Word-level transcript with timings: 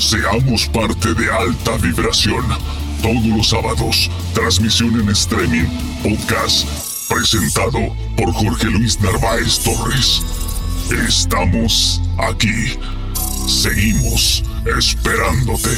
Seamos 0.00 0.66
parte 0.68 1.12
de 1.12 1.30
alta 1.30 1.76
vibración. 1.76 2.42
Todos 3.02 3.26
los 3.26 3.48
sábados, 3.50 4.10
transmisión 4.32 4.98
en 4.98 5.10
streaming, 5.10 5.66
podcast, 6.02 6.66
presentado 7.06 7.94
por 8.16 8.32
Jorge 8.32 8.68
Luis 8.68 8.98
Narváez 8.98 9.58
Torres. 9.62 10.22
Estamos 11.06 12.00
aquí. 12.16 12.78
Seguimos 13.46 14.42
esperándote. 14.78 15.68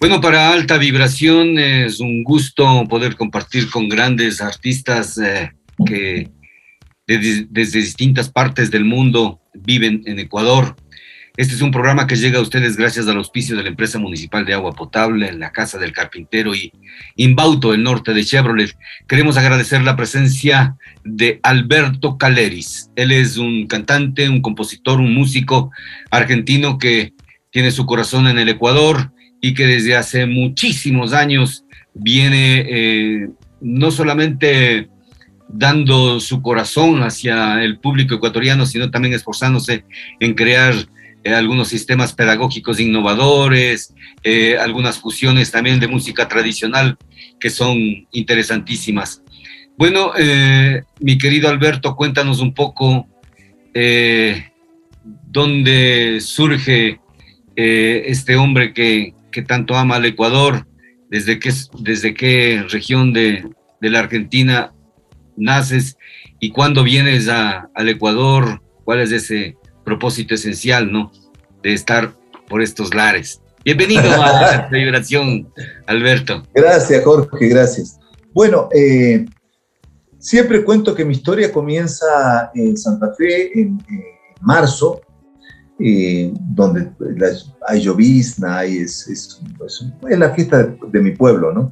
Bueno, 0.00 0.18
para 0.22 0.50
alta 0.50 0.78
vibración 0.78 1.58
es 1.58 2.00
un 2.00 2.24
gusto 2.24 2.86
poder 2.88 3.16
compartir 3.16 3.68
con 3.68 3.90
grandes 3.90 4.40
artistas 4.40 5.18
eh, 5.18 5.52
que 5.84 6.37
desde, 7.08 7.80
distintas 7.80 8.28
partes 8.28 8.70
del 8.70 8.84
mundo 8.84 9.40
viven 9.54 10.02
en 10.04 10.18
Ecuador. 10.18 10.76
Este 11.38 11.54
es 11.54 11.62
un 11.62 11.70
programa 11.70 12.06
que 12.06 12.16
llega 12.16 12.38
a 12.38 12.42
ustedes 12.42 12.76
gracias 12.76 13.06
al 13.06 13.16
auspicio 13.16 13.56
de 13.56 13.62
la 13.62 13.68
empresa 13.68 13.98
municipal 13.98 14.44
de 14.44 14.54
agua 14.54 14.72
potable, 14.72 15.32
la 15.32 15.52
Casa 15.52 15.78
del 15.78 15.92
Carpintero 15.92 16.54
y 16.54 16.72
Inbauto, 17.16 17.72
el 17.72 17.82
norte 17.82 18.12
de 18.12 18.24
Chevrolet. 18.24 18.76
Queremos 19.06 19.38
agradecer 19.38 19.82
la 19.82 19.96
presencia 19.96 20.76
de 21.04 21.40
Alberto 21.44 22.18
Caleris. 22.18 22.90
Él 22.96 23.12
es 23.12 23.38
un 23.38 23.66
cantante, 23.68 24.28
un 24.28 24.42
compositor, 24.42 25.00
un 25.00 25.14
músico 25.14 25.70
argentino 26.10 26.76
que 26.76 27.14
tiene 27.50 27.70
su 27.70 27.86
corazón 27.86 28.26
en 28.26 28.38
el 28.38 28.48
Ecuador 28.48 29.12
y 29.40 29.54
que 29.54 29.66
desde 29.66 29.96
hace 29.96 30.26
muchísimos 30.26 31.12
años 31.12 31.64
viene 31.94 32.66
eh, 32.68 33.28
no 33.60 33.92
solamente 33.92 34.88
dando 35.48 36.20
su 36.20 36.42
corazón 36.42 37.02
hacia 37.02 37.62
el 37.62 37.78
público 37.78 38.14
ecuatoriano, 38.14 38.66
sino 38.66 38.90
también 38.90 39.14
esforzándose 39.14 39.84
en 40.20 40.34
crear 40.34 40.74
eh, 41.24 41.34
algunos 41.34 41.68
sistemas 41.68 42.12
pedagógicos 42.12 42.80
innovadores, 42.80 43.94
eh, 44.22 44.58
algunas 44.58 44.98
fusiones 44.98 45.50
también 45.50 45.80
de 45.80 45.88
música 45.88 46.28
tradicional 46.28 46.96
que 47.40 47.50
son 47.50 47.78
interesantísimas. 48.12 49.22
Bueno, 49.76 50.12
mi 50.98 51.18
querido 51.18 51.48
Alberto, 51.48 51.94
cuéntanos 51.94 52.40
un 52.40 52.52
poco 52.52 53.06
dónde 55.04 56.18
surge 56.20 56.98
este 57.54 58.34
hombre 58.34 58.74
que, 58.74 59.14
que 59.30 59.42
tanto 59.42 59.76
ama 59.76 59.96
al 59.96 60.04
Ecuador, 60.06 60.66
desde 61.10 61.38
qué, 61.38 61.52
desde 61.78 62.14
qué 62.14 62.64
región 62.68 63.12
de, 63.12 63.48
la 63.80 64.00
Argentina 64.00 64.72
naces 65.38 65.96
y 66.40 66.50
cuándo 66.50 66.82
vienes 66.82 67.28
al 67.28 67.88
Ecuador, 67.88 68.60
cuál 68.84 69.00
es 69.00 69.12
ese 69.12 69.56
propósito 69.84 70.34
esencial, 70.34 70.92
¿no? 70.92 71.12
De 71.62 71.72
estar 71.72 72.12
por 72.48 72.62
estos 72.62 72.94
lares. 72.94 73.40
Bienvenido 73.64 74.10
a 74.22 74.68
la 74.70 74.78
vibración, 74.78 75.48
Alberto. 75.86 76.42
Gracias, 76.54 77.04
Jorge, 77.04 77.48
gracias. 77.48 77.98
Bueno, 78.32 78.68
eh, 78.74 79.24
siempre 80.18 80.64
cuento 80.64 80.94
que 80.94 81.04
mi 81.04 81.14
historia 81.14 81.52
comienza 81.52 82.50
en 82.54 82.76
Santa 82.76 83.12
Fe 83.16 83.58
en 83.58 83.82
marzo 84.40 85.00
eh, 85.80 86.32
donde 86.34 86.90
hay 87.66 87.80
llovizna, 87.80 88.58
hay, 88.58 88.78
es, 88.78 89.06
es, 89.08 89.40
la 90.02 90.34
fiesta 90.34 90.64
de, 90.64 91.00
mi 91.00 91.12
pueblo, 91.12 91.52
¿no? 91.52 91.70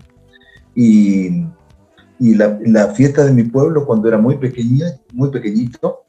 Y, 0.77 1.45
y 2.19 2.35
la, 2.35 2.59
la, 2.65 2.89
fiesta 2.89 3.25
de 3.25 3.33
mi 3.33 3.45
pueblo, 3.45 3.85
cuando 3.85 4.09
era 4.09 4.19
muy, 4.19 4.39
pequeña, 4.39 4.87
muy 5.13 5.31
pequeñito, 5.31 6.05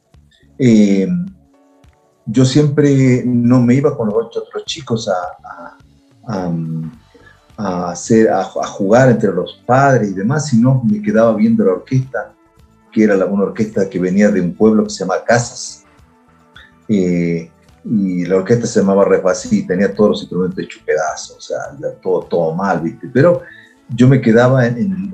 eh, 0.57 1.07
yo 2.25 2.45
siempre 2.45 3.23
no 3.25 3.61
me 3.61 3.75
iba 3.75 3.95
con 3.95 4.07
los 4.07 4.15
otros 4.37 4.65
chicos 4.65 5.09
a, 5.09 5.77
a, 6.27 6.51
a, 7.57 7.91
hacer, 7.91 8.29
a, 8.29 8.43
jugar 8.43 9.09
entre 9.09 9.31
los 9.31 9.61
padres 9.65 10.11
y 10.11 10.13
demás, 10.13 10.47
sino 10.47 10.83
me 10.83 11.01
quedaba 11.01 11.33
viendo 11.35 11.63
la 11.65 11.73
orquesta, 11.73 12.33
que 12.91 13.03
era 13.03 13.15
la, 13.15 13.25
una 13.25 13.43
orquesta 13.43 13.89
que 13.89 13.99
venía 13.99 14.29
de 14.29 14.41
un 14.41 14.53
pueblo 14.53 14.83
que 14.83 14.89
se 14.89 14.99
llama 14.99 15.23
Casas. 15.25 15.85
Eh, 16.87 17.49
y 17.83 18.25
la 18.25 18.37
orquesta 18.37 18.67
se 18.67 18.79
llamaba 18.81 19.05
Refasí, 19.05 19.65
tenía 19.65 19.93
todos 19.93 20.09
los 20.09 20.21
instrumentos 20.21 20.59
hechos 20.59 20.83
pedazos, 20.85 21.37
o 21.37 21.41
sea, 21.41 21.57
todo, 22.01 22.21
todo 22.23 22.53
mal, 22.53 22.81
¿viste? 22.81 23.09
Pero 23.13 23.41
yo 23.89 24.07
me 24.07 24.21
quedaba 24.21 24.65
en, 24.65 25.11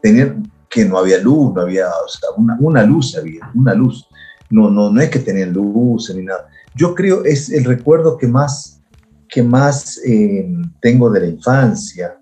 tener 0.00 0.36
que 0.68 0.84
no 0.84 0.98
había 0.98 1.18
luz, 1.18 1.54
no 1.54 1.62
había, 1.62 1.86
o 1.88 2.08
sea, 2.08 2.30
una, 2.36 2.56
una, 2.60 2.82
luz 2.82 3.16
había, 3.16 3.50
una 3.54 3.74
luz. 3.74 4.06
No, 4.50 4.70
no, 4.70 4.90
no 4.90 5.00
es 5.00 5.08
que 5.08 5.18
tenían 5.18 5.52
luz 5.52 6.12
ni 6.14 6.22
nada. 6.24 6.48
Yo 6.74 6.94
creo 6.94 7.24
es 7.24 7.50
el 7.50 7.64
recuerdo 7.64 8.16
que 8.16 8.26
más, 8.26 8.80
que 9.28 9.42
más 9.42 10.00
eh, 10.04 10.46
tengo 10.80 11.10
de 11.10 11.20
la 11.20 11.26
infancia. 11.26 12.18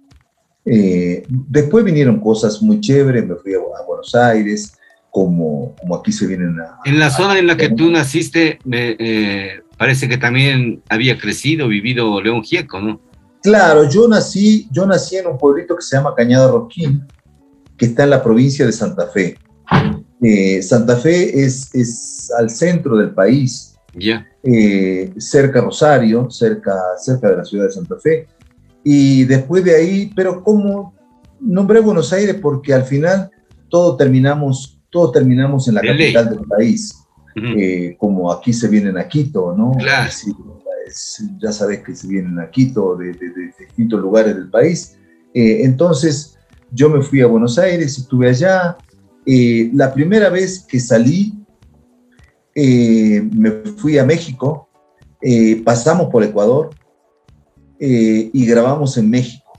Eh, 0.65 1.25
después 1.29 1.85
vinieron 1.85 2.21
cosas 2.21 2.63
muy 2.63 2.81
chéveres, 2.81 3.27
me 3.27 3.35
fui 3.37 3.55
a, 3.55 3.59
Buenos 3.87 4.15
Aires, 4.15 4.77
como, 5.11 5.75
como 5.81 5.97
aquí 5.97 6.13
se 6.13 6.27
vienen 6.27 6.59
a... 6.61 6.79
En 6.85 6.99
la 6.99 7.11
zona 7.11 7.39
en 7.39 7.47
la 7.47 7.57
que 7.57 7.71
tú 7.71 7.91
naciste, 7.91 8.59
eh, 8.71 9.61
parece 9.77 10.09
que 10.09 10.19
también 10.19 10.83
había 10.89 11.19
crecido, 11.19 11.69
vivido 11.69 12.21
León 12.23 12.43
Gieco, 12.43 12.81
¿no? 12.81 13.01
Claro, 13.43 13.89
yo 13.89 14.07
nací, 14.09 14.69
yo 14.71 14.87
nací 14.87 15.17
en 15.17 15.27
un 15.27 15.39
pueblito 15.39 15.77
que 15.77 15.83
se 15.83 15.97
llama 15.97 16.15
Cañada 16.15 16.51
Roquín, 16.51 17.07
que 17.77 17.87
está 17.87 18.05
en 18.05 18.11
la 18.11 18.23
provincia 18.23 18.65
de 18.65 18.73
Santa 18.73 19.07
Fe. 19.09 19.37
Eh, 20.23 20.63
Santa 20.63 20.97
Fe 20.97 21.45
es, 21.45 21.75
es, 21.75 22.31
al 22.39 22.51
centro 22.51 22.97
del 22.97 23.11
país, 23.11 23.75
ya 23.95 24.27
eh, 24.43 25.13
cerca 25.19 25.61
Rosario, 25.61 26.31
cerca, 26.31 26.75
cerca 26.99 27.31
de 27.31 27.37
la 27.37 27.45
ciudad 27.45 27.67
de 27.67 27.73
Santa 27.73 27.97
Fe. 27.99 28.27
Y 28.85 29.25
después 29.25 29.65
de 29.65 29.77
ahí, 29.77 30.13
pero 30.15 30.43
como 30.43 30.95
nombré 31.41 31.81
Buenos 31.81 32.13
Aires 32.13 32.37
porque 32.41 32.75
al 32.75 32.85
final 32.85 33.31
todos 33.69 33.97
terminamos, 33.97 34.81
todos 34.91 35.13
terminamos 35.13 35.69
en 35.69 35.77
la 35.77 35.81
capital 35.83 36.31
del 36.31 36.47
país. 36.47 36.99
Eh, 37.35 37.97
como 37.99 38.31
aquí 38.31 38.53
se 38.53 38.69
vienen 38.69 38.99
a 38.99 39.09
Quito, 39.09 39.55
¿no? 39.57 39.73
Claro. 39.79 40.11
Ya 41.39 41.53
sabes 41.53 41.83
que 41.83 41.95
se 41.95 42.07
vienen 42.07 42.39
a 42.39 42.51
Quito 42.51 42.97
de, 42.97 43.13
distintos 43.59 44.01
lugares 44.01 44.35
del 44.35 44.51
país. 44.51 44.97
Eh, 45.35 45.65
entonces, 45.65 46.39
yo 46.71 46.89
me 46.89 47.03
fui 47.03 47.21
a 47.21 47.27
Buenos 47.27 47.59
Aires, 47.59 47.99
estuve 47.99 48.29
allá. 48.29 48.77
Eh, 49.27 49.71
la 49.75 49.93
primera 49.93 50.29
vez 50.29 50.61
que 50.61 50.81
salí, 50.81 51.35
me 52.55 53.51
fui 53.79 53.97
a 53.99 54.05
México, 54.05 54.69
pasamos 55.65 56.11
por 56.11 56.23
Ecuador 56.23 56.71
y 57.79 58.47
grabamos 58.47 58.99
en 58.99 59.09
México. 59.09 59.53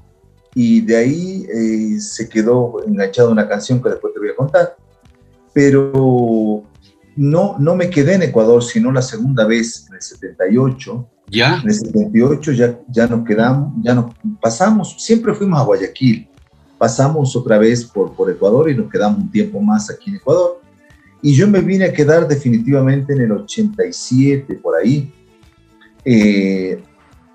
Y 0.54 0.82
de 0.82 0.98
ahí 0.98 2.00
se 2.00 2.30
quedó 2.30 2.84
enganchada 2.86 3.30
una 3.30 3.48
canción 3.48 3.82
que 3.82 3.90
después 3.90 4.14
te 4.14 4.20
voy 4.20 4.30
a 4.30 4.36
contar. 4.36 4.78
Pero 5.54 6.64
no, 7.16 7.56
no 7.60 7.76
me 7.76 7.90
quedé 7.90 8.16
en 8.16 8.24
Ecuador, 8.24 8.64
sino 8.64 8.92
la 8.92 9.02
segunda 9.02 9.46
vez, 9.46 9.86
en 9.88 9.96
el 9.96 10.02
78. 10.02 11.10
¿Ya? 11.28 11.60
En 11.62 11.70
el 11.70 11.74
78 11.74 12.52
ya, 12.52 12.80
ya 12.90 13.08
nos 13.08 13.26
quedamos, 13.26 13.74
ya 13.82 13.96
nos 13.96 14.14
pasamos, 14.42 14.96
siempre 15.00 15.34
fuimos 15.34 15.60
a 15.60 15.64
Guayaquil, 15.64 16.28
pasamos 16.78 17.36
otra 17.36 17.58
vez 17.58 17.86
por, 17.86 18.14
por 18.14 18.30
Ecuador 18.30 18.70
y 18.70 18.76
nos 18.76 18.92
quedamos 18.92 19.20
un 19.20 19.32
tiempo 19.32 19.60
más 19.60 19.90
aquí 19.90 20.10
en 20.10 20.18
Ecuador. 20.18 20.62
Y 21.22 21.34
yo 21.34 21.48
me 21.48 21.62
vine 21.62 21.86
a 21.86 21.94
quedar 21.94 22.28
definitivamente 22.28 23.14
en 23.14 23.22
el 23.22 23.32
87, 23.32 24.56
por 24.56 24.76
ahí. 24.76 25.10
Eh, 26.04 26.84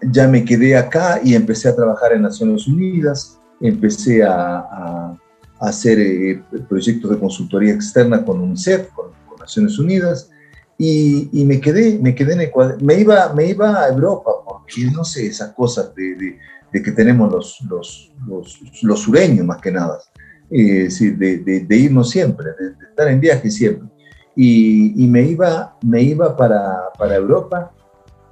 ya 0.03 0.28
me 0.28 0.44
quedé 0.44 0.76
acá 0.76 1.20
y 1.25 1.34
empecé 1.34 1.70
a 1.70 1.75
trabajar 1.75 2.12
en 2.12 2.22
Naciones 2.22 2.69
Unidas, 2.69 3.38
empecé 3.60 4.22
a, 4.22 5.16
hacer 5.60 5.99
eh, 5.99 6.41
proyectos 6.69 7.10
de 7.10 7.19
consultoría 7.19 7.72
externa 7.72 8.25
con 8.25 8.41
UNICEF, 8.41 8.91
con 8.93 9.10
Naciones 9.41 9.76
Unidas, 9.78 10.31
y, 10.80 11.44
me 11.44 11.60
quedé, 11.60 11.98
me 11.98 12.14
quedé 12.14 12.34
en 12.34 12.42
Ecuador, 12.42 12.80
me 12.80 12.94
iba, 12.94 13.32
me 13.34 13.46
iba 13.46 13.82
a 13.82 13.88
Europa, 13.88 14.30
porque 14.46 14.84
no 14.92 15.04
sé, 15.04 15.26
esas 15.26 15.52
cosas 15.52 15.92
de, 15.96 16.38
de, 16.72 16.82
que 16.82 16.92
tenemos 16.92 17.32
los, 17.32 17.60
los, 17.69 18.12
los, 18.82 19.00
sureños 19.00 19.44
más 19.44 19.60
que 19.60 19.72
nada, 19.72 19.98
eh, 20.50 20.88
de, 21.16 21.64
de, 21.66 21.76
irnos 21.76 22.10
siempre, 22.10 22.50
de, 22.58 22.86
estar 22.90 23.08
en 23.08 23.19
viaje 23.19 23.50
siempre. 23.50 23.88
Y, 24.36 25.02
y, 25.02 25.08
me 25.08 25.22
iba, 25.22 25.76
me 25.82 26.00
iba 26.00 26.36
para, 26.36 26.92
para 26.96 27.16
Europa 27.16 27.72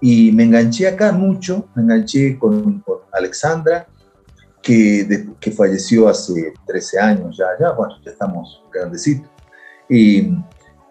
y 0.00 0.30
me 0.30 0.44
enganché 0.44 0.86
acá 0.86 1.10
mucho, 1.10 1.66
me 1.74 1.82
enganché 1.82 2.38
con, 2.38 2.78
con 2.80 2.98
Alexandra, 3.12 3.88
que, 4.62 5.26
que, 5.40 5.50
falleció 5.50 6.08
hace 6.08 6.52
13 6.66 6.98
años 7.00 7.36
ya, 7.36 7.46
ya, 7.58 7.72
bueno, 7.72 7.94
ya 8.04 8.12
estamos 8.12 8.62
grandecitos. 8.72 9.28
Y, 9.88 10.28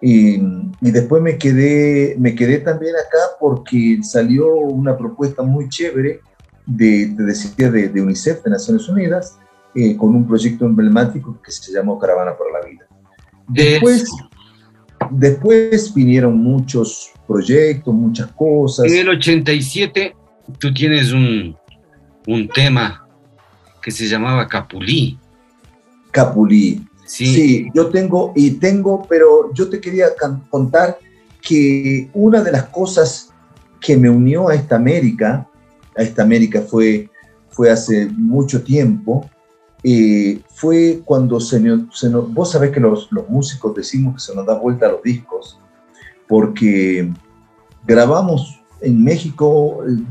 y, 0.01 0.39
después 0.81 1.21
me 1.21 1.37
quedé, 1.37 2.15
me 2.19 2.35
quedé 2.35 2.59
también 2.59 2.95
acá 2.95 3.37
porque 3.39 3.99
salió 4.03 4.53
una 4.55 4.97
propuesta 4.97 5.41
muy 5.41 5.69
chévere 5.69 6.21
de, 6.65 7.07
de 7.07 7.23
decir 7.23 7.55
de, 7.71 8.01
UNICEF, 8.01 8.43
de 8.43 8.51
Naciones 8.51 8.87
Unidas, 8.89 9.37
eh, 9.73 9.95
con 9.95 10.15
un 10.15 10.27
proyecto 10.27 10.65
emblemático 10.65 11.39
que 11.41 11.51
se 11.51 11.71
llamó 11.71 11.97
Caravana 11.97 12.35
por 12.37 12.51
la 12.51 12.67
Vida. 12.67 12.85
Después, 13.47 14.09
después 15.11 15.93
vinieron 15.93 16.37
muchos 16.37 17.11
proyectos, 17.27 17.93
muchas 17.93 18.27
cosas. 18.31 18.85
En 18.85 18.97
el 18.97 19.09
87 19.09 20.15
tú 20.59 20.73
tienes 20.73 21.11
un, 21.11 21.55
un 22.27 22.47
tema 22.49 23.07
que 23.81 23.91
se 23.91 24.07
llamaba 24.07 24.47
Capulí. 24.47 25.17
Capulí. 26.11 26.81
Sí. 27.05 27.69
yo 27.73 27.89
tengo, 27.89 28.33
y 28.35 28.51
tengo, 28.51 29.05
pero 29.07 29.53
yo 29.53 29.69
te 29.69 29.79
quería 29.79 30.07
contar 30.49 30.97
que 31.41 32.09
una 32.13 32.41
de 32.41 32.51
las 32.51 32.65
cosas 32.65 33.29
que 33.79 33.95
me 33.95 34.09
unió 34.09 34.49
a 34.49 34.55
esta 34.55 34.75
América, 34.75 35.47
a 35.95 36.01
esta 36.01 36.23
América 36.23 36.61
fue, 36.61 37.09
fue 37.49 37.69
hace 37.69 38.07
mucho 38.07 38.63
tiempo, 38.63 39.29
eh, 39.83 40.41
fue 40.49 41.01
cuando 41.05 41.39
se, 41.39 41.61
se 41.93 42.09
nos, 42.09 42.33
vos 42.33 42.51
sabés 42.51 42.71
que 42.71 42.79
los, 42.79 43.11
los, 43.11 43.29
músicos 43.29 43.75
decimos 43.75 44.15
que 44.15 44.19
se 44.19 44.35
nos 44.35 44.47
da 44.47 44.57
vuelta 44.57 44.87
a 44.87 44.93
los 44.93 45.03
discos, 45.03 45.59
porque 46.27 47.13
grabamos 47.85 48.59
en 48.81 49.03
México 49.03 49.83
eh, 49.87 50.03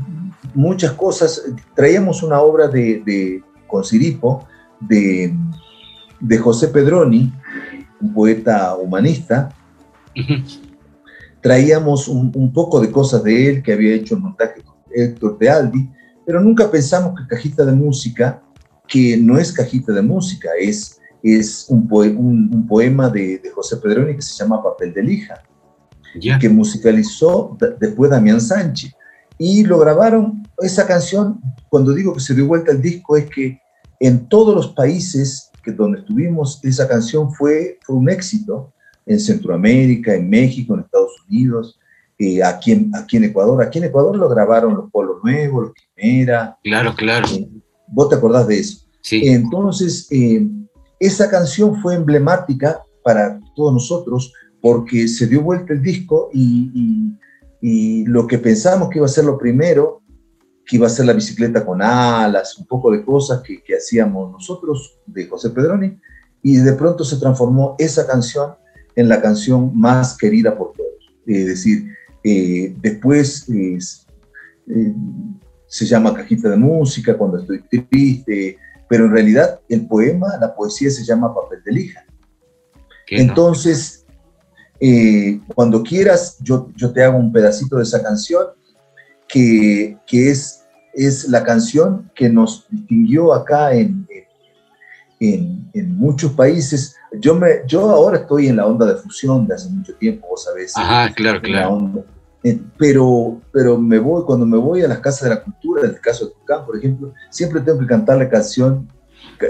muchas 0.53 0.93
cosas, 0.93 1.43
traíamos 1.75 2.23
una 2.23 2.39
obra 2.39 2.69
de, 2.69 3.03
de 3.05 3.43
con 3.67 3.83
Siripo, 3.83 4.47
de, 4.79 5.35
de 6.19 6.37
José 6.37 6.69
Pedroni, 6.69 7.33
un 8.01 8.13
poeta 8.13 8.75
humanista, 8.75 9.49
traíamos 11.41 12.07
un, 12.07 12.31
un, 12.35 12.51
poco 12.53 12.79
de 12.79 12.91
cosas 12.91 13.23
de 13.23 13.49
él 13.49 13.63
que 13.63 13.73
había 13.73 13.95
hecho 13.95 14.15
el 14.15 14.21
montaje 14.21 14.63
Héctor 14.93 15.37
de 15.37 15.49
Aldi, 15.49 15.89
pero 16.25 16.41
nunca 16.41 16.71
pensamos 16.71 17.13
que 17.19 17.27
Cajita 17.27 17.65
de 17.65 17.73
Música 17.73 18.41
que 18.87 19.17
no 19.17 19.37
es 19.37 19.51
cajita 19.51 19.93
de 19.93 20.01
música, 20.01 20.49
es, 20.59 20.99
es 21.23 21.65
un, 21.69 21.87
un, 21.91 22.67
poema 22.67 23.09
de, 23.09 23.39
de, 23.39 23.49
José 23.49 23.77
Pedroni 23.77 24.15
que 24.15 24.21
se 24.21 24.35
llama 24.35 24.63
Papel 24.63 24.93
de 24.93 25.03
Lija, 25.03 25.41
que 26.39 26.49
musicalizó 26.49 27.57
después 27.79 28.11
Damián 28.11 28.39
Sánchez. 28.39 28.93
Y 29.37 29.63
lo 29.65 29.77
grabaron, 29.79 30.47
esa 30.59 30.87
canción, 30.87 31.41
cuando 31.69 31.93
digo 31.93 32.13
que 32.13 32.21
se 32.21 32.33
dio 32.33 32.47
vuelta 32.47 32.71
el 32.71 32.81
disco, 32.81 33.17
es 33.17 33.25
que 33.29 33.59
en 33.99 34.27
todos 34.27 34.55
los 34.55 34.67
países 34.69 35.51
que 35.65 35.71
donde 35.71 35.99
estuvimos, 35.99 36.63
esa 36.63 36.87
canción 36.87 37.33
fue, 37.33 37.79
fue 37.83 37.95
un 37.95 38.09
éxito, 38.09 38.71
en 39.05 39.19
Centroamérica, 39.19 40.15
en 40.15 40.29
México, 40.29 40.73
en 40.73 40.81
Estados 40.81 41.11
Unidos, 41.27 41.79
eh, 42.17 42.43
aquí, 42.43 42.71
en, 42.71 42.91
aquí 42.95 43.17
en 43.17 43.25
Ecuador. 43.25 43.61
Aquí 43.61 43.77
en 43.77 43.85
Ecuador 43.85 44.15
lo 44.17 44.29
grabaron 44.29 44.75
los 44.75 44.91
Polos 44.91 45.17
Nuevos, 45.23 45.65
los 45.65 45.73
Quimera. 45.73 46.57
Claro, 46.63 46.95
claro. 46.95 47.27
Eh, 47.27 47.47
¿Vos 47.87 48.09
te 48.09 48.15
acordás 48.15 48.47
de 48.47 48.59
eso? 48.59 48.85
Sí. 49.01 49.27
Entonces, 49.27 50.07
eh, 50.11 50.47
esa 50.99 51.29
canción 51.29 51.79
fue 51.81 51.95
emblemática 51.95 52.81
para 53.03 53.39
todos 53.55 53.73
nosotros 53.73 54.33
porque 54.61 55.07
se 55.07 55.27
dio 55.27 55.41
vuelta 55.41 55.73
el 55.73 55.81
disco 55.81 56.29
y, 56.33 57.13
lo 58.07 58.27
que 58.27 58.37
pensamos 58.37 58.89
que 58.89 58.99
iba 58.99 59.07
a 59.07 59.09
ser 59.09 59.25
lo 59.25 59.39
primero, 59.39 60.03
que 60.65 60.77
iba 60.77 60.87
a 60.87 60.89
ser 60.89 61.05
la 61.05 61.13
bicicleta 61.13 61.65
con 61.65 61.81
alas, 61.81 62.57
un 62.57 62.65
poco 62.65 62.91
de 62.91 63.03
cosas 63.03 63.41
que, 63.41 63.61
hacíamos 63.75 64.31
nosotros 64.31 64.99
de 65.05 65.27
José 65.27 65.51
Pedroni, 65.51 65.99
y 66.41 66.57
de 66.57 66.73
pronto 66.73 67.03
se 67.03 67.17
transformó 67.17 67.75
esa 67.77 68.07
canción 68.07 68.55
en 68.95 69.09
la 69.09 69.21
canción 69.21 69.77
más 69.77 70.17
querida 70.17 70.57
por 70.57 70.73
todos. 70.73 70.89
Es 71.25 71.45
decir, 71.47 71.89
eh, 72.23 72.75
después 72.81 73.47
eh, 73.49 73.77
se 75.67 75.85
llama 75.85 76.13
Cajita 76.13 76.49
de 76.49 76.57
Música, 76.57 77.17
cuando 77.17 77.39
estoy 77.39 77.61
triste, 77.63 78.57
pero 78.87 79.05
en 79.05 79.11
realidad 79.11 79.59
el 79.69 79.87
poema, 79.87 80.37
la 80.39 80.55
poesía 80.55 80.89
se 80.89 81.03
llama 81.03 81.33
Papel 81.33 81.59
de 81.63 81.71
Lija. 81.71 82.05
Entonces, 83.07 84.05
eh, 84.79 85.39
cuando 85.53 85.83
quieras, 85.83 86.37
yo, 86.41 86.69
yo 86.75 86.91
te 86.91 87.03
hago 87.03 87.17
un 87.17 87.31
pedacito 87.31 87.77
de 87.77 87.83
esa 87.83 88.01
canción, 88.01 88.47
que, 89.35 89.97
que 90.07 90.31
es, 90.31 90.65
es 90.93 91.27
la 91.27 91.43
canción 91.43 92.09
que 92.15 92.29
nos 92.29 92.65
distinguió 92.69 93.33
acá 93.33 93.73
en, 93.73 94.07
en, 95.19 95.69
en, 95.73 95.97
muchos 95.97 96.31
países. 96.31 96.95
Yo, 97.19 97.35
me, 97.35 97.49
yo 97.67 97.81
ahora 97.89 98.19
estoy 98.19 98.47
en 98.47 98.55
la 98.55 98.65
onda 98.65 98.85
de 98.85 98.95
fusión 98.95 99.45
de 99.45 99.55
hace 99.55 99.69
mucho 99.69 99.93
tiempo, 99.95 100.25
vos 100.29 100.45
sabés. 100.45 100.71
Ajá, 100.77 101.13
claro, 101.13 101.41
claro. 101.41 102.05
Pero, 102.77 103.41
pero 103.51 103.77
me 103.77 103.99
voy, 103.99 104.23
cuando 104.23 104.45
me 104.45 104.57
voy 104.57 104.83
a 104.83 104.87
las 104.87 104.99
casas 104.99 105.23
de 105.23 105.35
la 105.35 105.43
cultura, 105.43 105.81
en 105.83 105.89
el 105.89 105.99
caso 105.99 106.27
de 106.27 106.31
Tucán, 106.31 106.65
por 106.65 106.77
ejemplo, 106.77 107.13
siempre 107.29 107.59
tengo 107.59 107.79
que 107.79 107.87
cantar 107.87 108.17
la 108.19 108.29
canción 108.29 108.87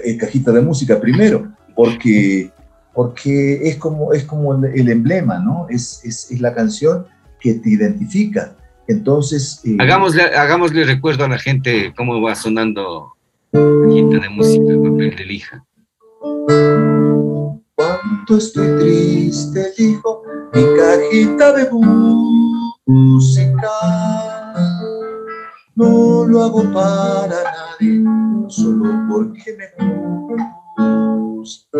eh, 0.03 0.17
Cajita 0.17 0.51
de 0.51 0.61
Música 0.61 0.99
primero, 0.99 1.53
porque, 1.75 2.51
porque 2.91 3.69
es 3.69 3.75
como, 3.75 4.13
es 4.13 4.23
como 4.23 4.55
el, 4.55 4.89
emblema, 4.89 5.37
¿no? 5.37 5.67
Es, 5.69 6.01
es, 6.03 6.31
es, 6.31 6.41
la 6.41 6.55
canción 6.55 7.05
que 7.39 7.53
te 7.53 7.69
identifica. 7.69 8.55
Entonces... 8.87 9.61
Eh, 9.65 9.77
hagámosle, 9.79 10.23
hagámosle 10.23 10.83
recuerdo 10.83 11.25
a 11.25 11.29
la 11.29 11.39
gente 11.39 11.93
cómo 11.95 12.21
va 12.21 12.35
sonando 12.35 13.15
Cajita 13.51 14.19
de 14.19 14.29
Música, 14.29 14.73
papel 14.83 15.15
de 15.15 15.25
lija. 15.25 15.65
Cuánto 17.75 18.37
estoy 18.37 18.67
triste, 18.79 19.73
hijo, 19.77 20.23
mi 20.53 20.63
cajita 20.77 21.53
de 21.53 21.69
música. 22.85 23.69
No 25.75 26.25
lo 26.25 26.43
hago 26.43 26.63
para 26.73 27.43
nadie, 27.43 28.03
solo 28.49 28.89
porque 29.09 29.57
me 29.57 29.67
gusta. 31.37 31.79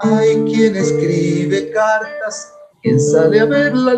Hay 0.00 0.44
quien 0.44 0.76
escribe 0.76 1.70
cartas, 1.72 2.52
quien 2.82 3.00
sale 3.00 3.40
a 3.40 3.44
ver 3.46 3.74
la 3.74 3.94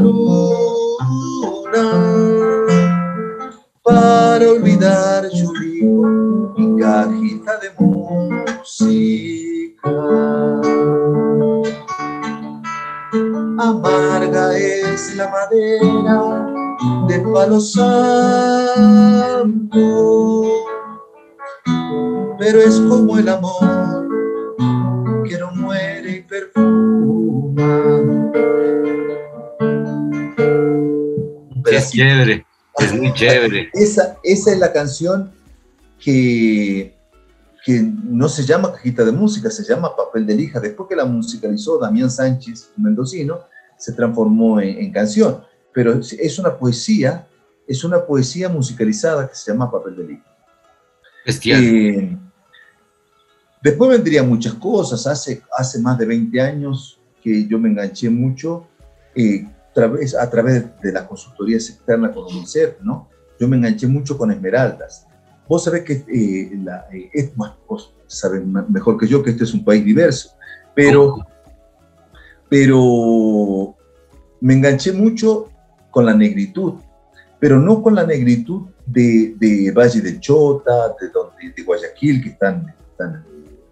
Para 3.83 4.51
olvidar, 4.51 5.29
yo 5.31 5.51
digo, 5.61 6.55
mi 6.57 6.81
cajita 6.81 7.59
de 7.59 7.71
música. 7.79 9.91
Amarga 13.59 14.57
es 14.57 15.15
la 15.17 15.29
madera 15.29 16.47
de 17.09 17.21
palo 17.21 17.61
santo, 17.61 17.93
pero 22.39 22.61
es 22.61 22.81
como 22.81 23.19
el 23.19 23.29
amor 23.29 23.96
Es 31.71 31.91
chévere, 31.91 32.47
es 32.79 32.95
muy 32.95 33.13
chévere. 33.15 33.71
Esa, 33.75 34.19
esa 34.23 34.53
es 34.53 34.59
la 34.59 34.73
canción 34.73 35.33
que 35.99 36.97
que 37.67 37.83
no 37.83 38.29
se 38.29 38.45
llama 38.45 38.73
cajita 38.73 39.05
de 39.05 39.11
música, 39.11 39.51
se 39.51 39.65
llama 39.65 39.97
papel 39.97 40.25
de 40.25 40.37
lija. 40.37 40.61
Después 40.61 40.89
que 40.89 40.95
la 40.95 41.05
musicalizó 41.05 41.81
Damián 41.81 42.09
Sánchez, 42.09 42.71
mendocino, 42.77 43.41
se 43.77 43.93
transformó 43.93 44.61
en, 44.61 44.93
canción. 44.93 45.43
Pero 45.75 45.99
es 45.99 46.39
una 46.39 46.57
poesía, 46.57 47.27
es 47.67 47.83
una 47.83 48.07
poesía 48.07 48.49
musicalizada 48.49 49.29
que 49.29 49.35
se 49.35 49.51
llama 49.51 49.69
papel 49.69 49.97
de 49.97 50.05
lija. 50.05 50.37
Eh, 51.45 52.17
después 53.61 53.91
vendrían 53.91 54.29
muchas 54.29 54.55
cosas. 54.55 55.05
Hace, 55.05 55.43
hace 55.59 55.81
más 55.81 55.99
de 55.99 56.07
20 56.07 56.41
años 56.41 57.01
que 57.21 57.49
yo 57.49 57.59
me 57.59 57.69
enganché 57.69 58.09
mucho 58.09 58.69
eh, 59.13 59.45
través, 59.77 60.15
a 60.15 60.29
través 60.29 60.81
de 60.81 60.93
las 60.93 61.05
consultorías 61.05 61.69
externas 61.69 62.13
con 62.13 62.25
UNICEF, 62.25 62.81
¿no? 62.81 63.09
Yo 63.39 63.47
me 63.47 63.57
enganché 63.57 63.87
mucho 63.87 64.17
con 64.17 64.33
Esmeraldas 64.33 65.07
Vos 65.49 65.65
sabés 65.65 65.83
que 65.83 66.05
eh, 66.09 66.59
la, 66.65 66.89
eh, 66.93 67.33
vos 67.37 67.95
sabés 68.07 68.45
mejor 68.45 68.99
que 68.99 69.07
yo 69.07 69.23
que 69.23 69.31
este 69.31 69.45
es 69.45 69.55
un 69.55 69.65
país 69.65 69.85
diverso, 69.85 70.31
pero, 70.75 71.25
pero 72.49 73.77
me 74.41 74.55
enganché 74.55 74.93
mucho 74.93 75.49
con 75.91 76.05
la 76.05 76.15
negritud, 76.15 76.75
pero 77.39 77.61
no 77.61 77.81
con 77.81 77.95
la 77.95 78.05
negritud 78.05 78.67
de, 78.85 79.35
de 79.39 79.71
Valle 79.71 80.01
de 80.01 80.19
Chota, 80.19 80.95
de, 81.01 81.11
donde, 81.11 81.53
de 81.57 81.63
Guayaquil, 81.63 82.23
que 82.23 82.31
están, 82.31 82.75
están 82.91 83.25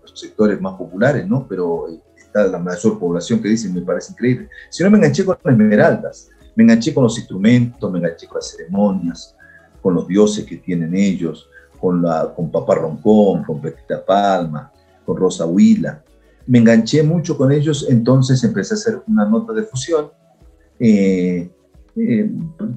los 0.03 0.19
sectores 0.19 0.61
más 0.61 0.75
populares, 0.75 1.27
¿no? 1.27 1.47
Pero 1.49 1.89
eh, 1.89 2.01
está 2.35 2.47
la 2.49 2.59
mayor 2.59 2.99
población 2.99 3.41
que 3.41 3.49
dicen, 3.49 3.73
me 3.73 3.81
parece 3.81 4.13
increíble, 4.13 4.49
sino 4.69 4.91
me 4.91 4.99
enganché 4.99 5.25
con 5.25 5.37
las 5.43 5.53
esmeraldas, 5.53 6.31
me 6.57 6.65
enganché 6.65 6.93
con 6.93 7.05
los 7.05 7.17
instrumentos, 7.17 7.91
me 7.93 7.99
enganché 7.99 8.27
con 8.27 8.37
las 8.37 8.51
ceremonias, 8.51 9.37
con 9.81 9.95
los 9.95 10.09
dioses 10.09 10.45
que 10.45 10.57
tienen 10.57 10.95
ellos, 10.97 11.49
con, 11.81 12.03
la, 12.03 12.33
con 12.35 12.51
Papá 12.51 12.75
Roncón, 12.77 13.45
con 13.45 13.61
Petita 13.61 14.05
Palma, 14.05 14.73
con 15.05 15.17
Rosa 15.17 15.47
Huila. 15.47 16.03
Me 16.47 16.59
enganché 16.59 17.03
mucho 17.03 17.37
con 17.37 17.53
ellos, 17.53 17.87
entonces 17.89 18.43
empecé 18.43 18.75
a 18.75 18.77
hacer 18.77 19.03
una 19.07 19.25
nota 19.25 19.53
de 19.53 19.63
fusión. 19.63 20.11
Eh, 20.79 21.49
eh, 21.97 22.31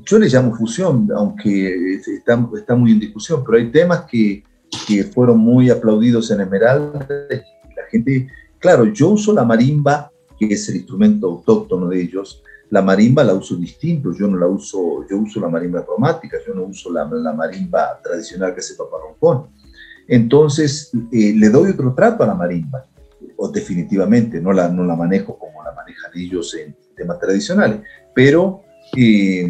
yo 0.05 0.19
le 0.19 0.27
llamo 0.27 0.55
fusión, 0.55 1.09
aunque 1.15 1.95
está, 1.95 2.47
está, 2.55 2.75
muy 2.75 2.91
en 2.91 2.99
discusión, 2.99 3.43
pero 3.43 3.57
hay 3.57 3.71
temas 3.71 4.01
que, 4.01 4.43
que 4.87 5.03
fueron 5.03 5.39
muy 5.39 5.69
aplaudidos 5.69 6.29
en 6.29 6.41
Esmeralda. 6.41 7.07
La 7.09 7.83
gente, 7.89 8.27
claro, 8.67 8.91
yo 8.91 9.11
uso 9.11 9.31
la 9.31 9.45
marimba 9.45 10.11
que 10.37 10.45
es 10.45 10.67
el 10.67 10.75
instrumento 10.75 11.27
autóctono 11.27 11.87
de 11.87 12.01
ellos, 12.01 12.43
la 12.69 12.81
marimba 12.81 13.23
la 13.23 13.33
uso 13.33 13.55
distinto, 13.55 14.11
yo 14.13 14.27
no 14.27 14.37
la 14.37 14.45
uso, 14.45 15.07
yo 15.09 15.19
uso 15.19 15.39
la 15.39 15.47
marimba 15.47 15.85
cromática, 15.85 16.37
yo 16.45 16.53
no 16.53 16.63
uso 16.63 16.91
la, 16.91 17.05
marimba 17.05 17.97
tradicional 18.03 18.53
que 18.53 18.59
es 18.59 18.71
el 18.71 18.75
paparroncón. 18.75 19.47
Entonces, 20.05 20.91
eh, 21.13 21.33
le 21.33 21.49
doy 21.49 21.71
otro 21.71 21.93
trato 21.93 22.25
a 22.25 22.27
la 22.27 22.35
marimba, 22.35 22.85
o 23.37 23.47
definitivamente, 23.49 24.41
no 24.41 24.51
la, 24.51 24.67
no 24.67 24.83
la 24.83 24.97
manejo 24.97 25.39
como 25.39 25.63
la 25.63 25.71
manejan 25.71 26.11
ellos 26.13 26.53
en 26.55 26.75
temas 26.93 27.19
tradicionales, 27.19 27.79
pero, 28.13 28.63
eh, 28.97 29.49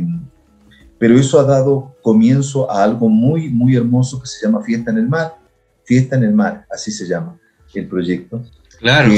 pero 1.00 1.18
eso 1.18 1.40
ha 1.40 1.44
dado 1.44 1.96
comienzo 2.04 2.70
a 2.70 2.84
algo 2.84 3.10
muy, 3.10 3.50
muy 3.50 3.76
hermoso 3.76 4.22
que 4.22 4.28
se 4.28 4.46
llama 4.46 4.62
Fiesta 4.62 4.92
en 4.92 5.00
el 5.00 5.10
Mar, 5.10 5.38
Fiesta 5.86 6.16
en 6.16 6.24
el 6.24 6.36
Mar, 6.36 6.68
así 6.70 6.92
se 6.92 7.08
llama 7.08 7.40
el 7.80 7.88
proyecto. 7.88 8.42
Claro 8.80 9.12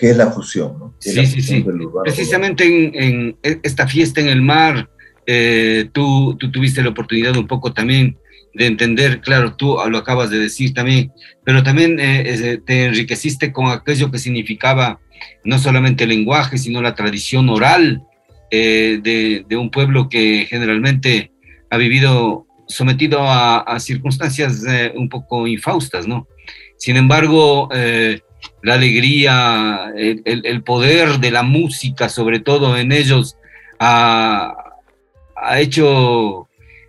que 0.00 0.10
es 0.10 0.16
la 0.16 0.30
fusión, 0.30 0.78
¿no? 0.78 0.94
sí, 0.98 1.26
sí, 1.26 1.42
sí. 1.42 1.64
Precisamente 2.02 2.64
en, 2.64 3.36
esta 3.42 3.86
fiesta 3.86 4.22
en 4.22 4.28
el 4.28 4.40
mar, 4.40 4.88
eh, 5.26 5.90
tú, 5.92 6.36
tú 6.40 6.50
tuviste 6.50 6.82
la 6.82 6.88
oportunidad 6.88 7.36
un 7.36 7.46
poco 7.46 7.74
también 7.74 8.16
de 8.54 8.66
entender, 8.66 9.20
claro, 9.20 9.56
tú 9.56 9.76
lo 9.88 9.98
acabas 9.98 10.30
de 10.30 10.38
decir 10.38 10.72
también, 10.72 11.12
pero 11.44 11.62
también 11.62 11.98
eh, 12.00 12.58
te 12.64 12.86
enriqueciste 12.86 13.52
con 13.52 13.66
aquello 13.66 14.10
que 14.10 14.18
significaba 14.18 15.00
no 15.44 15.58
solamente 15.58 16.04
el 16.04 16.10
lenguaje, 16.10 16.56
sino 16.56 16.80
la 16.80 16.94
tradición 16.94 17.50
oral 17.50 18.02
eh, 18.50 19.00
de, 19.02 19.44
de, 19.46 19.56
un 19.58 19.70
pueblo 19.70 20.08
que 20.08 20.46
generalmente 20.48 21.30
ha 21.68 21.76
vivido 21.76 22.46
sometido 22.66 23.20
a, 23.20 23.58
a 23.58 23.78
circunstancias 23.78 24.64
un 24.94 25.10
poco 25.10 25.46
infaustas, 25.46 26.08
¿no? 26.08 26.26
Sin 26.78 26.96
embargo, 26.96 27.68
la 28.62 28.74
alegría, 28.74 29.92
el, 29.96 30.62
poder 30.62 31.18
de 31.18 31.30
la 31.30 31.42
música, 31.42 32.08
sobre 32.08 32.40
todo 32.40 32.76
en 32.76 32.92
ellos, 32.92 33.36
ha, 33.78 34.54
hecho 35.56 36.48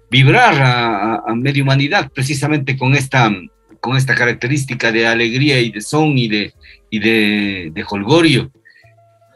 vibrar 0.10 0.56
a, 0.62 1.34
media 1.36 1.64
humanidad 1.64 2.12
precisamente 2.14 2.78
con 2.78 2.96
esta, 2.96 3.32
con 3.80 3.96
esta 3.96 4.16
característica 4.16 4.92
de 4.92 5.08
alegría 5.08 5.60
y 5.62 5.72
de 5.72 5.82
son 5.82 6.18
y 6.18 6.28
de, 6.28 6.54
y 6.90 7.00
de, 7.00 7.72
de 7.74 7.86
holgorio. 7.90 8.52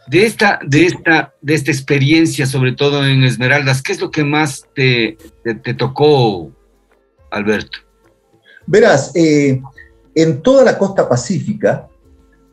De 0.08 0.26
esta, 0.26 0.60
de, 0.64 0.86
esta, 0.86 1.34
de 1.42 1.56
esta 1.56 1.72
experiencia, 1.72 2.46
sobre 2.46 2.74
todo 2.74 3.06
en 3.08 3.24
Esmeraldas, 3.24 3.82
¿qué 3.82 3.92
es 3.92 4.00
lo 4.00 4.12
que 4.12 4.24
más 4.24 4.68
te, 4.76 5.18
te, 5.44 5.74
tocó, 5.74 6.52
Alberto? 7.32 7.80
Verás, 8.68 9.16
eh, 9.16 9.62
en 10.14 10.42
toda 10.44 10.64
la 10.64 10.78
costa 10.78 11.10
pacífica, 11.10 11.88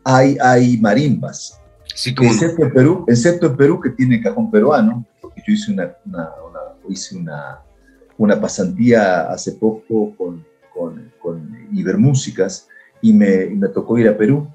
hay, 0.05 0.37
hay 0.41 0.77
marimbas. 0.79 1.61
excepto, 1.95 2.65
en 2.65 2.73
Perú, 2.73 3.05
excepto 3.09 3.47
en 3.47 3.57
Perú, 3.57 3.81
que 3.81 3.91
tiene 3.91 4.21
cajón 4.21 4.51
peruano, 4.51 5.05
porque 5.21 5.43
yo 5.47 5.53
hice 5.53 5.73
una, 5.73 5.95
una, 6.05 6.31
hice 6.89 7.17
una, 7.17 7.61
una, 8.19 8.41
pasantía 8.41 9.31
hace 9.31 9.53
poco 9.53 10.15
con, 10.17 10.45
con, 10.73 11.13
con 11.21 11.69
Ibermúsicas 11.73 12.69
y 13.01 13.13
me, 13.13 13.47
me, 13.47 13.69
tocó 13.69 13.99
ir 13.99 14.09
a 14.09 14.17
Perú. 14.17 14.49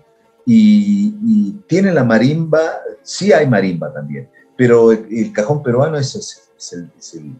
Y, 0.46 1.16
y, 1.25 1.51
tiene 1.68 1.92
la 1.92 2.04
marimba, 2.04 2.62
sí 3.01 3.34
hay 3.34 3.48
marimba 3.48 3.94
también, 3.94 4.30
pero 4.56 4.92
el, 4.92 5.34
cajón 5.34 5.62
peruano 5.62 5.98
es, 5.98 6.16
es, 6.16 6.74
el, 6.74 6.89
el, 7.13 7.36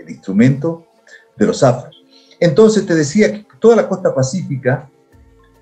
el, 0.00 0.10
instrumento 0.10 0.86
de 1.36 1.46
los 1.46 1.62
afros. 1.62 1.96
Entonces 2.38 2.86
te 2.86 2.94
decía 2.94 3.32
que 3.32 3.46
toda 3.58 3.74
la 3.74 3.88
costa 3.88 4.14
pacífica 4.14 4.88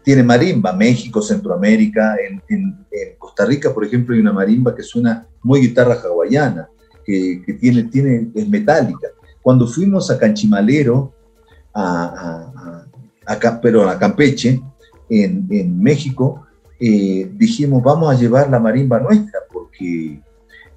tiene 0.04 0.22
marimba, 0.22 0.72
México, 0.74 1.22
Centroamérica, 1.22 2.16
en, 2.20 2.84
Costa 3.18 3.46
Rica, 3.46 3.72
por 3.72 3.84
ejemplo, 3.84 4.14
hay 4.14 4.20
una 4.20 4.32
marimba 4.32 4.74
que 4.74 4.82
suena 4.82 5.26
muy 5.42 5.60
guitarra 5.60 5.94
hawaiana, 5.94 6.68
que, 7.04 7.42
tiene, 7.60 8.30
es 8.34 8.48
metálica. 8.48 9.08
Cuando 9.42 9.66
fuimos 9.66 10.10
a 10.10 10.18
Canchimalero, 10.18 11.12
a, 11.72 12.84
a, 13.26 13.32
a 13.32 13.98
Campeche, 13.98 14.60
en, 15.08 15.80
México, 15.80 16.46
eh, 16.78 17.30
dijimos, 17.34 17.82
vamos 17.82 18.14
a 18.14 18.18
llevar 18.18 18.50
la 18.50 18.60
marimba 18.60 19.00
nuestra, 19.00 19.40
porque 19.50 20.20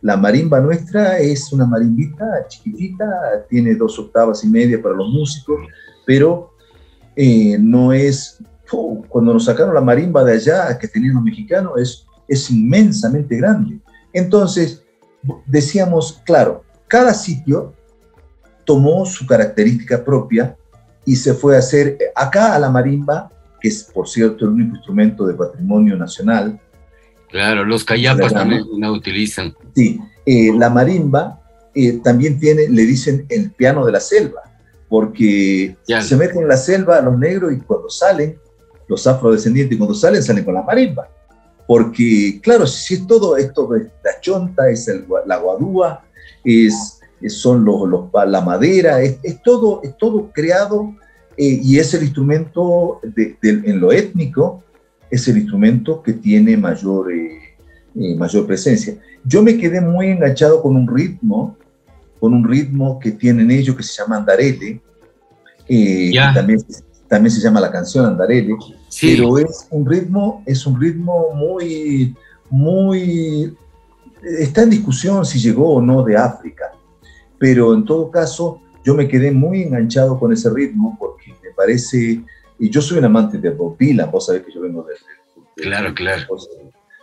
la 0.02 0.16
marimba 0.16 0.62
nuestra 0.62 1.20
es 1.20 1.52
una 1.52 1.66
marimbita 1.66 2.48
chiquitita, 2.48 3.06
tiene 3.50 3.76
dos 3.76 4.00
octavas 4.00 4.44
y 4.44 4.48
media 4.48 4.82
para 4.82 4.96
los 4.96 5.10
músicos, 5.10 5.60
pero 6.06 6.54
eh, 7.16 7.58
no 7.60 7.92
es 7.92 8.42
cuando 8.70 9.34
nos 9.34 9.46
sacaron 9.46 9.74
la 9.74 9.82
marimba 9.82 10.24
de 10.24 10.34
allá 10.34 10.78
que 10.78 10.88
tenían 10.88 11.16
los 11.16 11.24
mexicanos 11.24 11.74
es, 11.78 12.06
es 12.28 12.50
inmensamente 12.52 13.36
grande. 13.38 13.80
Entonces, 14.14 14.84
decíamos, 15.46 16.22
claro, 16.26 16.64
cada 16.88 17.14
sitio 17.14 17.74
tomó 18.66 19.06
su 19.06 19.26
característica 19.26 20.04
propia 20.04 20.58
y 21.06 21.16
se 21.16 21.34
fue 21.34 21.56
a 21.56 21.60
hacer 21.60 21.98
acá 22.16 22.54
a 22.54 22.60
la 22.60 22.70
marimba, 22.70 23.32
que 23.62 23.70
es 23.70 23.84
por 23.84 24.08
cierto 24.08 24.46
el 24.46 24.52
único 24.52 24.76
instrumento 24.76 25.26
de 25.26 25.34
patrimonio 25.34 25.96
nacional. 25.96 26.60
Claro, 27.30 27.66
los 27.66 27.84
callapas 27.84 28.34
también 28.34 28.64
la 28.78 28.92
utilizan. 28.92 29.56
Sí, 29.74 30.00
eh, 30.26 30.52
la 30.54 30.70
marimba 30.70 31.42
eh, 31.74 32.00
también 32.04 32.40
tiene, 32.40 32.68
le 32.70 32.84
dicen 32.84 33.26
el 33.30 33.52
piano 33.52 33.86
de 33.86 33.92
la 33.92 34.00
selva, 34.00 34.42
porque 34.90 35.78
se 35.86 36.16
meten 36.16 36.42
en 36.42 36.48
la 36.48 36.58
selva 36.58 37.02
los 37.02 37.18
negros 37.18 37.54
y 37.54 37.58
cuando 37.58 37.90
salen 37.90 38.38
los 38.88 39.06
afrodescendientes 39.06 39.78
cuando 39.78 39.94
salen, 39.94 40.24
salen 40.24 40.44
con 40.44 40.54
la 40.54 40.64
marimba. 40.64 41.08
Porque, 41.68 42.40
claro, 42.42 42.66
si 42.66 42.96
es 42.96 43.08
todo 43.08 43.36
esto, 43.36 43.70
la 44.04 44.20
chonta, 44.22 44.70
es 44.70 44.88
el, 44.88 45.06
la 45.26 45.38
guadúa, 45.38 46.02
es, 46.44 47.00
son 47.28 47.66
los, 47.66 47.90
los, 47.90 48.06
la 48.28 48.42
madera, 48.42 49.02
es, 49.02 49.20
todo, 49.44 49.82
es 49.84 49.98
todo 49.98 50.32
creado 50.32 50.96
eh, 51.36 51.60
y 51.62 51.78
es 51.78 51.94
el 51.94 52.04
instrumento 52.04 53.02
de, 53.04 53.38
en 53.42 53.82
lo 53.82 53.92
étnico, 53.92 54.64
es 55.12 55.28
el 55.28 55.38
instrumento 55.38 56.02
que 56.02 56.14
tiene 56.14 56.56
mayor, 56.56 57.12
eh, 57.12 57.58
eh, 57.96 58.16
mayor 58.16 58.48
presencia. 58.48 58.96
Yo 59.26 59.44
me 59.44 59.58
quedé 59.58 59.82
muy 59.82 60.08
enganchado 60.08 60.62
con 60.62 60.76
un 60.78 60.88
ritmo, 60.88 61.58
con 62.20 62.34
un 62.34 62.48
ritmo 62.48 62.98
que 62.98 63.12
tienen 63.12 63.52
ellos 63.52 63.76
que 63.76 63.84
se 63.84 64.02
llama 64.02 64.18
andarele, 64.18 64.82
que 65.68 66.14
también 66.34 66.60
también 67.08 67.32
se 67.32 67.42
llama 67.42 67.62
la 67.62 67.72
canción 67.72 68.06
Andarele, 68.06 68.56
pero 69.02 69.38
es 69.38 69.68
un 69.72 69.86
ritmo, 69.86 70.44
es 70.46 70.66
un 70.66 70.80
ritmo 70.80 71.34
muy, 71.34 72.16
muy, 72.50 73.56
está 74.22 74.64
en 74.64 74.72
discusión 74.72 75.26
si 75.26 75.40
llegó 75.40 75.76
o 75.76 75.82
no 75.82 76.04
de 76.04 76.18
África, 76.18 76.72
pero 77.38 77.74
en 77.74 77.86
todo 77.86 78.12
caso 78.12 78.62
yo 78.84 78.94
me 78.94 79.08
quedé 79.08 79.32
muy 79.32 79.64
enganchado 79.64 80.20
con 80.20 80.34
ese 80.34 80.50
ritmo 80.50 80.96
porque 81.00 81.34
me 81.44 81.52
parece, 81.56 82.22
y 82.60 82.70
yo 82.70 82.82
soy 82.82 82.98
un 82.98 83.06
amante 83.06 83.38
de 83.38 83.50
Bob 83.52 83.78
Dylan, 83.78 84.12
vos 84.12 84.26
sabés 84.26 84.44
que 84.44 84.54
yo 84.54 84.62
vengo 84.62 84.84
de, 84.84 84.94
claro, 85.64 85.94
claro. 85.94 86.24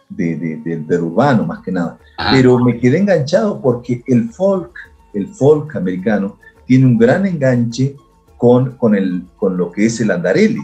del 0.08 1.00
urbano 1.00 1.44
más 1.44 1.60
que 1.60 1.72
nada, 1.72 1.98
pero 2.32 2.58
me 2.58 2.78
quedé 2.78 2.98
enganchado 2.98 3.60
porque 3.60 4.02
el 4.06 4.30
folk, 4.30 4.72
el 5.14 5.28
folk 5.28 5.74
americano, 5.76 6.38
tiene 6.66 6.86
un 6.86 6.98
gran 6.98 7.26
enganche 7.26 7.96
con, 8.44 8.76
con, 8.76 8.94
el, 8.94 9.22
con 9.38 9.56
lo 9.56 9.72
que 9.72 9.86
es 9.86 9.98
el 10.02 10.10
andarele. 10.10 10.60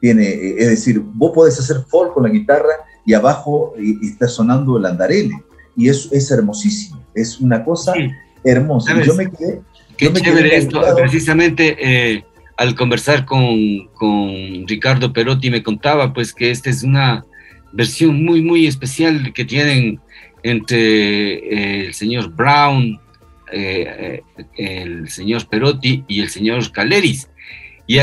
Tiene, 0.00 0.28
eh, 0.28 0.54
es 0.58 0.68
decir, 0.68 1.00
vos 1.00 1.32
podés 1.34 1.58
hacer 1.58 1.78
folk 1.88 2.14
con 2.14 2.22
la 2.22 2.28
guitarra 2.28 2.70
y 3.04 3.14
abajo 3.14 3.74
eh, 3.76 3.96
está 4.00 4.28
sonando 4.28 4.78
el 4.78 4.86
andarele. 4.86 5.34
Y 5.76 5.88
eso 5.88 6.08
es 6.12 6.30
hermosísimo, 6.30 7.02
es 7.12 7.40
una 7.40 7.64
cosa 7.64 7.94
hermosa. 8.44 9.02
Yo 9.02 9.14
me 9.16 9.28
quedé, 9.28 9.60
Qué 9.96 10.12
chévere 10.12 10.56
esto. 10.56 10.80
Precisamente 10.94 11.76
eh, 11.80 12.24
al 12.56 12.76
conversar 12.76 13.26
con, 13.26 13.88
con 13.94 14.68
Ricardo 14.68 15.12
Perotti 15.12 15.50
me 15.50 15.64
contaba 15.64 16.12
pues 16.12 16.32
que 16.32 16.52
esta 16.52 16.70
es 16.70 16.84
una 16.84 17.24
versión 17.72 18.24
muy, 18.24 18.40
muy 18.40 18.68
especial 18.68 19.32
que 19.32 19.44
tienen 19.44 19.98
entre 20.44 21.86
el 21.86 21.92
señor 21.92 22.32
Brown, 22.36 23.00
eh, 23.52 24.22
el 24.56 25.08
señor 25.08 25.48
Perotti 25.48 26.04
y 26.08 26.20
el 26.20 26.28
señor 26.28 26.70
Caleris. 26.72 27.28
Y 27.90 27.98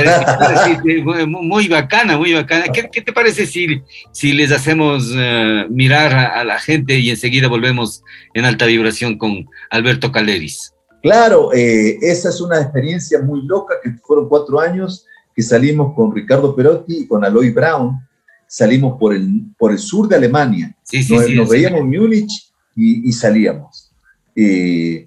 muy 1.26 1.70
bacana, 1.70 2.18
muy 2.18 2.34
bacana. 2.34 2.66
¿Qué, 2.74 3.02
te 3.02 3.14
parece 3.14 3.46
si, 3.48 3.82
si 4.12 4.34
les 4.34 4.52
hacemos 4.52 5.14
eh, 5.16 5.66
mirar 5.70 6.14
a, 6.14 6.44
la 6.44 6.60
gente 6.60 7.00
y 7.00 7.10
enseguida 7.10 7.48
volvemos 7.48 8.04
en 8.34 8.44
alta 8.44 8.66
vibración 8.66 9.18
con 9.18 9.48
Alberto 9.70 10.12
Caleris? 10.12 10.74
Claro, 11.02 11.54
eh, 11.54 11.98
esa 12.02 12.28
es 12.28 12.42
una 12.42 12.60
experiencia 12.60 13.22
muy 13.22 13.44
loca 13.44 13.76
que 13.82 13.92
fueron 14.06 14.28
cuatro 14.28 14.60
años 14.60 15.06
que 15.34 15.42
salimos 15.42 15.96
con 15.96 16.14
Ricardo 16.14 16.54
Perotti 16.54 17.04
y 17.04 17.08
con 17.08 17.24
Aloy 17.24 17.52
Brown. 17.52 17.98
Salimos 18.46 19.00
por 19.00 19.16
el, 19.16 19.44
por 19.58 19.72
el 19.72 19.80
sur 19.80 20.10
de 20.10 20.18
Alemania. 20.18 20.76
nos, 20.92 21.50
veíamos 21.50 21.80
en 21.80 21.90
Múnich 21.90 22.52
y, 22.76 23.08
y 23.08 23.14
salíamos. 23.14 23.90
Eh, 24.36 25.07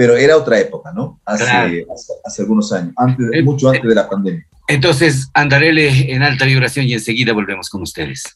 pero 0.00 0.16
era 0.16 0.34
otra 0.34 0.58
época, 0.58 0.92
¿no? 0.94 1.20
Hace, 1.26 1.84
hace, 2.24 2.40
algunos 2.40 2.72
años, 2.72 2.94
antes, 2.96 3.26
eh, 3.34 3.42
mucho 3.42 3.68
antes 3.68 3.86
de 3.86 3.94
la 3.94 4.08
pandemia. 4.08 4.46
Entonces, 4.66 5.28
andarele 5.34 6.10
en 6.14 6.22
alta 6.22 6.46
vibración 6.46 6.86
y 6.86 6.94
enseguida 6.94 7.34
volvemos 7.34 7.68
con 7.68 7.82
ustedes. 7.82 8.34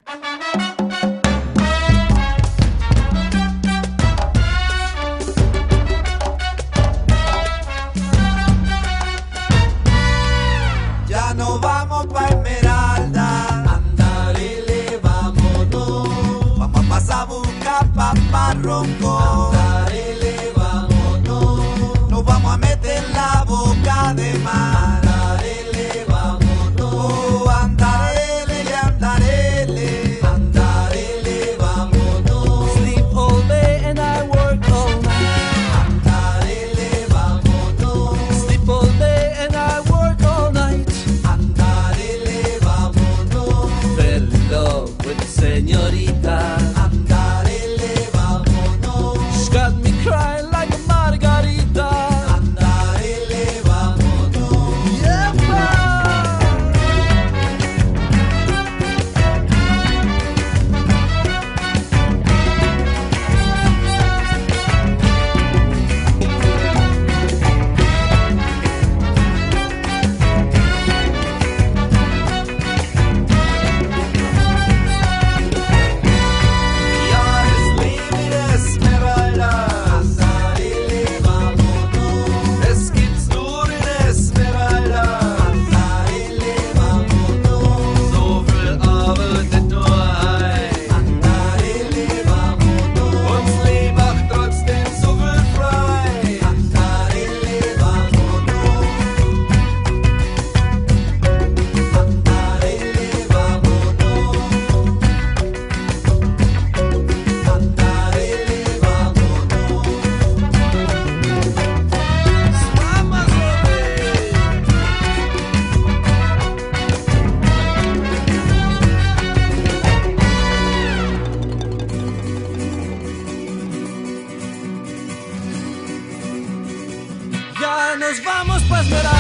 but 128.90 129.06
I 129.06 129.13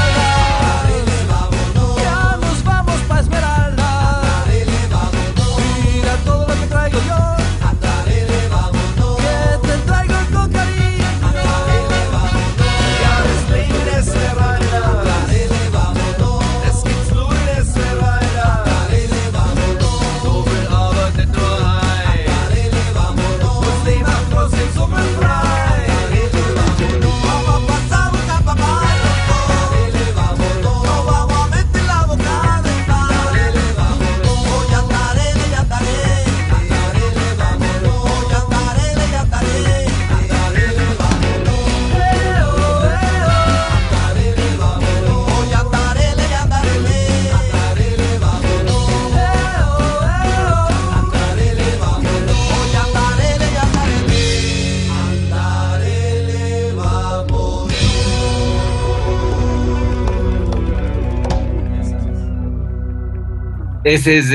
Esa 63.84 64.12
es 64.12 64.30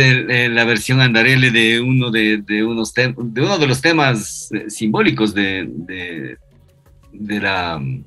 la 0.52 0.64
versión 0.64 1.02
andarele 1.02 1.50
de 1.50 1.82
uno 1.82 2.12
de, 2.12 2.44
unos 2.64 2.94
de 2.94 3.16
uno 3.18 3.58
de 3.58 3.68
los 3.68 3.82
temas 3.82 4.52
eh, 4.54 4.70
simbólicos 4.70 5.34
de, 5.34 5.68
de, 7.12 7.40
la 7.42 7.80
mm, 7.80 8.06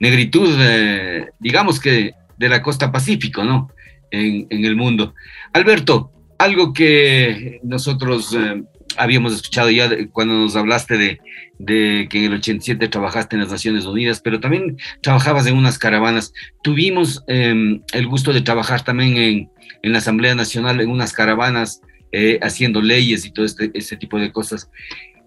negritud, 0.00 0.58
eh, 0.60 1.28
digamos 1.38 1.78
que 1.78 2.14
de 2.36 2.48
la 2.48 2.60
costa 2.60 2.90
pacífico, 2.90 3.44
¿no? 3.44 3.70
En, 4.10 4.46
el 4.50 4.74
mundo. 4.74 5.14
Alberto, 5.52 6.10
algo 6.38 6.72
que 6.72 7.60
nosotros 7.62 8.36
eh, 8.36 8.64
habíamos 8.96 9.32
escuchado 9.32 9.70
ya 9.70 9.88
cuando 10.12 10.34
nos 10.34 10.56
hablaste 10.56 10.98
de, 10.98 11.20
de, 11.58 12.08
que 12.10 12.18
en 12.18 12.32
el 12.32 12.38
87 12.38 12.88
trabajaste 12.88 13.36
en 13.36 13.42
las 13.42 13.50
Naciones 13.50 13.84
Unidas, 13.84 14.20
pero 14.20 14.40
también 14.40 14.76
trabajabas 15.02 15.46
en 15.46 15.56
unas 15.56 15.78
caravanas. 15.78 16.32
Tuvimos 16.62 17.22
em, 17.28 17.80
el 17.92 18.06
gusto 18.08 18.32
de 18.32 18.40
trabajar 18.40 18.82
también 18.82 19.16
en, 19.16 19.50
en 19.82 19.92
la 19.92 19.98
Asamblea 19.98 20.34
Nacional 20.34 20.80
en 20.80 20.90
unas 20.90 21.12
caravanas 21.12 21.80
eh, 22.12 22.38
haciendo 22.42 22.80
leyes 22.80 23.24
y 23.24 23.32
todo 23.32 23.44
este, 23.44 23.70
este, 23.74 23.96
tipo 23.96 24.18
de 24.18 24.32
cosas. 24.32 24.70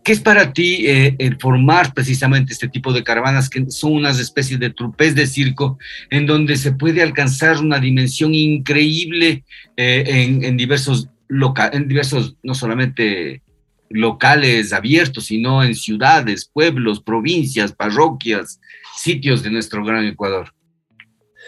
¿Qué 0.03 0.13
es 0.13 0.21
para 0.21 0.53
ti 0.53 0.87
eh, 0.87 1.15
el 1.19 1.37
formar 1.37 1.93
precisamente 1.93 2.53
este 2.53 2.69
tipo 2.69 2.93
de 2.93 3.03
caravanas 3.03 3.49
que 3.49 3.69
son 3.69 3.93
unas 3.93 4.19
especies 4.19 4.59
de 4.59 4.69
trupés 4.69 5.13
de 5.13 5.27
circo 5.27 5.77
en 6.09 6.25
donde 6.25 6.55
se 6.55 6.71
puede 6.71 7.01
alcanzar 7.01 7.57
una 7.57 7.79
dimensión 7.79 8.33
increíble 8.33 9.43
eh, 9.75 10.03
en, 10.07 10.45
en, 10.45 10.55
diversos 10.55 11.09
locales, 11.27 11.75
en 11.75 11.89
diversos, 11.89 12.37
no 12.41 12.53
solamente 12.53 13.41
locales 13.89 14.73
abiertos, 14.73 15.25
sino 15.25 15.63
en 15.63 15.75
ciudades, 15.75 16.49
pueblos, 16.51 17.01
provincias, 17.01 17.73
parroquias, 17.73 18.59
sitios 18.95 19.43
de 19.43 19.51
nuestro 19.51 19.83
gran 19.83 20.05
Ecuador? 20.05 20.53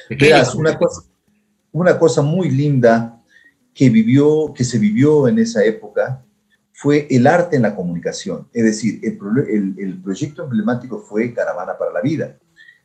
Verás, 0.09 0.55
una 0.55 0.77
cosa, 0.77 1.01
una 1.71 1.97
cosa 1.99 2.21
muy 2.21 2.49
linda 2.49 3.21
que, 3.73 3.89
vivió, 3.89 4.53
que 4.53 4.63
se 4.63 4.77
vivió 4.77 5.27
en 5.27 5.39
esa 5.39 5.63
época 5.63 6.23
fue 6.73 7.07
el 7.09 7.27
arte 7.27 7.55
en 7.55 7.63
la 7.63 7.75
comunicación. 7.75 8.47
Es 8.53 8.63
decir, 8.63 9.01
el, 9.03 10.01
proyecto 10.01 10.43
emblemático 10.43 10.99
fue 10.99 11.33
Caravana 11.33 11.77
para 11.77 11.91
la 11.91 12.01
Vida, 12.01 12.37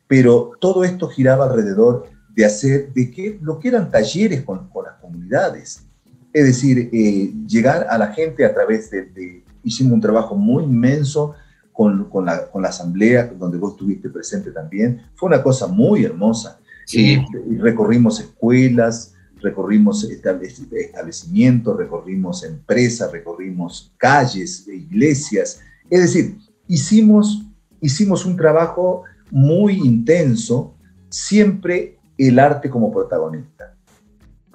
pero 0.07 0.51
todo 0.59 0.83
esto 0.83 1.07
giraba 1.07 1.45
alrededor 1.45 2.07
de 2.33 2.45
hacer 2.45 2.93
de 2.93 3.09
que, 3.09 3.39
lo 3.41 3.59
que 3.59 3.69
eran 3.69 3.89
talleres 3.89 4.43
con, 4.43 4.69
las 4.83 4.95
comunidades. 5.01 5.85
Es 6.33 6.45
decir, 6.45 6.89
eh, 6.91 7.31
llegar 7.47 7.87
a 7.89 7.97
la 7.97 8.07
gente 8.07 8.45
a 8.45 8.53
través 8.53 8.91
de, 8.91 9.43
Hicimos 9.63 9.93
un 9.93 10.01
trabajo 10.01 10.35
muy 10.35 10.63
inmenso 10.63 11.33
con, 11.71 12.07
la, 12.23 12.51
con 12.51 12.61
la 12.61 12.69
asamblea, 12.69 13.33
donde 13.35 13.57
vos 13.57 13.71
estuviste 13.71 14.09
presente 14.09 14.51
también. 14.51 15.01
Fue 15.15 15.27
una 15.27 15.41
cosa 15.41 15.65
muy 15.67 16.05
hermosa. 16.05 16.59
Sí. 16.85 17.19
recorrimos 17.57 18.19
escuelas, 18.19 19.15
recorrimos 19.41 20.03
establecimientos, 20.03 21.77
recorrimos 21.77 22.43
empresas, 22.43 23.11
recorrimos 23.11 23.93
calles, 23.97 24.67
iglesias. 24.67 25.61
Es 25.89 26.01
decir, 26.01 26.37
hicimos, 26.67 27.43
hicimos 27.81 28.25
un 28.25 28.35
trabajo 28.35 29.03
muy 29.31 29.73
intenso, 29.73 30.75
siempre 31.09 31.97
el 32.17 32.39
arte 32.39 32.69
como 32.69 32.91
protagonista. 32.91 33.75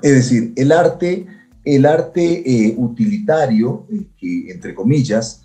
Es 0.02 0.14
decir, 0.14 0.52
el 0.56 0.72
arte, 0.72 1.26
el 1.64 1.86
arte 1.86 2.42
eh, 2.44 2.74
utilitario, 2.76 3.86
eh, 3.90 4.46
entre 4.52 4.74
comillas, 4.74 5.42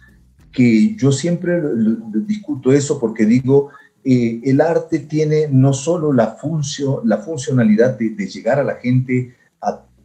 que 0.52 0.96
yo 0.96 1.12
siempre 1.12 1.62
discuto 2.26 2.72
eso 2.72 2.98
porque 3.00 3.26
digo, 3.26 3.70
eh, 4.08 4.40
el 4.44 4.62
arte 4.62 5.00
tiene 5.00 5.48
no 5.50 5.74
solo 5.74 6.14
la, 6.14 6.36
función, 6.36 7.00
la 7.06 7.18
funcionalidad 7.18 7.98
de, 7.98 8.12
llegar 8.28 8.60
a 8.60 8.64
la 8.64 8.76
gente 8.76 9.36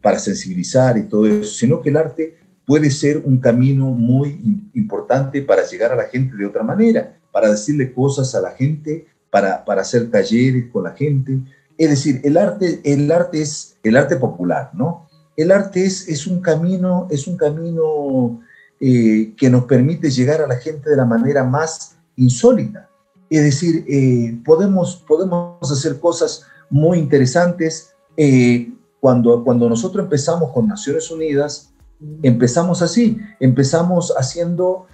para 0.01 0.17
sensibilizar 0.17 0.97
y 0.97 1.03
todo 1.03 1.27
eso, 1.27 1.53
sino 1.53 1.79
que 1.79 1.89
el 1.89 1.97
arte 1.97 2.35
puede 2.65 2.89
ser 2.89 3.17
un 3.23 3.37
camino 3.37 3.91
muy 3.91 4.69
importante 4.73 5.43
para 5.43 5.67
llegar 5.67 5.91
a 5.91 5.95
la 5.95 6.05
gente 6.05 6.35
de 6.35 6.47
otra 6.47 6.63
manera, 6.63 7.15
para 7.31 7.51
decirle 7.51 7.93
cosas 7.93 8.33
a 8.33 8.41
la 8.41 8.49
gente, 8.51 9.05
para, 9.29 9.63
hacer 9.79 10.09
talleres 10.09 10.71
con 10.71 10.85
la 10.85 10.93
gente. 10.93 11.37
Es 11.77 11.91
decir, 11.91 12.21
el 12.23 12.37
arte, 12.37 12.81
el 12.83 13.11
arte 13.11 13.41
es 13.41 13.77
el 13.83 13.95
arte 13.95 14.15
popular, 14.15 14.71
¿no? 14.73 15.07
El 15.37 15.51
arte 15.51 15.85
es, 15.85 16.07
es 16.07 16.25
un 16.25 16.41
camino, 16.41 17.07
es 17.11 17.27
un 17.27 17.37
camino 17.37 18.41
eh, 18.79 19.33
que 19.37 19.49
nos 19.49 19.65
permite 19.65 20.09
llegar 20.09 20.41
a 20.41 20.47
la 20.47 20.57
gente 20.57 20.89
de 20.89 20.97
la 20.97 21.05
manera 21.05 21.43
más 21.43 21.97
insólita. 22.15 22.89
Es 23.31 23.43
decir, 23.43 23.83
eh, 23.87 24.37
podemos, 24.45 25.03
podemos 25.07 25.71
hacer 25.71 25.99
cosas 25.99 26.45
muy 26.69 26.99
interesantes. 26.99 27.93
Eh, 28.15 28.71
cuando, 28.99 29.43
cuando 29.43 29.67
nosotros 29.67 30.03
empezamos 30.03 30.51
con 30.51 30.67
Naciones 30.67 31.09
Unidas, 31.09 31.73
empezamos 32.21 32.83
así, 32.83 33.17
empezamos 33.39 34.13
haciendo, 34.15 34.85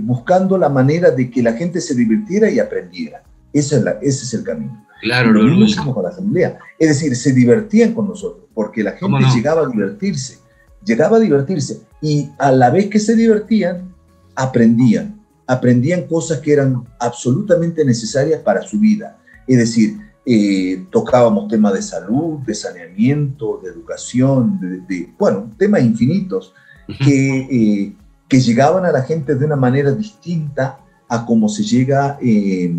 buscando 0.00 0.56
la 0.56 0.70
manera 0.70 1.10
de 1.10 1.30
que 1.30 1.42
la 1.42 1.52
gente 1.52 1.82
se 1.82 1.94
divirtiera 1.94 2.50
y 2.50 2.58
aprendiera. 2.60 3.22
Ese 3.52 3.76
es, 3.76 3.82
la, 3.82 3.92
ese 4.00 4.24
es 4.24 4.34
el 4.34 4.42
camino. 4.42 4.84
Claro, 5.04 5.32
lo 5.32 5.42
mismo 5.42 5.92
con 5.92 6.02
la 6.02 6.08
asamblea. 6.08 6.58
Es 6.78 6.88
decir, 6.88 7.14
se 7.14 7.32
divertían 7.32 7.92
con 7.92 8.08
nosotros, 8.08 8.46
porque 8.54 8.82
la 8.82 8.92
gente 8.92 9.18
llegaba 9.34 9.62
a 9.62 9.68
divertirse, 9.68 10.38
llegaba 10.82 11.18
a 11.18 11.20
divertirse, 11.20 11.82
y 12.00 12.30
a 12.38 12.50
la 12.50 12.70
vez 12.70 12.88
que 12.88 12.98
se 12.98 13.14
divertían, 13.14 13.94
aprendían, 14.34 15.13
aprendían 15.46 16.02
cosas 16.02 16.40
que 16.40 16.52
eran 16.52 16.84
absolutamente 16.98 17.84
necesarias 17.84 18.40
para 18.40 18.62
su 18.62 18.78
vida. 18.78 19.18
Es 19.46 19.58
decir, 19.58 19.96
eh, 20.26 20.84
tocábamos 20.90 21.48
temas 21.48 21.74
de 21.74 21.82
salud, 21.82 22.38
de 22.46 22.54
saneamiento, 22.54 23.60
de 23.62 23.70
educación, 23.70 24.58
de, 24.88 25.12
bueno, 25.18 25.50
temas 25.58 25.82
infinitos 25.82 26.54
que, 27.04 27.38
eh, 27.50 27.96
que 28.28 28.40
llegaban 28.40 28.84
a 28.84 28.92
la 28.92 29.02
gente 29.02 29.34
de 29.34 29.44
una 29.44 29.56
manera 29.56 29.92
distinta 29.92 30.78
a 31.08 31.26
como 31.26 31.48
se 31.48 31.62
llega 31.62 32.18
eh, 32.20 32.74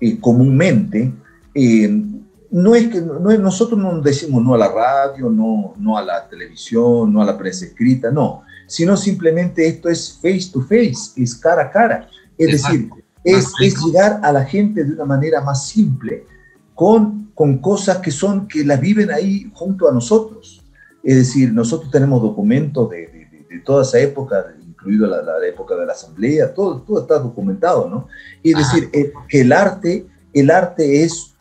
eh, 0.00 0.20
comúnmente, 0.20 1.12
eh, 1.54 2.02
no 2.50 2.74
es 2.74 2.88
que 2.88 3.00
no 3.00 3.18
nosotros 3.38 3.78
no 3.78 4.00
decimos 4.00 4.42
no 4.42 4.54
a 4.54 4.58
la 4.58 4.68
radio, 4.68 5.28
no, 5.30 5.74
no 5.78 5.98
a 5.98 6.02
la 6.02 6.28
televisión, 6.28 7.12
no 7.12 7.20
a 7.20 7.24
la 7.24 7.36
prensa 7.36 7.66
escrita, 7.66 8.10
no, 8.10 8.42
sino 8.66 8.96
simplemente 8.96 9.66
esto 9.66 9.88
es 9.88 10.18
face 10.20 10.50
to 10.52 10.60
face, 10.62 11.12
es 11.16 11.34
cara 11.34 11.62
a 11.62 11.70
cara. 11.70 12.08
Es 12.36 12.52
decir, 12.52 12.90
es, 13.24 13.52
es, 13.60 13.76
llegar 13.84 14.20
a 14.22 14.32
la 14.32 14.44
gente 14.44 14.84
de 14.84 14.92
una 14.92 15.04
manera 15.04 15.40
más 15.40 15.66
simple, 15.66 16.26
con, 16.74 17.30
con 17.34 17.58
cosas 17.58 17.98
que 17.98 18.10
son, 18.10 18.46
que 18.46 18.64
las 18.64 18.80
viven 18.80 19.10
ahí 19.10 19.50
junto 19.54 19.88
a 19.88 19.92
nosotros. 19.92 20.62
Es 21.02 21.16
decir, 21.16 21.52
nosotros 21.52 21.90
tenemos 21.90 22.20
documentos 22.20 22.90
de, 22.90 23.06
de, 23.06 23.46
de 23.48 23.58
toda 23.64 23.82
esa 23.82 23.98
época, 23.98 24.54
incluido 24.60 25.06
la, 25.06 25.22
la, 25.22 25.46
época 25.46 25.74
de 25.76 25.86
la 25.86 25.92
asamblea, 25.92 26.52
todo, 26.52 26.82
todo 26.82 27.00
está 27.00 27.18
documentado, 27.18 27.88
¿no? 27.88 28.08
Es 28.42 28.56
decir, 28.56 28.90
eh, 28.92 29.12
que 29.28 29.40
el 29.40 29.52
arte, 29.52 30.06
el 30.32 30.50
arte 30.50 31.04
es 31.04 31.34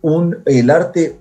un, 0.00 0.38
el 0.46 0.70
arte 0.70 1.20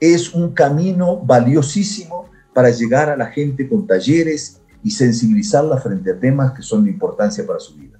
es 0.00 0.34
un 0.34 0.52
camino 0.52 1.18
valiosísimo 1.18 2.28
para 2.52 2.70
llegar 2.70 3.08
a 3.08 3.16
la 3.16 3.26
gente 3.26 3.68
con 3.68 3.86
talleres 3.86 4.60
y 4.84 4.90
sensibilizarla 4.90 5.78
frente 5.78 6.12
a 6.12 6.20
temas 6.20 6.52
que 6.52 6.62
son 6.62 6.84
de 6.84 6.90
importancia 6.90 7.44
para 7.46 7.58
su 7.58 7.74
vida. 7.74 7.98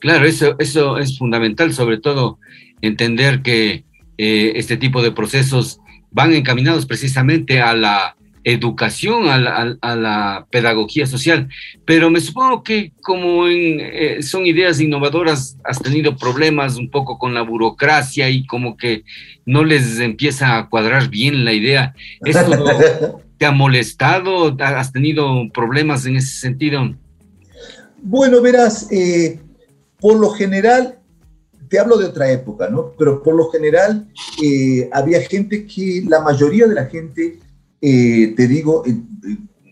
Claro, 0.00 0.26
eso, 0.26 0.56
eso 0.58 0.98
es 0.98 1.16
fundamental, 1.16 1.72
sobre 1.72 1.98
todo 1.98 2.38
entender 2.82 3.42
que 3.42 3.84
eh, 4.18 4.52
este 4.56 4.76
tipo 4.76 5.02
de 5.02 5.12
procesos 5.12 5.80
van 6.10 6.32
encaminados 6.32 6.84
precisamente 6.84 7.62
a 7.62 7.74
la 7.74 8.16
educación, 8.42 9.28
a 9.28 9.38
la, 9.38 10.46
pedagogía 10.50 11.06
social. 11.06 11.48
Pero 11.84 12.10
me 12.10 12.20
supongo 12.20 12.62
que 12.62 12.92
como 13.02 13.46
eh, 13.46 14.22
son 14.22 14.46
ideas 14.46 14.80
innovadoras, 14.80 15.58
has 15.64 15.80
tenido 15.80 16.16
problemas 16.16 16.76
un 16.76 16.90
poco 16.90 17.18
con 17.18 17.34
la 17.34 17.42
burocracia 17.42 18.30
y 18.30 18.46
como 18.46 18.76
que 18.76 19.04
no 19.44 19.64
les 19.64 20.00
empieza 20.00 20.58
a 20.58 20.68
cuadrar 20.68 21.08
bien 21.08 21.44
la 21.44 21.52
idea. 21.52 21.94
¿Eso 22.24 23.20
te 23.40 23.46
ha 23.46 23.52
molestado? 23.52 24.54
¿Has 24.60 24.92
tenido 24.92 25.50
problemas 25.54 26.04
en 26.04 26.16
ese 26.16 26.38
sentido? 26.40 26.94
Bueno, 28.02 28.42
verás, 28.42 28.86
eh, 28.92 29.40
por 29.98 30.20
lo 30.20 30.28
general, 30.28 30.98
te 31.70 31.78
hablo 31.78 31.96
de 31.96 32.04
otra 32.04 32.30
época, 32.30 32.68
¿no? 32.68 32.92
Pero 32.98 33.22
por 33.22 33.34
lo 33.34 33.48
general 33.48 34.06
eh, 34.44 34.90
había 34.92 35.22
gente 35.22 35.66
que, 35.66 36.04
la 36.06 36.20
mayoría 36.20 36.66
de 36.66 36.74
la 36.74 36.84
gente 36.84 37.38
eh, 37.80 38.34
te 38.36 38.46
digo, 38.46 38.84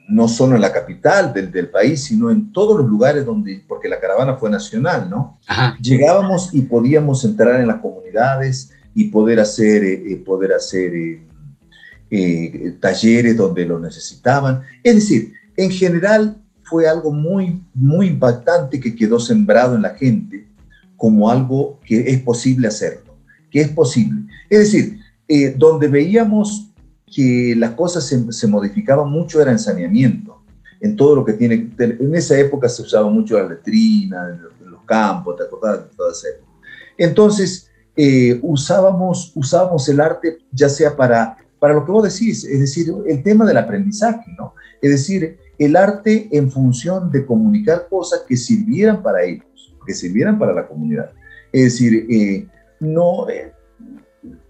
no 0.08 0.28
solo 0.28 0.54
en 0.54 0.62
la 0.62 0.72
capital 0.72 1.34
del, 1.34 1.52
del, 1.52 1.68
país, 1.68 2.04
sino 2.04 2.30
en 2.30 2.50
todos 2.54 2.78
los 2.78 2.88
lugares 2.88 3.26
donde, 3.26 3.62
porque 3.68 3.90
la 3.90 4.00
caravana 4.00 4.36
fue 4.36 4.48
nacional, 4.48 5.10
¿no? 5.10 5.38
Llegábamos 5.82 6.54
y 6.54 6.62
podíamos 6.62 7.22
entrar 7.22 7.60
en 7.60 7.66
las 7.66 7.82
comunidades 7.82 8.70
y 8.94 9.10
poder 9.10 9.40
hacer, 9.40 10.00
poder 10.24 10.54
hacer 10.54 11.27
talleres 12.80 13.36
donde 13.36 13.66
lo 13.66 13.78
necesitaban. 13.78 14.62
Es 14.82 14.94
decir, 14.94 15.32
en 15.56 15.70
general 15.70 16.36
fue 16.62 16.88
algo 16.88 17.10
muy, 17.10 17.62
muy 17.74 18.08
impactante 18.08 18.80
que 18.80 18.94
quedó 18.94 19.18
sembrado 19.18 19.74
en 19.74 19.82
la 19.82 19.94
gente 19.94 20.46
como 20.96 21.30
algo 21.30 21.80
que 21.84 22.10
es 22.10 22.20
posible 22.20 22.68
hacerlo, 22.68 23.14
que 23.50 23.60
es 23.60 23.68
posible. 23.68 24.22
Es 24.50 24.58
decir, 24.58 24.98
donde 25.56 25.88
veíamos 25.88 26.70
que 27.06 27.54
las 27.56 27.72
cosas 27.72 28.04
se, 28.06 28.32
se, 28.32 28.46
modificaban 28.46 29.10
mucho 29.10 29.40
era 29.40 29.50
en 29.50 29.58
saneamiento, 29.58 30.42
en 30.80 30.96
todo 30.96 31.16
lo 31.16 31.24
que 31.24 31.32
tiene, 31.32 31.70
en 31.78 32.14
esa 32.14 32.38
época 32.38 32.68
se 32.68 32.82
usaba 32.82 33.08
mucho 33.08 33.38
la 33.38 33.48
letrina, 33.48 34.28
en 34.30 34.70
los 34.70 34.82
campos, 34.84 35.36
¿te 35.36 35.44
acordás 35.44 35.80
toda 35.96 36.12
esa 36.12 36.28
época? 36.28 36.48
Entonces, 36.96 37.70
eh, 37.96 38.38
usábamos, 38.42 39.32
usábamos 39.34 39.88
el 39.88 40.00
arte 40.00 40.38
ya 40.52 40.68
sea 40.68 40.96
para, 40.96 41.36
para 41.58 41.74
lo 41.74 41.84
que 41.84 41.92
vos 41.92 42.04
decís, 42.04 42.44
es 42.44 42.60
decir, 42.60 42.92
el 43.06 43.22
tema 43.22 43.44
del 43.44 43.56
aprendizaje, 43.56 44.30
¿no? 44.38 44.54
Es 44.80 44.90
decir, 44.90 45.38
el 45.58 45.76
arte 45.76 46.28
en 46.30 46.50
función 46.50 47.10
de 47.10 47.26
comunicar 47.26 47.88
cosas 47.90 48.22
que 48.28 48.36
sirvieran 48.36 49.02
para 49.02 49.24
ellos, 49.24 49.74
que 49.86 49.94
sirvieran 49.94 50.38
para 50.38 50.52
la 50.52 50.68
comunidad. 50.68 51.10
Es 51.52 51.64
decir, 51.64 52.06
eh, 52.10 52.46
no, 52.80 53.28
eh, 53.28 53.52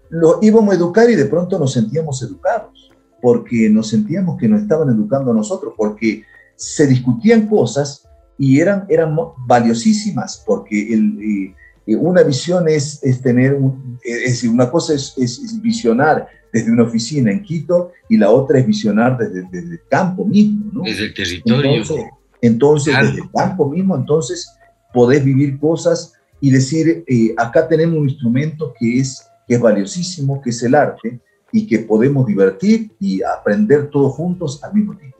lo 0.09 0.39
íbamos 0.41 0.73
a 0.73 0.77
educar 0.77 1.09
y 1.09 1.15
de 1.15 1.25
pronto 1.25 1.57
nos 1.57 1.73
sentíamos 1.73 2.21
educados, 2.21 2.91
porque 3.21 3.69
nos 3.69 3.89
sentíamos 3.89 4.37
que 4.37 4.47
nos 4.47 4.61
estaban 4.61 4.89
educando 4.89 5.31
a 5.31 5.35
nosotros, 5.35 5.73
porque 5.75 6.23
se 6.55 6.85
discutían 6.85 7.47
cosas 7.47 8.07
y 8.37 8.59
eran, 8.59 8.85
eran 8.89 9.15
valiosísimas, 9.47 10.43
porque 10.45 10.93
el, 10.93 11.19
eh, 11.21 11.55
una 11.95 12.23
visión 12.23 12.67
es, 12.67 13.03
es 13.03 13.21
tener, 13.21 13.53
un, 13.53 13.99
es 14.03 14.23
decir, 14.23 14.49
una 14.49 14.69
cosa 14.69 14.93
es, 14.93 15.13
es, 15.17 15.61
visionar 15.61 16.27
desde 16.51 16.71
una 16.71 16.83
oficina 16.83 17.31
en 17.31 17.43
Quito 17.43 17.91
y 18.09 18.17
la 18.17 18.29
otra 18.29 18.59
es 18.59 18.67
visionar 18.67 19.17
desde, 19.17 19.43
desde 19.51 19.75
el 19.75 19.81
campo 19.89 20.25
mismo, 20.25 20.71
¿no? 20.73 20.81
Desde 20.83 21.05
el 21.05 21.13
territorio. 21.13 21.71
Entonces, 21.71 22.05
entonces 22.41 22.95
desde 23.01 23.21
el 23.21 23.31
campo 23.31 23.69
mismo, 23.69 23.95
entonces 23.95 24.49
podés 24.93 25.23
vivir 25.23 25.59
cosas 25.59 26.13
y 26.41 26.51
decir, 26.51 27.03
eh, 27.07 27.33
acá 27.37 27.67
tenemos 27.67 27.97
un 27.97 28.09
instrumento 28.09 28.73
que 28.79 28.99
es 28.99 29.29
que 29.49 29.55
es 29.55 29.61
valiosísimo, 29.61 30.41
que 30.41 30.51
es 30.51 30.61
el 30.61 30.75
arte, 30.75 31.19
y 31.51 31.65
que 31.65 31.79
podemos 31.79 32.27
divertir 32.27 32.91
y 32.99 33.23
aprender 33.23 33.89
todos 33.89 34.13
juntos 34.13 34.63
al 34.63 34.75
mismo 34.75 34.95
tiempo. 34.95 35.17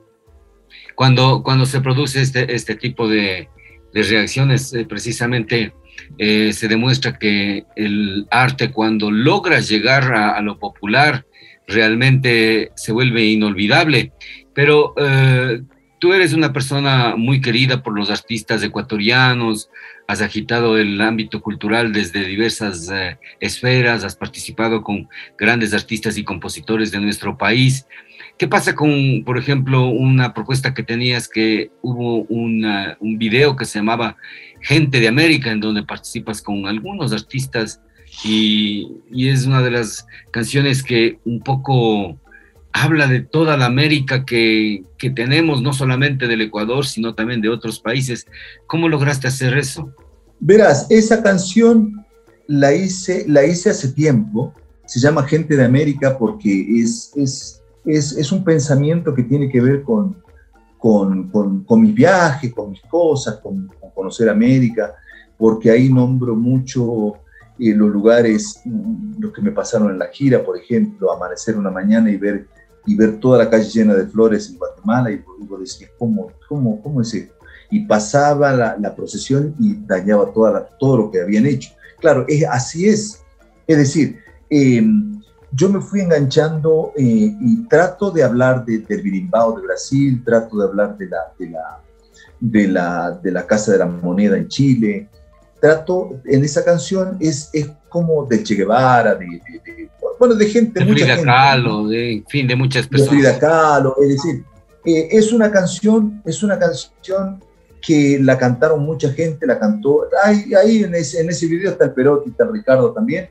Cuando, 0.93 1.41
cuando 1.41 1.65
se 1.65 1.81
produce 1.81 2.21
este, 2.21 2.53
este 2.53 2.75
tipo 2.75 3.07
de, 3.07 3.49
de 3.91 4.03
reacciones, 4.03 4.71
eh, 4.73 4.85
precisamente 4.87 5.73
eh, 6.17 6.51
se 6.53 6.67
demuestra 6.67 7.17
que 7.17 7.65
el 7.75 8.27
arte 8.31 8.71
cuando 8.71 9.11
logra 9.11 9.59
llegar 9.59 10.13
a, 10.13 10.41
lo 10.41 10.59
popular 10.59 11.25
realmente 11.67 12.71
se 12.75 12.91
vuelve 12.91 13.25
inolvidable. 13.25 14.11
Pero 14.53 14.93
eh, 14.97 15.61
tú 15.99 16.13
eres 16.13 16.33
una 16.33 16.51
persona 16.51 17.15
muy 17.15 17.41
querida 17.41 17.83
por 17.83 17.95
los 17.95 18.09
artistas 18.09 18.63
ecuatorianos, 18.63 19.69
has 20.07 20.21
agitado 20.21 20.77
el 20.77 20.99
ámbito 21.01 21.41
cultural 21.41 21.93
desde 21.93 22.25
diversas 22.25 22.89
eh, 22.91 23.19
esferas, 23.39 24.03
has 24.03 24.15
participado 24.15 24.81
con 24.81 25.07
grandes 25.37 25.73
artistas 25.73 26.17
y 26.17 26.23
compositores 26.23 26.91
de 26.91 26.99
nuestro 26.99 27.37
país. 27.37 27.85
¿Qué 28.37 28.47
pasa 28.47 28.73
con, 28.73 29.23
por 29.25 29.37
ejemplo, 29.37 29.87
una 29.87 30.33
propuesta 30.33 30.73
que 30.73 30.81
tenías 30.81 31.27
que 31.27 31.71
hubo 31.81 32.23
un 32.23 33.17
video 33.19 33.57
que 33.57 33.65
se 33.65 33.79
llamaba 33.79 34.15
Gente 34.61 34.99
de 34.99 35.07
América, 35.07 35.51
en 35.51 35.59
donde 35.59 35.83
participas 35.83 36.41
con 36.41 36.65
algunos 36.65 37.11
artistas 37.13 37.81
y, 38.23 39.01
es 39.11 39.45
una 39.45 39.61
de 39.61 39.71
las 39.71 40.05
canciones 40.31 40.83
que 40.83 41.19
un 41.25 41.41
poco 41.41 42.17
habla 42.71 43.07
de 43.07 43.21
toda 43.21 43.57
la 43.57 43.65
América 43.65 44.25
que, 44.25 44.83
que, 44.97 45.09
tenemos, 45.09 45.61
no 45.61 45.73
solamente 45.73 46.27
del 46.27 46.41
Ecuador, 46.41 46.85
sino 46.85 47.15
también 47.15 47.41
de 47.41 47.49
otros 47.49 47.79
países. 47.79 48.27
¿Cómo 48.67 48.89
lograste 48.89 49.27
hacer 49.27 49.57
eso? 49.57 49.93
Verás, 50.39 50.87
esa 50.89 51.23
canción 51.23 52.05
la 52.47 52.73
hice, 52.73 53.25
la 53.27 53.45
hice 53.45 53.69
hace 53.69 53.89
tiempo, 53.89 54.53
se 54.85 54.99
llama 54.99 55.27
Gente 55.27 55.55
de 55.55 55.65
América 55.65 56.17
porque 56.17 56.81
es, 56.81 57.11
es, 57.15 57.61
es, 57.85 58.13
es 58.13 58.31
un 58.31 58.43
pensamiento 58.43 59.13
que 59.13 59.23
tiene 59.23 59.49
que 59.49 59.61
ver 59.61 59.83
con, 59.83 60.15
con, 60.79 61.29
con, 61.29 61.81
mis 61.81 61.93
viajes, 61.93 62.53
con 62.53 62.71
mis 62.71 62.81
cosas, 62.81 63.37
con, 63.37 63.69
conocer 63.93 64.29
América, 64.29 64.95
porque 65.37 65.69
ahí 65.69 65.91
nombro 65.91 66.35
mucho 66.35 67.15
eh, 67.59 67.73
los 67.75 67.89
lugares, 67.89 68.61
mm, 68.63 69.19
los 69.19 69.33
que 69.33 69.41
me 69.41 69.51
pasaron 69.51 69.91
en 69.91 69.99
la 69.99 70.07
gira, 70.07 70.43
por 70.43 70.57
ejemplo, 70.57 71.11
amanecer 71.11 71.57
una 71.57 71.69
mañana 71.69 72.09
y 72.09 72.15
ver, 72.15 72.47
y 72.85 72.95
ver 72.95 73.19
toda 73.19 73.39
la 73.39 73.49
calle 73.49 73.69
llena 73.69 73.93
de 73.93 74.07
flores 74.07 74.49
en 74.49 74.57
Guatemala, 74.57 75.11
y 75.11 75.21
vos 75.41 75.59
decís, 75.59 75.89
¿cómo, 75.97 76.31
cómo, 76.47 76.81
cómo 76.81 77.01
es 77.01 77.13
esto? 77.13 77.35
Y 77.69 77.85
pasaba 77.85 78.53
la, 78.53 78.95
procesión 78.95 79.53
y 79.59 79.75
dañaba 79.85 80.31
toda 80.31 80.69
todo 80.79 80.97
lo 80.97 81.11
que 81.11 81.21
habían 81.21 81.45
hecho. 81.45 81.71
Claro, 81.99 82.25
es, 82.27 82.43
así 82.49 82.87
es. 82.87 83.21
Es 83.67 83.77
decir, 83.77 84.17
eh, 84.49 84.81
yo 85.51 85.69
me 85.69 85.81
fui 85.81 86.01
enganchando 86.01 86.93
eh, 86.95 87.35
y 87.39 87.67
trato 87.67 88.11
de 88.11 88.23
hablar 88.23 88.65
de, 88.65 88.79
del 88.79 89.01
birimbao 89.01 89.55
de 89.55 89.63
Brasil, 89.65 90.21
trato 90.23 90.57
de 90.57 90.65
hablar 90.65 90.97
de 90.97 91.07
la, 91.07 91.33
de, 91.37 91.49
la, 91.49 91.81
de, 92.39 92.67
la, 92.67 93.19
de 93.23 93.31
la 93.31 93.47
Casa 93.47 93.71
de 93.71 93.79
la 93.79 93.85
Moneda 93.85 94.37
en 94.37 94.47
Chile. 94.47 95.09
Trato, 95.59 96.21
en 96.25 96.43
esa 96.43 96.63
canción 96.63 97.17
es, 97.19 97.49
es 97.51 97.69
como 97.89 98.25
de 98.25 98.43
Che 98.43 98.55
Guevara, 98.55 99.15
de, 99.15 99.27
bueno, 100.17 100.35
de 100.35 100.45
gente, 100.45 100.83
de 100.83 100.93
Frida 100.93 101.21
Kahlo, 101.21 101.87
de, 101.87 102.13
en 102.13 102.25
fin, 102.27 102.47
de 102.47 102.55
muchas 102.55 102.87
personas. 102.87 103.11
De 103.11 103.17
Frida 103.17 103.39
Kahlo, 103.39 103.95
es 104.01 104.09
decir, 104.09 104.43
eh, 104.85 105.09
es 105.11 105.33
una 105.33 105.51
canción, 105.51 106.21
es 106.25 106.43
una 106.43 106.57
canción 106.57 107.43
que 107.81 108.19
la 108.21 108.37
cantaron 108.37 108.85
mucha 108.85 109.11
gente, 109.11 109.45
la 109.47 109.59
cantó, 109.59 110.03
ahí, 110.23 110.53
ahí 110.53 110.83
en, 110.83 110.95
ese, 110.95 111.21
en 111.21 111.29
ese 111.29 111.47
video 111.47 111.71
está 111.71 111.85
el 111.85 111.93
Perotti, 111.93 112.29
está 112.29 112.43
el 112.43 112.53
Ricardo 112.53 112.91
también, 112.91 113.29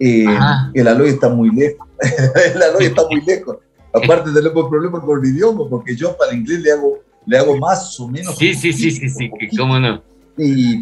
eh, 0.00 0.26
el 0.74 0.88
Aloy 0.88 1.10
está 1.10 1.28
muy 1.28 1.50
lejos. 1.50 1.86
el 2.54 2.62
Aloy 2.62 2.86
está 2.86 3.02
muy 3.10 3.20
lejos. 3.22 3.58
Aparte 3.92 4.30
tenemos 4.30 4.68
problemas 4.68 5.02
con 5.02 5.24
el 5.24 5.30
idioma, 5.30 5.68
porque 5.68 5.96
yo 5.96 6.16
para 6.16 6.32
el 6.32 6.38
inglés 6.38 6.60
le 6.60 6.72
hago, 6.72 6.98
le 7.26 7.38
hago 7.38 7.56
más 7.56 7.98
o 7.98 8.08
menos. 8.08 8.36
Sí, 8.36 8.54
sí, 8.54 8.72
sí, 8.72 8.90
sí, 8.90 9.08
sí, 9.08 9.30
cómo 9.56 9.78
no. 9.78 10.02
Y, 10.36 10.80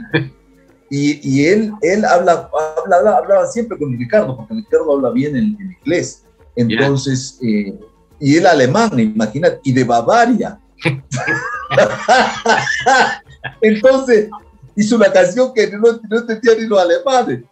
y, 0.90 1.20
y, 1.22 1.46
él, 1.46 1.72
él 1.80 2.04
habla, 2.04 2.50
habla, 2.84 3.16
hablaba 3.16 3.46
siempre 3.46 3.78
con 3.78 3.96
Ricardo, 3.96 4.36
porque 4.36 4.54
Ricardo 4.54 4.96
habla 4.96 5.10
bien 5.10 5.36
en, 5.36 5.56
inglés. 5.84 6.24
Entonces, 6.56 7.38
eh, 7.42 7.78
y 8.20 8.36
él 8.36 8.46
alemán, 8.46 8.98
imagínate, 8.98 9.60
y 9.64 9.72
de 9.72 9.84
Bavaria. 9.84 10.58
Entonces, 13.62 14.28
hizo 14.74 14.96
una 14.96 15.12
canción 15.12 15.54
que 15.54 15.70
no, 15.70 16.00
no 16.08 16.18
entendía 16.18 16.54
ni 16.58 16.66
los 16.66 16.78
alemanes 16.78 17.44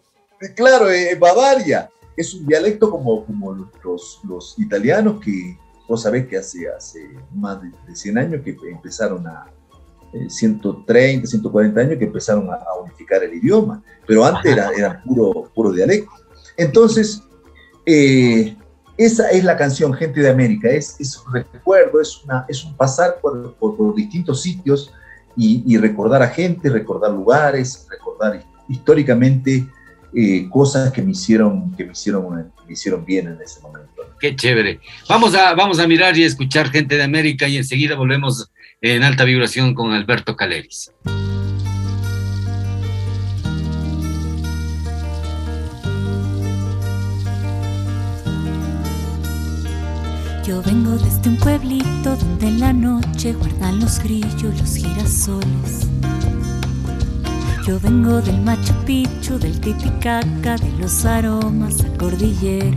claro, 0.55 0.91
eh, 0.91 1.17
Bavaria 1.19 1.91
es 2.17 2.35
un 2.35 2.47
dialecto 2.47 2.91
como, 2.91 3.25
como 3.25 3.53
los, 3.83 4.21
los, 4.25 4.59
italianos 4.59 5.21
que 5.21 5.59
vos 5.89 6.03
sabés 6.03 6.27
que 6.27 6.39
hace, 6.39 6.69
hace 6.69 7.11
más 7.35 7.61
de, 7.61 7.71
100 7.95 8.19
años 8.19 8.43
que 8.43 8.57
empezaron 8.71 9.27
a, 9.27 9.47
130, 10.29 11.25
eh, 11.25 11.27
140 11.27 11.81
años 11.81 11.99
que 11.99 12.05
empezaron 12.05 12.49
a, 12.51 12.59
unificar 12.83 13.23
el 13.23 13.35
idioma, 13.35 13.83
pero 14.07 14.25
antes 14.25 14.53
era, 14.53 14.71
era 14.71 15.03
puro, 15.03 15.51
puro 15.55 15.73
dialecto. 15.73 16.11
Entonces, 16.57 17.23
eh, 17.87 18.57
esa 18.97 19.31
es 19.31 19.43
la 19.43 19.57
canción 19.57 19.93
Gente 19.93 20.21
de 20.21 20.31
América, 20.31 20.69
es, 20.69 20.97
es 21.01 21.17
un 21.19 21.33
recuerdo, 21.33 22.01
es, 22.01 22.23
una, 22.25 22.45
es 22.49 22.65
un 22.65 22.77
pasar 22.77 23.19
por, 23.21 23.55
por, 23.55 23.95
distintos 23.95 24.43
sitios 24.43 24.93
y, 25.37 25.65
y, 25.67 25.79
recordar 25.79 26.23
a 26.23 26.29
gente, 26.29 26.69
recordar 26.71 27.11
lugares, 27.11 27.87
recordar 27.91 28.45
históricamente 28.69 29.67
eh, 30.16 30.48
cosas 30.48 30.92
que 30.92 31.03
me 31.03 31.12
hicieron, 31.12 31.74
que 31.77 31.85
me 31.85 31.92
hicieron, 31.92 32.53
me 32.66 32.72
hicieron 32.72 33.05
bien 33.05 33.29
en 33.29 33.40
ese 33.42 33.61
momento. 33.61 33.90
Qué 34.20 34.37
chévere. 34.37 34.81
Vamos 35.09 35.35
a, 35.35 35.55
vamos 35.55 35.79
a 35.79 35.87
mirar 35.87 36.16
y 36.16 36.24
escuchar 36.24 36.70
gente 36.70 36.96
de 36.96 37.03
América 37.03 37.48
y 37.48 37.57
enseguida 37.57 37.96
volvemos 37.96 38.50
en 38.81 39.03
alta 39.03 39.24
vibración 39.24 39.74
con 39.74 39.92
Alberto 39.92 40.37
Caleris. 40.37 40.92
Yo 50.46 50.62
vengo 50.62 50.90
desde 50.90 51.31
un 51.31 51.38
pueblito 51.38 52.16
donde 52.16 52.48
en 52.48 52.61
la 52.61 52.72
noche 52.74 53.33
guardan 53.33 53.81
los 53.81 53.98
grillos 53.98 54.61
los 54.61 54.77
girasoles. 54.77 55.88
Yo 57.66 57.81
vengo 57.81 58.20
del 58.20 58.42
Machu 58.42 58.74
Picchu, 58.85 59.38
del 59.38 59.59
Titicaca, 59.59 60.57
de 60.57 60.70
los 60.79 61.07
aromas 61.07 61.83
a 61.83 61.88
cordillera. 61.96 62.77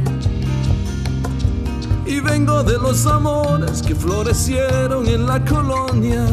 Y 2.06 2.22
vengo 2.22 2.64
de 2.64 2.78
los 2.78 3.06
amores 3.06 3.82
que 3.82 3.94
florecieron 3.94 5.06
en 5.08 5.26
la 5.26 5.44
colonia. 5.44 6.26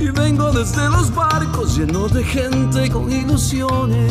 Y 0.00 0.08
vengo 0.08 0.50
desde 0.52 0.88
los 0.88 1.14
barcos 1.14 1.76
llenos 1.76 2.14
de 2.14 2.24
gente 2.24 2.88
con 2.88 3.12
ilusiones. 3.12 4.10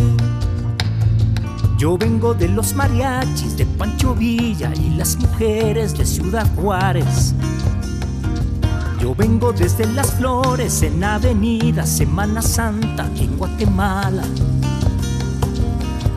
Yo 1.75 1.97
vengo 1.97 2.35
de 2.35 2.49
los 2.49 2.75
mariachis 2.75 3.57
de 3.57 3.65
Pancho 3.65 4.13
Villa 4.13 4.71
y 4.75 4.91
las 4.91 5.17
mujeres 5.17 5.97
de 5.97 6.05
Ciudad 6.05 6.47
Juárez. 6.55 7.33
Yo 9.01 9.15
vengo 9.15 9.51
desde 9.51 9.87
las 9.87 10.11
flores 10.11 10.83
en 10.83 11.03
Avenida 11.03 11.87
Semana 11.87 12.39
Santa 12.39 13.09
en 13.17 13.35
Guatemala. 13.35 14.23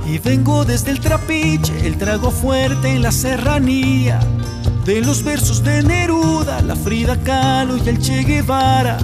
Y 0.06 0.18
vengo 0.18 0.66
desde 0.66 0.90
el 0.90 1.00
trapiche, 1.00 1.86
el 1.86 1.96
trago 1.96 2.30
fuerte 2.30 2.90
en 2.90 3.00
la 3.00 3.10
serranía. 3.10 4.20
De 4.84 5.00
los 5.00 5.24
versos 5.24 5.64
de 5.64 5.82
Neruda, 5.82 6.60
la 6.60 6.76
Frida 6.76 7.16
Kahlo 7.22 7.78
y 7.78 7.88
el 7.88 7.98
Che 7.98 8.22
Guevara. 8.22 8.98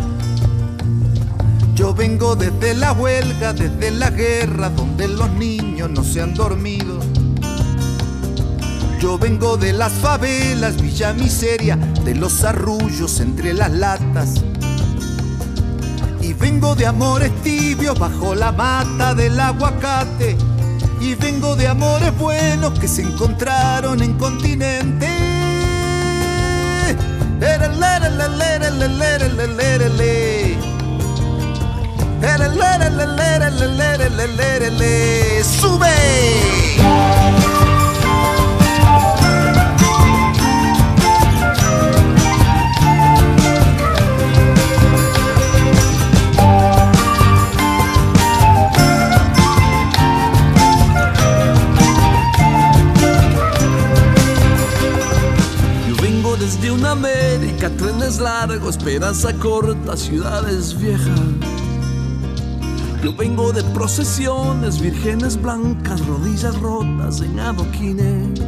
Yo 1.75 1.95
vengo 1.95 2.37
desde 2.37 2.75
la 2.75 2.93
huelga, 2.93 3.55
desde 3.55 3.93
la 3.93 4.11
guerra, 4.11 4.69
donde 4.69 5.09
los 5.09 5.31
niños 5.31 5.89
no 5.89 6.05
se 6.05 6.21
han 6.21 6.35
dormido 6.35 7.01
yo 9.01 9.19
vengo 9.19 9.57
de 9.57 9.73
las 9.73 9.93
favelas, 9.93 10.81
Villa 10.81 11.15
Miseria, 11.15 11.77
de 12.05 12.15
los 12.15 12.45
arrullos 12.45 13.21
entre 13.21 13.55
las 13.55 13.71
latas. 13.71 14.35
Y 16.21 16.35
vengo 16.35 16.75
de 16.75 16.87
amores 16.87 17.33
tibios 17.43 17.99
bajo 17.99 18.35
la 18.35 18.53
mata 18.53 19.15
del 19.15 19.41
aguacate. 19.41 20.37
Y 21.01 21.15
vengo 21.15 21.57
de 21.57 21.67
amores 21.67 22.17
buenos 22.19 22.79
que 22.79 22.87
se 22.87 23.01
encontraron 23.01 24.03
en 24.03 24.19
continente. 24.19 25.09
¡Sube! 35.43 37.60
América, 56.79 57.69
trenes 57.69 58.21
largos, 58.21 58.77
esperanza 58.77 59.33
corta, 59.35 59.97
ciudades 59.97 60.79
viejas. 60.81 61.21
Yo 63.03 63.13
vengo 63.15 63.53
de 63.53 63.65
procesiones, 63.75 64.81
vírgenes 64.81 65.41
blancas, 65.41 66.07
rodillas 66.07 66.57
rotas 66.61 67.23
en 67.23 67.41
adoquines. 67.41 68.41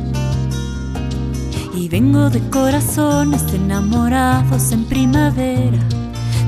Y 1.74 1.88
vengo 1.88 2.30
de 2.30 2.40
corazones 2.48 3.42
enamorados 3.52 4.70
en 4.70 4.84
primavera, 4.84 5.82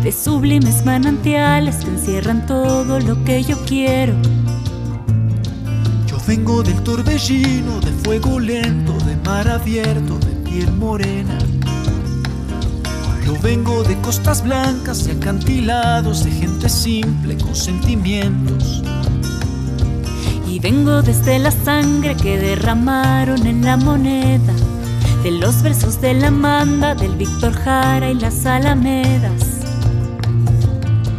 de 0.03 0.13
sublimes 0.13 0.85
manantiales 0.85 1.77
que 1.85 1.91
encierran 1.91 2.47
todo 2.47 3.01
lo 3.01 3.23
que 3.25 3.43
yo 3.43 3.57
quiero. 3.67 4.15
Yo 6.07 6.19
vengo 6.27 6.63
del 6.63 6.81
torbellino, 6.85 7.81
de 7.81 7.91
fuego 8.05 8.39
lento, 8.39 8.93
de 9.05 9.17
mar 9.29 9.49
abierto, 9.49 10.19
de 10.21 10.49
piel 10.49 10.73
morena 10.73 11.37
yo 13.25 13.35
vengo 13.41 13.83
de 13.85 13.99
costas 14.01 14.43
blancas 14.43 15.07
y 15.07 15.13
acantilados 15.13 16.25
de 16.25 16.31
gente 16.31 16.69
simple 16.69 17.37
con 17.39 17.55
sentimientos. 17.55 18.83
Y 20.47 20.59
vengo 20.59 21.01
desde 21.01 21.39
la 21.39 21.51
sangre 21.51 22.17
que 22.17 22.39
derramaron 22.39 23.47
en 23.47 23.65
la 23.65 23.77
moneda, 23.77 24.53
de 25.23 25.31
los 25.31 25.63
versos 25.63 26.01
de 26.01 26.15
la 26.15 26.31
Manda, 26.31 26.95
del 26.95 27.17
Víctor 27.17 27.53
Jara 27.53 28.11
y 28.11 28.15
las 28.15 28.45
Alamedas. 28.45 29.61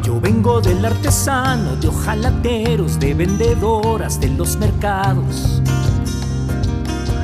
Yo 0.03 0.21
vengo 0.21 0.61
del 0.61 0.85
artesano, 0.85 1.75
de 1.77 1.87
ojalateros, 1.87 2.99
de 2.99 3.15
vendedoras, 3.15 4.19
de 4.19 4.29
los 4.29 4.57
mercados 4.57 5.61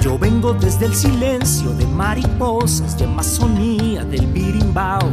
yo 0.02 0.18
vengo 0.18 0.54
desde 0.54 0.88
el 0.88 0.96
silencio 0.96 1.72
de 1.74 1.86
mariposas, 1.86 2.98
de 2.98 3.06
amazonía, 3.06 4.04
del 4.04 4.26
birimbao. 4.28 5.12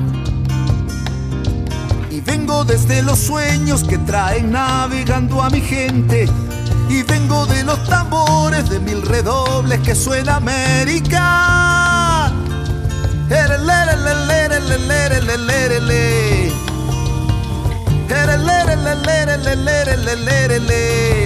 Y 2.11 2.20
vengo 2.22 2.64
desde 2.64 3.03
los 3.03 3.18
sueños 3.18 3.85
que 3.85 3.98
traen 3.98 4.51
navegando 4.51 5.42
a 5.42 5.51
mi 5.51 5.61
gente. 5.61 6.27
Y 6.88 7.03
vengo 7.03 7.44
de 7.46 7.64
los 7.64 7.85
tambores 7.85 8.70
de 8.70 8.81
mil 8.81 9.03
redobles 9.03 9.81
que 9.81 9.94
suena 9.94 10.37
América. 10.37 12.33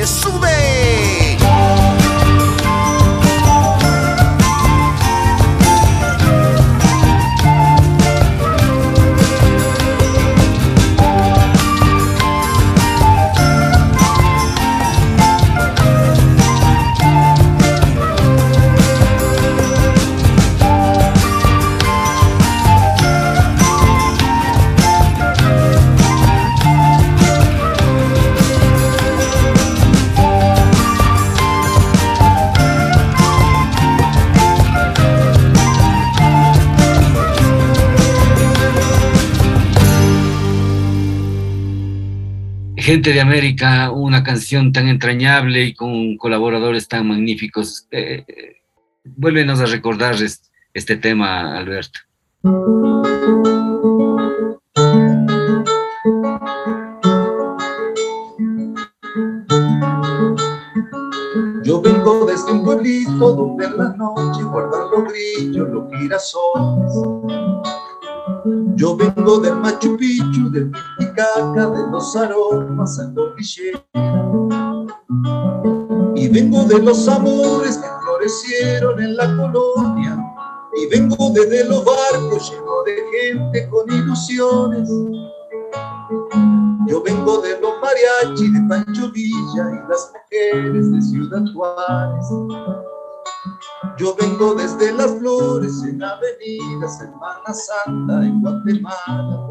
¡Sube! 0.05 1.33
Gente 42.93 43.15
de 43.15 43.23
América, 43.23 43.91
una 43.91 44.23
canción 44.23 44.71
tan 44.71 44.87
entrañable 44.87 45.65
y 45.65 45.75
con 45.75 46.19
colaboradores 46.19 46.87
tan 46.89 47.09
magníficos. 47.09 47.89
Eh, 47.91 48.23
vuélvenos 49.03 49.63
a 49.63 49.65
recordar 49.65 50.15
este, 50.75 50.97
tema, 50.99 51.57
Alberto. 51.57 52.01
Yo 61.65 61.81
vengo 61.81 62.27
desde 62.27 62.53
un 62.53 62.63
pueblito 62.63 63.33
donde 63.35 63.65
en 63.65 63.79
la 63.79 63.89
noche 63.97 64.43
guardan 64.43 64.91
los 64.91 65.11
grillos, 65.11 65.67
los 65.71 65.99
girasoles 65.99 66.93
yo 68.77 68.97
vengo 68.97 69.39
del 69.39 69.57
Machu 69.57 69.97
Picchu, 69.97 70.51
del 70.51 70.71
Titicaca, 70.99 71.71
de 71.71 71.91
los 71.91 72.17
aromas 72.17 72.99
a 72.99 73.13
cordillera. 73.15 73.85
Y 76.15 76.29
vengo 76.29 76.65
de 76.65 76.79
los 76.81 77.09
amores 77.09 77.79
que 77.79 77.89
florecieron 78.05 79.03
en 79.03 79.17
la 79.17 79.37
colonia. 79.37 80.19
Y 80.75 80.87
vengo 80.89 81.31
desde 81.35 81.65
los 81.69 81.85
barcos 81.85 82.51
llenos 82.51 82.85
de 82.87 82.97
gente 83.13 83.69
con 83.69 83.91
ilusiones. 83.93 84.89
Yo 86.87 87.03
vengo 87.03 87.39
de 87.39 87.61
los 87.61 87.73
mariachi 87.81 88.53
de 88.53 88.61
Pancho 88.69 89.11
Villa 89.13 89.71
y 89.71 89.89
las 89.89 90.13
mujeres 90.13 90.93
de 90.93 91.03
Ciudad 91.03 91.45
Juárez. 91.55 92.27
Yo 93.99 94.15
vengo 94.15 94.55
desde 94.55 94.93
las 94.93 95.11
flores 95.19 95.83
en 95.83 96.03
Avenida 96.03 96.89
Semana 96.89 97.53
Santa 97.53 98.25
en 98.25 98.41
Guatemala. 98.41 99.47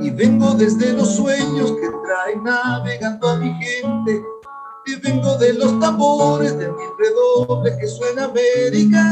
Y 0.00 0.10
vengo 0.10 0.54
desde 0.54 0.92
los 0.92 1.16
sueños 1.16 1.72
que 1.72 1.90
traen 2.06 2.44
navegando 2.44 3.28
a 3.28 3.36
mi 3.36 3.52
gente. 3.62 4.22
Y 4.86 4.94
vengo 4.96 5.36
de 5.36 5.52
los 5.54 5.78
tambores 5.80 6.56
de 6.58 6.68
mi 6.68 6.84
redoble 6.98 7.76
que 7.78 7.86
suena 7.86 8.24
América. 8.24 9.02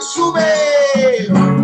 Sube. 0.00 1.57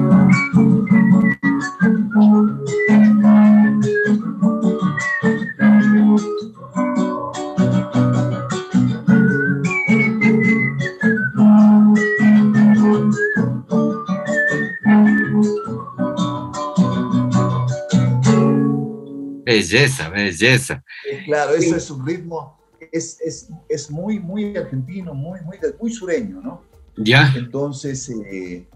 Belleza, 19.45 20.09
belleza. 20.11 20.85
claro, 21.25 21.55
eso 21.55 21.77
es 21.77 21.91
un 21.91 22.07
ritmo, 22.07 22.57
es, 22.93 23.21
es, 23.23 23.49
es, 23.69 23.91
muy, 23.91 24.21
muy 24.21 24.57
argentino, 24.57 25.15
muy, 25.15 25.41
muy, 25.41 25.59
muy 25.81 25.93
sureño, 25.93 26.41
¿no? 26.41 26.63
Ya. 26.97 27.35
Entonces, 27.37 28.09
eh, 28.09 28.69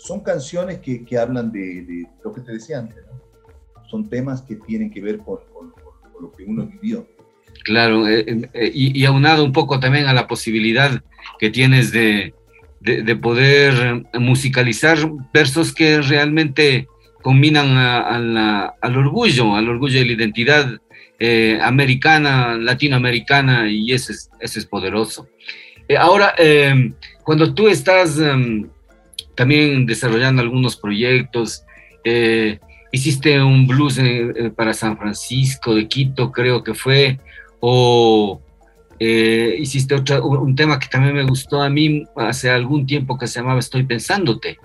son 0.00 0.20
canciones 0.20 0.78
que, 0.78 1.04
que 1.04 1.18
hablan 1.18 1.52
de, 1.52 1.82
de, 1.82 2.06
lo 2.24 2.32
que 2.32 2.40
te 2.40 2.52
decía 2.52 2.78
antes, 2.78 2.98
¿no? 3.06 3.20
Son 3.88 4.08
temas 4.08 4.42
que 4.42 4.56
tienen 4.56 4.90
que 4.90 5.00
ver 5.00 5.18
con, 5.18 5.38
con, 5.52 5.72
lo 6.20 6.32
que 6.32 6.44
uno 6.44 6.66
vivió. 6.66 7.08
Claro, 7.64 8.06
eh, 8.08 8.24
eh, 8.52 8.70
y, 8.74 9.00
y, 9.00 9.04
aunado 9.04 9.44
un 9.44 9.52
poco 9.52 9.80
también 9.80 10.06
a 10.06 10.12
la 10.12 10.26
posibilidad 10.26 11.02
que 11.38 11.50
tienes 11.50 11.92
de, 11.92 12.34
de, 12.80 13.02
de 13.02 13.16
poder 13.16 14.04
musicalizar 14.14 14.98
versos 15.32 15.74
que 15.74 16.00
realmente 16.00 16.88
combinan 17.22 17.76
al 17.76 18.96
orgullo, 18.96 19.54
al 19.54 19.68
orgullo 19.68 19.98
de 19.98 20.06
la 20.06 20.12
identidad 20.12 20.80
eh, 21.18 21.58
americana, 21.60 22.56
latinoamericana, 22.56 23.68
y 23.68 23.92
eso 23.92 24.12
es, 24.12 24.30
eso 24.40 24.58
es 24.58 24.64
poderoso. 24.64 25.28
Eh, 25.86 25.96
ahora, 25.96 26.34
em, 26.38 26.94
cuando 27.22 27.52
tú 27.52 27.68
estás 27.68 28.18
em, 28.18 28.68
también 29.40 29.86
desarrollando 29.86 30.42
algunos 30.42 30.76
proyectos, 30.76 31.64
eh, 32.04 32.60
hiciste 32.92 33.42
un 33.42 33.66
blues 33.66 33.98
para 34.54 34.74
San 34.74 34.98
Francisco 34.98 35.74
de 35.74 35.88
Quito, 35.88 36.30
creo 36.30 36.62
que 36.62 36.74
fue, 36.74 37.18
o 37.58 38.38
hiciste 39.00 39.94
otro, 39.94 40.26
un 40.26 40.54
tema 40.54 40.78
que 40.78 40.88
también 40.88 41.14
me 41.14 41.22
gustó 41.22 41.62
a 41.62 41.70
mí 41.70 42.04
hace 42.16 42.50
algún 42.50 42.84
tiempo 42.84 43.16
que 43.16 43.26
se 43.26 43.40
llamaba 43.40 43.60
Estoy 43.60 43.84
pensándote. 43.84 44.58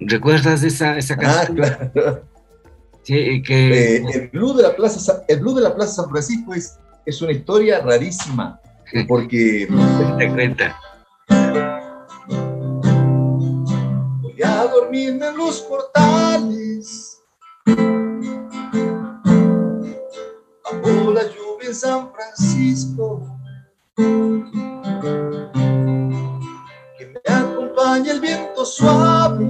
¿Recuerdas 0.00 0.62
esa, 0.62 0.96
esa 0.96 1.12
ah, 1.12 1.18
canción? 1.18 1.62
Ah, 1.62 1.90
claro. 1.92 2.24
Sí, 3.02 3.42
que... 3.42 3.96
Eh, 3.96 4.04
el, 4.14 4.28
Blue 4.28 4.54
de 4.54 4.62
la 4.62 4.74
Plaza, 4.74 5.24
el 5.28 5.40
Blue 5.40 5.54
de 5.54 5.60
la 5.60 5.74
Plaza 5.74 5.92
San 6.02 6.08
Francisco 6.08 6.54
es, 6.54 6.78
es 7.04 7.20
una 7.20 7.32
historia 7.32 7.80
rarísima, 7.80 8.58
porque... 9.06 9.68
Te 10.16 10.28
cuenta. 10.30 10.74
Voy 14.90 15.06
a 15.06 15.12
dormir 15.12 15.22
en 15.22 15.36
los 15.36 15.60
portales. 15.60 17.22
Bajo 20.64 21.12
la 21.12 21.22
lluvia 21.22 21.68
en 21.68 21.74
San 21.74 22.12
Francisco. 22.12 23.22
acompaña 27.24 28.12
el 28.12 28.20
viento 28.20 28.64
suave 28.64 29.46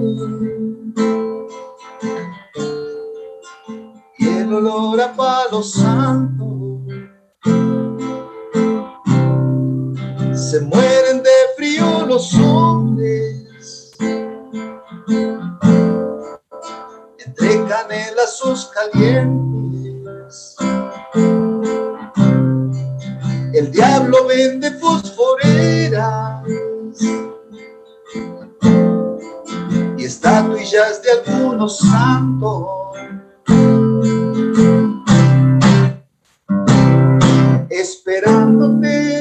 y 4.18 4.28
el 4.28 4.52
olor 4.52 5.00
a 5.00 5.14
palo 5.14 5.62
santo. 5.62 6.80
Se 10.34 10.60
mueren 10.60 11.22
de 11.22 11.30
frío 11.56 12.04
los 12.06 12.34
hombres 12.34 13.39
entre 17.90 18.14
canelazos 18.14 18.70
calientes. 18.74 20.56
El 23.52 23.70
diablo 23.72 24.26
vende 24.26 24.70
fosforeras 24.78 26.44
estatuillas 29.98 31.02
de 31.02 31.10
algunos 31.10 31.78
santos. 31.78 32.66
Esperándote. 37.70 39.19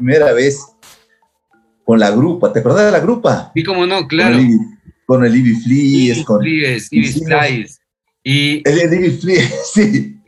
Primera 0.00 0.32
vez 0.32 0.66
con 1.84 2.00
la 2.00 2.10
grupa. 2.10 2.52
¿Te 2.52 2.60
acordás 2.60 2.86
de 2.86 2.92
la 2.92 3.00
grupa? 3.00 3.52
Sí, 3.54 3.62
cómo 3.62 3.86
no, 3.86 4.08
claro. 4.08 4.38
Con 5.04 5.24
el 5.24 5.36
Ivy 5.36 5.54
Flees. 5.56 6.24
Con 6.24 6.46
Ivy 6.46 6.80
Flees, 6.80 7.80
Y, 8.24 8.62
el 8.66 8.94
Ivy 8.94 9.10
Flees, 9.10 9.54
sí. 9.74 10.16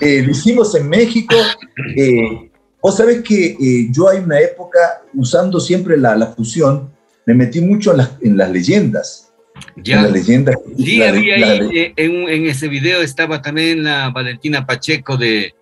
Eh, 0.00 0.22
lo 0.22 0.30
hicimos 0.30 0.74
en 0.74 0.88
México. 0.88 1.34
Eh, 1.96 2.50
vos 2.82 2.96
sabés 2.96 3.22
que 3.22 3.56
eh, 3.60 3.88
yo 3.90 4.08
hay 4.08 4.18
una 4.18 4.40
época, 4.40 5.02
usando 5.14 5.60
siempre 5.60 5.96
la, 5.96 6.16
la 6.16 6.28
fusión, 6.28 6.90
me 7.26 7.34
metí 7.34 7.60
mucho 7.60 7.92
en 7.92 7.98
las, 7.98 8.10
en 8.22 8.36
las 8.36 8.50
leyendas. 8.50 9.32
Ya. 9.76 9.98
En 9.98 10.02
las 10.04 10.12
leyendas. 10.12 10.56
Sí, 10.76 11.02
había 11.02 11.34
ahí, 11.36 11.92
en, 11.96 12.28
en, 12.28 12.46
ese 12.46 12.68
video 12.68 13.02
estaba 13.02 13.42
también 13.42 13.84
la 13.84 14.10
Valentina 14.10 14.66
Pacheco 14.66 15.16
de, 15.16 15.54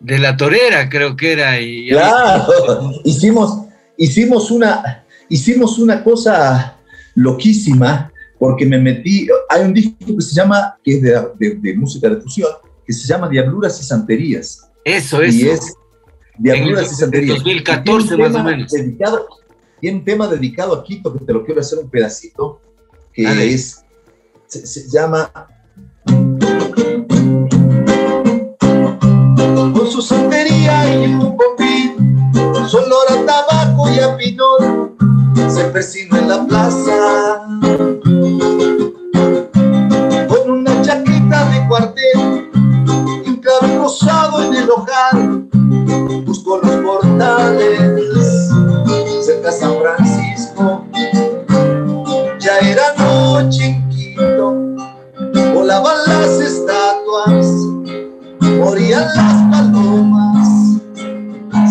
de 0.00 0.18
la 0.18 0.36
torera, 0.36 0.88
creo 0.88 1.16
que 1.16 1.32
era. 1.32 1.60
Y 1.60 1.88
claro, 1.88 2.92
hicimos, 3.04 3.62
hicimos, 3.96 4.50
una, 4.50 5.04
hicimos 5.28 5.78
una 5.78 6.02
cosa 6.02 6.78
loquísima 7.14 8.12
porque 8.38 8.66
me 8.66 8.78
metí, 8.78 9.26
hay 9.48 9.62
un 9.62 9.72
disco 9.72 9.94
que 10.16 10.20
se 10.20 10.34
llama, 10.34 10.76
que 10.84 10.96
es 10.96 11.02
de, 11.02 11.74
música 11.76 12.08
de 12.08 12.20
fusión, 12.20 12.50
que 12.86 12.92
se 12.92 13.06
llama 13.06 13.28
Diabluras 13.28 13.80
y 13.80 13.84
Santerías. 13.84 14.70
Eso, 14.84 15.22
eso. 15.22 15.36
Y 15.36 15.48
es 15.48 15.74
Diabluras 16.38 16.92
y 16.92 16.94
Santerías. 16.96 17.38
2014 17.38 18.16
más 18.18 18.34
o 18.34 18.42
menos. 18.42 18.70
Dedicado, 18.70 19.26
tiene 19.80 19.98
un 19.98 20.04
tema 20.04 20.28
dedicado 20.28 20.74
a 20.74 20.84
Quito, 20.84 21.12
que 21.14 21.24
te 21.24 21.32
lo 21.32 21.44
quiero 21.44 21.60
hacer 21.60 21.78
un 21.78 21.88
pedacito, 21.88 22.60
que 23.12 23.54
es, 23.54 23.82
se 24.46 24.88
llama 24.90 25.30
su 29.90 30.02
santería 30.02 30.94
y 30.94 31.14
un 31.14 31.36
bombín, 31.36 32.32
su 32.68 32.76
olor 32.78 33.06
a 33.10 33.26
tabaco 33.26 33.88
y 33.90 34.00
a 34.00 34.16
pinol, 34.16 34.94
se 35.48 35.64
persina 35.66 36.18
en 36.18 36.28
la 36.28 36.46
plaza. 36.46 37.46
Con 40.28 40.50
una 40.50 40.82
chaqueta 40.82 41.44
de 41.50 41.68
cuartel 41.68 42.50
y 43.24 43.28
un 43.28 43.36
clavel 43.36 43.78
rosado 43.78 44.42
en 44.44 44.54
el 44.54 44.70
hogar, 44.70 46.24
buscó 46.24 46.58
los 46.58 46.72
portales 46.82 48.50
cerca 49.24 49.52
San 49.52 49.74
Francisco. 49.78 50.84
Ya 52.40 52.58
era 52.58 52.94
noche 52.98 53.85
morían 58.76 59.08
las 59.16 59.42
palomas, 59.50 60.48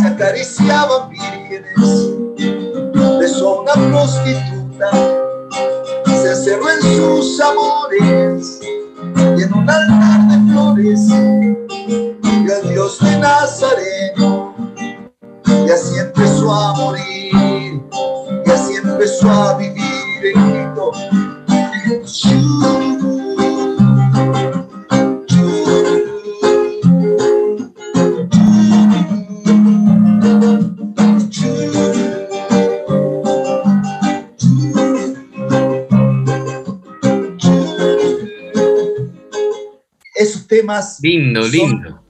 se 0.01 0.08
acariciaban 0.08 1.10
vírgenes, 1.12 2.10
besó 3.20 3.62
una 3.62 3.74
prostituta, 3.74 4.89
se 6.08 6.30
encerró 6.32 6.68
en 6.72 6.82
sus 6.82 7.39
amores 7.41 8.60
y 9.38 9.43
en 9.43 9.53
un 9.53 9.70
altar 9.70 10.28
de 10.30 10.51
flores 10.51 10.99
y 12.24 12.51
al 12.51 12.70
Dios 12.74 12.99
de 12.99 13.20
Nazareno 13.20 14.56
y 15.45 15.70
así 15.70 15.99
empezó 15.99 16.51
a 16.51 16.74
morir 16.74 17.84
y 18.45 18.49
así 18.49 18.74
empezó 18.84 19.30
a 19.30 19.58
vivir 19.60 20.34
en 20.34 20.70
Quito. 20.74 20.91
Temas. 40.56 40.99
Lindo, 41.01 41.43
son, 41.43 41.51
lindo. 41.51 42.01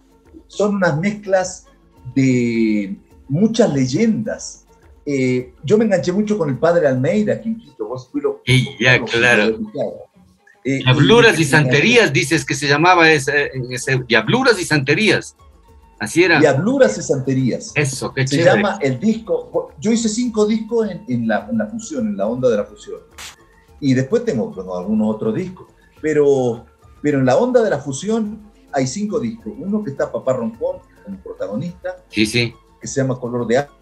Son 0.47 0.75
unas 0.75 0.97
mezclas 0.99 1.67
de 2.13 2.95
muchas 3.27 3.73
leyendas. 3.73 4.65
Eh, 5.05 5.53
yo 5.63 5.77
me 5.77 5.85
enganché 5.85 6.11
mucho 6.11 6.37
con 6.37 6.49
el 6.49 6.57
padre 6.57 6.87
Almeida, 6.87 7.39
que 7.41 7.55
Quito, 7.55 7.87
vos 7.87 8.09
Y 8.45 8.83
ya, 8.83 9.03
claro. 9.03 9.59
Eh, 10.63 10.79
diabluras 10.79 11.39
y, 11.39 11.45
santerías, 11.45 12.11
dices 12.11 12.43
que 12.43 12.55
se 12.55 12.67
llamaba 12.67 13.11
ese, 13.11 13.51
ese, 13.69 13.99
Diabluras 14.07 14.59
y 14.59 14.65
santerías. 14.65 15.35
Así 15.99 16.23
era. 16.23 16.39
Diabluras 16.39 16.97
y 16.97 17.03
santerías. 17.03 17.71
Eso, 17.75 18.13
qué 18.13 18.27
Se 18.27 18.43
llama 18.43 18.79
el 18.81 18.99
disco. 18.99 19.71
Yo 19.79 19.91
hice 19.91 20.09
cinco 20.09 20.45
discos 20.45 20.89
en, 21.07 21.27
la, 21.27 21.47
en, 21.49 21.57
la, 21.57 21.67
fusión, 21.67 22.07
en 22.07 22.17
la 22.17 22.25
onda 22.27 22.49
de 22.49 22.57
la 22.57 22.65
fusión. 22.65 22.99
Y 23.79 23.93
después 23.93 24.25
tengo 24.25 24.51
algunos 24.75 25.15
otros 25.15 25.35
discos. 25.35 25.67
Pero 26.01 26.65
pero 27.01 27.19
en 27.19 27.25
la 27.25 27.37
onda 27.37 27.61
de 27.61 27.69
la 27.69 27.79
fusión 27.79 28.51
hay 28.71 28.87
cinco 28.87 29.19
discos. 29.19 29.53
Uno 29.57 29.83
que 29.83 29.91
está 29.91 30.11
Papá 30.11 30.33
Roncón 30.33 30.77
como 31.03 31.17
protagonista. 31.19 31.97
Sí, 32.09 32.25
sí. 32.25 32.53
Que 32.81 32.87
se 32.87 33.01
llama 33.01 33.19
Color 33.19 33.47
de 33.47 33.57
Agua. 33.59 33.77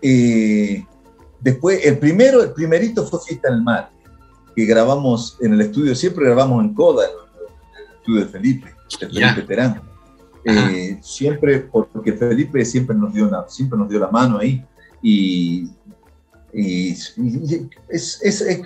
Eh, 0.00 0.84
después, 1.40 1.84
el 1.84 1.98
primero, 1.98 2.42
el 2.42 2.52
primerito 2.52 3.06
fue 3.06 3.20
Fiesta 3.24 3.48
en 3.48 3.54
el 3.54 3.62
Mar, 3.62 3.90
que 4.56 4.64
grabamos 4.64 5.38
en 5.40 5.54
el 5.54 5.60
estudio, 5.60 5.94
siempre 5.94 6.24
grabamos 6.24 6.64
en 6.64 6.74
Coda, 6.74 7.04
en 7.06 7.12
el 7.78 7.94
estudio 7.98 8.24
de 8.24 8.26
Felipe, 8.26 8.74
de 9.00 9.06
Felipe 9.06 9.42
Terán. 9.42 9.82
Eh, 10.44 10.98
siempre, 11.02 11.60
porque 11.60 12.14
Felipe 12.14 12.64
siempre 12.64 12.96
nos 12.96 13.14
dio, 13.14 13.28
una, 13.28 13.48
siempre 13.48 13.78
nos 13.78 13.88
dio 13.88 14.00
la 14.00 14.08
mano 14.08 14.38
ahí. 14.38 14.64
Y, 15.00 15.70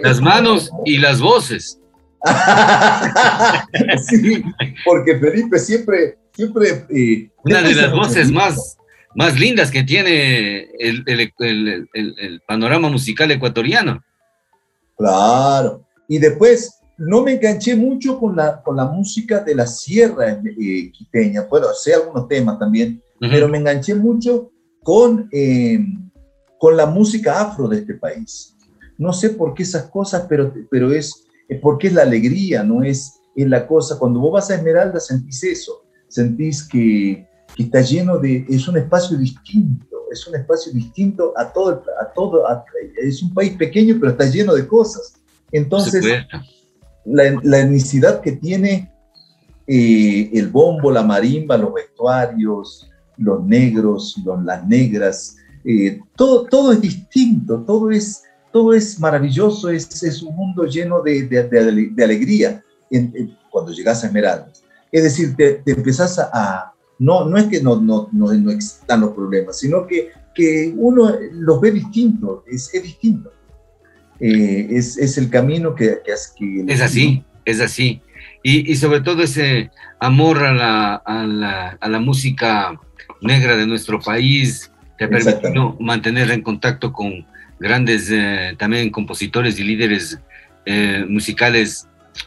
las 0.02 0.20
manos 0.20 0.70
y 0.84 0.98
las 0.98 1.20
voces. 1.20 1.78
sí, 4.08 4.42
porque 4.84 5.18
Felipe 5.18 5.58
siempre, 5.58 6.18
siempre... 6.32 6.86
Eh, 6.90 7.30
Una 7.44 7.62
de 7.62 7.74
las 7.74 7.92
voces 7.92 8.30
más, 8.30 8.76
más 9.14 9.38
lindas 9.38 9.70
que 9.70 9.82
tiene 9.82 10.68
el, 10.78 11.02
el, 11.06 11.88
el, 11.94 12.40
panorama 12.46 12.88
musical 12.88 13.30
ecuatoriano. 13.30 14.02
Claro. 14.96 15.84
Y 16.08 16.18
después 16.18 16.80
no 16.98 17.22
me 17.22 17.32
enganché 17.32 17.76
mucho 17.76 18.18
con 18.18 18.36
la, 18.36 18.62
con 18.62 18.76
la 18.76 18.86
música 18.86 19.40
de 19.40 19.54
la 19.54 19.66
sierra 19.66 20.30
eh, 20.30 20.90
quiteña. 20.92 21.42
Bueno, 21.48 21.68
sé 21.74 21.94
algunos 21.94 22.28
temas 22.28 22.58
también, 22.58 23.02
pero 23.20 23.48
me 23.48 23.58
enganché 23.58 23.94
mucho 23.94 24.50
con, 24.82 25.28
eh, 25.32 25.78
con 26.58 26.76
la 26.76 26.86
música 26.86 27.40
afro 27.40 27.68
de 27.68 27.78
este 27.78 27.94
país. 27.94 28.54
No 28.98 29.12
sé 29.12 29.30
por 29.30 29.52
qué 29.54 29.62
esas 29.62 29.90
cosas, 29.90 30.26
pero, 30.28 30.52
pero 30.70 30.92
es 30.92 31.25
porque 31.62 31.88
es 31.88 31.94
la 31.94 32.02
alegría, 32.02 32.62
no 32.62 32.82
es, 32.82 33.20
es 33.34 33.48
la 33.48 33.66
cosa. 33.66 33.98
Cuando 33.98 34.20
vos 34.20 34.32
vas 34.32 34.50
a 34.50 34.56
Esmeralda 34.56 35.00
sentís 35.00 35.42
eso, 35.44 35.84
sentís 36.08 36.66
que, 36.66 37.26
que 37.54 37.62
está 37.62 37.80
lleno 37.80 38.18
de, 38.18 38.46
es 38.48 38.66
un 38.68 38.76
espacio 38.76 39.16
distinto, 39.16 39.96
es 40.10 40.26
un 40.26 40.36
espacio 40.36 40.72
distinto 40.72 41.32
a 41.36 41.52
todo, 41.52 41.82
a 42.00 42.12
todo 42.12 42.44
es 43.02 43.22
un 43.22 43.34
país 43.34 43.56
pequeño, 43.56 43.96
pero 44.00 44.12
está 44.12 44.26
lleno 44.26 44.54
de 44.54 44.66
cosas. 44.66 45.14
Entonces, 45.52 46.04
la, 47.04 47.40
la 47.42 47.60
etnicidad 47.60 48.20
que 48.20 48.32
tiene 48.32 48.92
eh, 49.66 50.30
el 50.32 50.48
bombo, 50.48 50.90
la 50.90 51.02
marimba, 51.02 51.56
los 51.56 51.74
vestuarios, 51.74 52.88
los 53.16 53.44
negros, 53.44 54.16
los, 54.24 54.42
las 54.44 54.66
negras, 54.66 55.36
eh, 55.64 56.00
todo, 56.14 56.44
todo 56.44 56.72
es 56.72 56.80
distinto, 56.80 57.64
todo 57.64 57.90
es, 57.90 58.22
todo 58.56 58.72
es 58.72 58.98
maravilloso, 58.98 59.68
es, 59.68 60.02
es 60.02 60.22
un 60.22 60.34
mundo 60.34 60.64
lleno 60.64 61.02
de, 61.02 61.24
de, 61.24 62.02
alegría 62.02 62.64
cuando 63.50 63.70
llegas 63.70 64.02
a 64.02 64.06
Esmeraldas. 64.06 64.64
Es 64.90 65.02
decir, 65.02 65.36
te, 65.36 65.56
te 65.56 65.72
empezás 65.72 66.18
a, 66.18 66.72
no, 66.98 67.26
no 67.26 67.36
es 67.36 67.44
que 67.48 67.60
no, 67.60 67.78
no, 67.78 68.08
no, 68.12 68.32
no 68.32 68.50
están 68.50 69.02
los 69.02 69.10
problemas, 69.10 69.58
sino 69.58 69.86
que, 69.86 70.10
que 70.34 70.72
uno 70.74 71.14
los 71.32 71.60
ve 71.60 71.70
distintos, 71.70 72.44
es, 72.46 72.72
es 72.72 72.82
distinto. 72.82 73.30
Eh, 74.20 74.68
es, 74.70 74.96
es, 74.96 75.18
el 75.18 75.28
camino 75.28 75.74
que, 75.74 75.98
que, 76.02 76.14
que 76.38 76.72
Es 76.72 76.80
así, 76.80 77.22
es 77.44 77.60
así. 77.60 78.00
Y, 78.42 78.72
y, 78.72 78.76
sobre 78.76 79.02
todo 79.02 79.22
ese 79.22 79.70
amor 80.00 80.42
a 80.42 80.54
la, 80.54 80.94
a 80.94 81.26
la, 81.26 81.76
a 81.78 81.88
la 81.90 81.98
música 81.98 82.80
negra 83.20 83.54
de 83.54 83.66
nuestro 83.66 84.00
país 84.00 84.72
te 84.96 85.04
ha 85.04 85.10
permitido 85.10 85.76
mantener 85.78 86.30
en 86.30 86.40
contacto 86.40 86.90
con, 86.90 87.26
grandes 87.58 88.10
eh, 88.10 88.54
también 88.58 88.90
compositores 88.90 89.58
y 89.58 89.64
líderes 89.64 90.18
eh, 90.64 91.04
musicales 91.08 91.86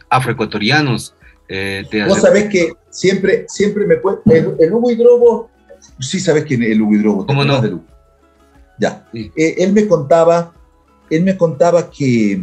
afroecuatorianos. 0.09 1.15
Eh, 1.47 1.86
Vos 2.07 2.21
sabés 2.21 2.49
que 2.49 2.73
siempre, 2.89 3.45
siempre 3.47 3.86
me 3.86 3.97
puede... 3.97 4.19
El, 4.25 4.73
Hugo 4.73 4.91
Hidrobo, 4.91 5.49
sí 5.99 6.19
sabés 6.19 6.45
quién 6.45 6.63
es 6.63 6.71
el 6.71 6.82
Hugo 6.82 6.95
Hidrobo. 6.95 7.25
¿Cómo 7.25 7.43
no? 7.43 7.84
Ya. 8.80 9.05
él 9.13 9.73
me 9.73 9.88
contaba, 9.88 10.53
él 11.09 11.23
me 11.23 11.36
contaba 11.36 11.89
que, 11.91 12.41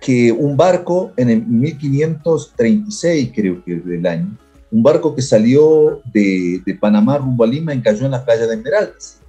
que 0.00 0.30
un 0.32 0.56
barco 0.56 1.12
en 1.16 1.30
el 1.30 1.46
1536, 1.46 3.32
creo 3.34 3.64
que 3.64 3.76
del 3.76 4.06
año, 4.06 4.36
un 4.70 4.82
barco 4.82 5.14
que 5.14 5.22
salió 5.22 6.02
de, 6.12 6.60
de 6.64 6.74
Panamá 6.74 7.18
rumbo 7.18 7.44
a 7.44 7.46
Lima 7.46 7.72
encalló 7.72 8.04
en 8.04 8.10
la 8.10 8.24
playa 8.24 8.46
de 8.46 8.54
Esmeraldas. 8.54 9.21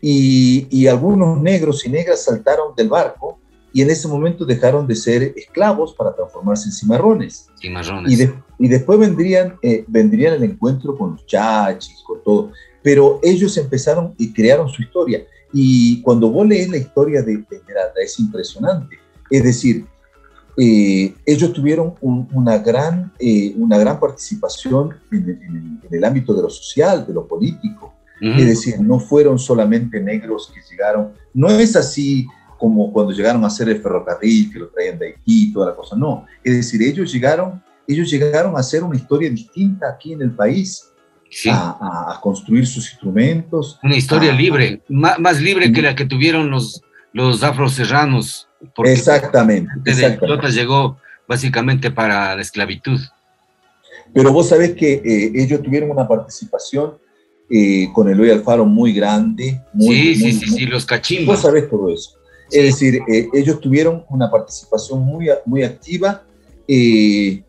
Y, 0.00 0.66
y, 0.70 0.86
algunos 0.86 1.40
negros 1.40 1.84
y 1.86 1.88
negras 1.88 2.24
saltaron 2.24 2.74
del 2.76 2.88
barco 2.88 3.38
y 3.72 3.82
en 3.82 3.90
ese 3.90 4.08
momento 4.08 4.44
dejaron 4.44 4.86
de 4.86 4.94
ser 4.94 5.34
esclavos 5.36 5.94
para 5.94 6.14
transformarse 6.14 6.68
en 6.68 6.72
cimarrones. 6.72 7.48
Cimarrones. 7.60 8.12
Y, 8.12 8.16
de, 8.16 8.34
y 8.58 8.68
después 8.68 8.98
vendrían, 8.98 9.56
eh, 9.62 9.84
vendrían 9.86 10.34
el 10.34 10.44
encuentro 10.44 10.96
con 10.96 11.12
los 11.12 11.26
chachis, 11.26 12.02
con 12.06 12.22
todo. 12.22 12.52
Pero 12.82 13.20
ellos 13.22 13.56
empezaron 13.56 14.14
y 14.16 14.32
crearon 14.32 14.68
su 14.68 14.82
historia. 14.82 15.24
Y 15.52 16.00
cuando 16.02 16.30
vos 16.30 16.46
lees 16.46 16.68
la 16.68 16.78
historia 16.78 17.22
de 17.22 17.44
Esmeralda 17.50 18.00
es 18.02 18.18
impresionante. 18.18 18.98
Es 19.30 19.42
decir, 19.42 19.86
eh, 20.56 21.14
ellos 21.26 21.52
tuvieron 21.52 21.94
un, 22.00 22.28
una, 22.32 22.58
gran, 22.58 23.12
eh, 23.18 23.52
una 23.56 23.76
gran 23.76 24.00
participación 24.00 24.96
en 25.12 25.22
el, 25.22 25.42
en, 25.42 25.80
el, 25.90 26.04
ámbito 26.04 26.32
de 26.32 26.42
lo 26.42 26.50
social, 26.50 27.06
de 27.06 27.12
lo 27.12 27.26
político. 27.26 27.92
Es 28.20 28.46
decir, 28.46 28.80
no 28.80 28.98
fueron 28.98 29.38
solamente 29.38 30.00
negros 30.00 30.50
que 30.54 30.60
llegaron, 30.70 31.12
no 31.34 31.50
es 31.50 31.76
así 31.76 32.26
como 32.58 32.90
cuando 32.92 33.12
llegaron 33.12 33.44
a 33.44 33.48
hacer 33.48 33.68
el 33.68 33.80
ferrocarril, 33.82 34.50
que 34.50 34.58
lo 34.58 34.68
traían 34.68 34.98
de 34.98 35.08
Haití, 35.08 35.52
toda 35.52 35.66
la 35.66 35.74
cosa, 35.74 35.96
no. 35.96 36.26
Es 36.42 36.54
decir, 36.54 36.82
ellos 36.82 37.12
llegaron, 37.12 37.62
ellos 37.86 38.10
llegaron 38.10 38.56
a 38.56 38.60
hacer 38.60 38.82
una 38.82 38.96
historia 38.96 39.28
distinta 39.28 39.90
aquí 39.90 40.12
en 40.12 40.22
el 40.22 40.30
país. 40.30 40.90
Sí. 41.28 41.50
A, 41.50 42.12
a, 42.14 42.20
construir 42.20 42.66
sus 42.68 42.88
instrumentos. 42.88 43.80
Una 43.82 43.96
historia 43.96 44.32
a, 44.32 44.36
libre, 44.36 44.80
más, 44.88 45.18
más, 45.18 45.40
libre 45.40 45.72
que 45.72 45.82
la 45.82 45.94
que 45.94 46.06
tuvieron 46.06 46.48
los, 46.50 46.80
los 47.12 47.42
afroserranos. 47.42 48.48
Exactamente. 48.84 49.72
exactamente. 49.84 50.52
llegó 50.52 50.98
básicamente 51.26 51.90
para 51.90 52.36
la 52.36 52.40
esclavitud. 52.40 53.00
Pero 54.14 54.32
vos 54.32 54.48
sabés 54.48 54.74
que 54.74 54.94
eh, 54.94 55.32
ellos 55.34 55.62
tuvieron 55.62 55.90
una 55.90 56.06
participación 56.06 56.94
eh, 57.50 57.88
con 57.92 58.08
Eloy 58.08 58.30
Alfaro 58.30 58.64
muy 58.64 58.92
grande. 58.92 59.60
Muy, 59.72 59.94
sí, 59.94 60.02
muy, 60.02 60.14
sí, 60.14 60.22
muy, 60.22 60.32
sí, 60.32 60.50
sí, 60.58 60.66
los 60.66 60.86
cachimbos. 60.86 61.36
Vos 61.36 61.42
sabés 61.42 61.68
todo 61.68 61.88
eso. 61.90 62.12
Sí. 62.48 62.58
Es 62.58 62.64
decir, 62.64 63.00
eh, 63.08 63.28
ellos 63.34 63.60
tuvieron 63.60 64.04
una 64.08 64.30
participación 64.30 65.00
muy, 65.00 65.28
muy 65.46 65.62
activa 65.62 66.22
eh, 66.68 67.42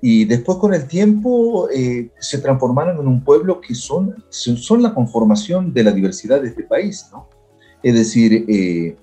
y 0.00 0.24
después 0.24 0.58
con 0.58 0.74
el 0.74 0.86
tiempo 0.86 1.68
eh, 1.70 2.10
se 2.20 2.38
transformaron 2.38 3.00
en 3.00 3.08
un 3.08 3.24
pueblo 3.24 3.60
que 3.60 3.74
son, 3.74 4.14
son 4.28 4.82
la 4.82 4.94
conformación 4.94 5.72
de 5.72 5.82
la 5.82 5.90
diversidad 5.90 6.40
de 6.40 6.48
este 6.48 6.62
país, 6.62 7.06
¿no? 7.10 7.28
Es 7.82 7.94
decir, 7.94 8.44
eh, 8.48 8.96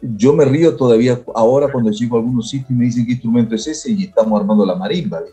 yo 0.00 0.32
me 0.32 0.44
río 0.44 0.76
todavía 0.76 1.22
ahora 1.34 1.70
cuando 1.70 1.90
llego 1.90 2.16
a 2.16 2.20
algunos 2.20 2.50
sitios 2.50 2.70
y 2.70 2.74
me 2.74 2.84
dicen 2.86 3.06
qué 3.06 3.12
instrumento 3.12 3.54
es 3.54 3.66
ese 3.68 3.92
y 3.92 4.04
estamos 4.04 4.40
armando 4.40 4.66
la 4.66 4.76
marimba. 4.76 5.20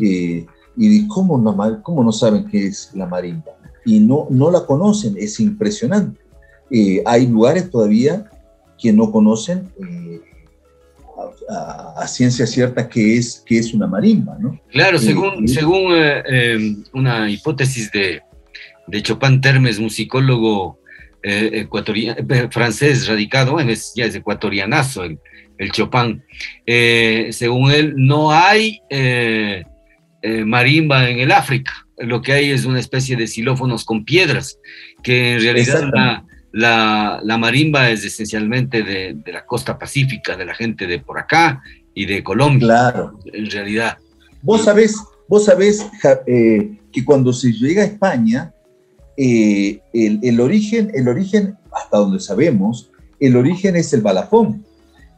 Eh, 0.00 0.46
y 0.74 1.06
¿cómo 1.06 1.36
no, 1.36 1.82
¿cómo 1.82 2.02
no 2.02 2.10
saben 2.10 2.46
qué 2.48 2.66
es 2.66 2.90
la 2.94 3.06
marimba? 3.06 3.52
Y 3.86 4.00
no, 4.00 4.26
no 4.28 4.50
la 4.50 4.66
conocen, 4.66 5.16
es 5.16 5.40
impresionante. 5.40 6.20
Eh, 6.70 7.02
hay 7.06 7.26
lugares 7.26 7.70
todavía 7.70 8.28
que 8.78 8.92
no 8.92 9.10
conocen 9.10 9.70
eh, 9.80 10.20
a, 11.48 11.94
a, 12.02 12.08
ciencia 12.08 12.46
cierta 12.46 12.88
que 12.88 13.16
es, 13.16 13.42
que 13.46 13.58
es 13.58 13.72
una 13.72 13.86
marimba, 13.86 14.36
¿no? 14.38 14.60
Claro, 14.70 14.98
según, 14.98 15.44
eh, 15.44 15.48
según 15.48 15.92
eh, 15.94 16.76
una 16.92 17.30
hipótesis 17.30 17.90
de, 17.92 18.20
de 18.86 19.02
Chopin 19.02 19.40
Termes, 19.40 19.78
musicólogo 19.78 20.78
francés 22.50 23.08
radicado, 23.08 23.52
bueno, 23.52 23.72
es, 23.72 23.92
ya 23.96 24.04
es 24.04 24.14
ecuatorianazo 24.14 25.02
el, 25.02 25.18
el 25.58 25.72
Chopin, 25.72 26.22
según 27.32 27.72
él, 27.72 27.94
no 27.96 28.30
hay 28.30 28.80
marimba 30.44 31.08
en 31.08 31.18
el 31.20 31.32
África, 31.32 31.86
lo 31.98 32.22
que 32.22 32.32
hay 32.32 32.50
es 32.50 32.64
una 32.64 32.80
especie 32.80 33.16
de 33.16 33.26
xilófonos 33.26 33.84
con 33.84 34.04
piedras, 34.04 34.58
que 35.02 35.34
en 35.34 35.40
realidad 35.40 35.90
la, 35.92 36.24
la, 36.52 37.20
la, 37.22 37.38
marimba 37.38 37.90
es 37.90 38.04
esencialmente 38.04 38.82
de, 38.82 39.14
de, 39.14 39.32
la 39.32 39.46
costa 39.46 39.78
pacífica, 39.78 40.36
de 40.36 40.44
la 40.44 40.54
gente 40.54 40.86
de 40.86 40.98
por 40.98 41.18
acá 41.18 41.62
y 41.94 42.06
de 42.06 42.22
Colombia, 42.22 42.66
claro. 42.66 43.18
en 43.32 43.50
realidad. 43.50 43.98
Vos 44.42 44.64
sabés, 44.64 44.96
vos 45.28 45.46
sabés 45.46 45.86
eh, 46.26 46.78
que 46.92 47.04
cuando 47.04 47.32
se 47.32 47.52
llega 47.52 47.82
a 47.82 47.86
España, 47.86 48.52
eh, 49.16 49.80
el, 49.94 50.20
el, 50.22 50.40
origen, 50.40 50.90
el 50.94 51.08
origen, 51.08 51.56
hasta 51.72 51.96
donde 51.96 52.20
sabemos, 52.20 52.90
el 53.18 53.36
origen 53.36 53.76
es 53.76 53.92
el 53.94 54.02
balafón. 54.02 54.65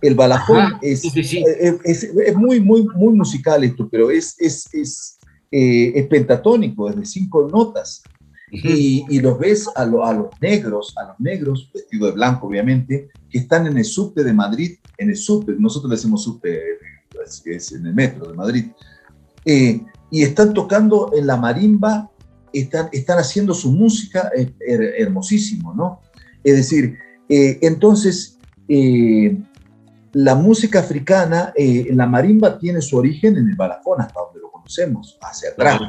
El 0.00 0.14
balafón 0.14 0.74
es, 0.82 1.00
sí, 1.00 1.24
sí. 1.24 1.44
Es, 1.60 1.76
es, 1.84 2.04
es, 2.04 2.36
muy, 2.36 2.60
muy, 2.60 2.86
muy 2.94 3.14
musical 3.14 3.64
esto, 3.64 3.88
pero 3.90 4.10
es, 4.10 4.34
es, 4.38 4.72
es, 4.72 5.18
eh, 5.50 5.92
es 5.94 6.06
pentatónico, 6.06 6.88
es 6.88 6.96
de 6.96 7.04
cinco 7.04 7.48
notas. 7.50 8.02
Y, 8.50 9.04
y, 9.10 9.20
los 9.20 9.38
ves 9.38 9.68
a, 9.76 9.84
lo, 9.84 10.06
a, 10.06 10.14
los 10.14 10.28
negros, 10.40 10.94
a 10.96 11.08
los 11.08 11.20
negros, 11.20 11.70
vestido 11.74 12.06
de 12.06 12.12
blanco 12.12 12.46
obviamente, 12.46 13.10
que 13.28 13.38
están 13.38 13.66
en 13.66 13.76
el 13.76 13.84
subte 13.84 14.24
de 14.24 14.32
Madrid, 14.32 14.78
en 14.96 15.10
el 15.10 15.16
subte, 15.16 15.54
nosotros 15.58 15.90
le 15.90 15.96
decimos 15.96 16.24
subte, 16.24 16.58
es 17.44 17.72
en 17.72 17.86
el 17.86 17.94
metro 17.94 18.26
de 18.26 18.34
Madrid, 18.34 18.64
eh, 19.44 19.82
y 20.10 20.22
están 20.22 20.54
tocando 20.54 21.10
en 21.14 21.26
la 21.26 21.36
marimba, 21.36 22.10
están, 22.52 22.88
están 22.92 23.18
haciendo 23.18 23.54
su 23.54 23.70
música 23.72 24.30
eh, 24.36 24.50
her, 24.60 24.94
hermosísimo, 24.98 25.74
¿no? 25.74 26.00
Es 26.42 26.56
decir, 26.56 26.96
eh, 27.28 27.58
entonces, 27.62 28.38
eh, 28.68 29.36
la 30.12 30.34
música 30.34 30.80
africana, 30.80 31.52
la 31.56 32.06
marimba 32.06 32.58
tiene 32.58 32.80
su 32.80 32.96
origen 32.96 33.36
en 33.36 33.48
el 33.48 33.56
balafón, 33.56 34.00
hasta 34.00 34.20
donde 34.20 34.40
lo 34.40 34.50
conocemos, 34.50 35.18
hacia 35.20 35.50
atrás. 35.50 35.80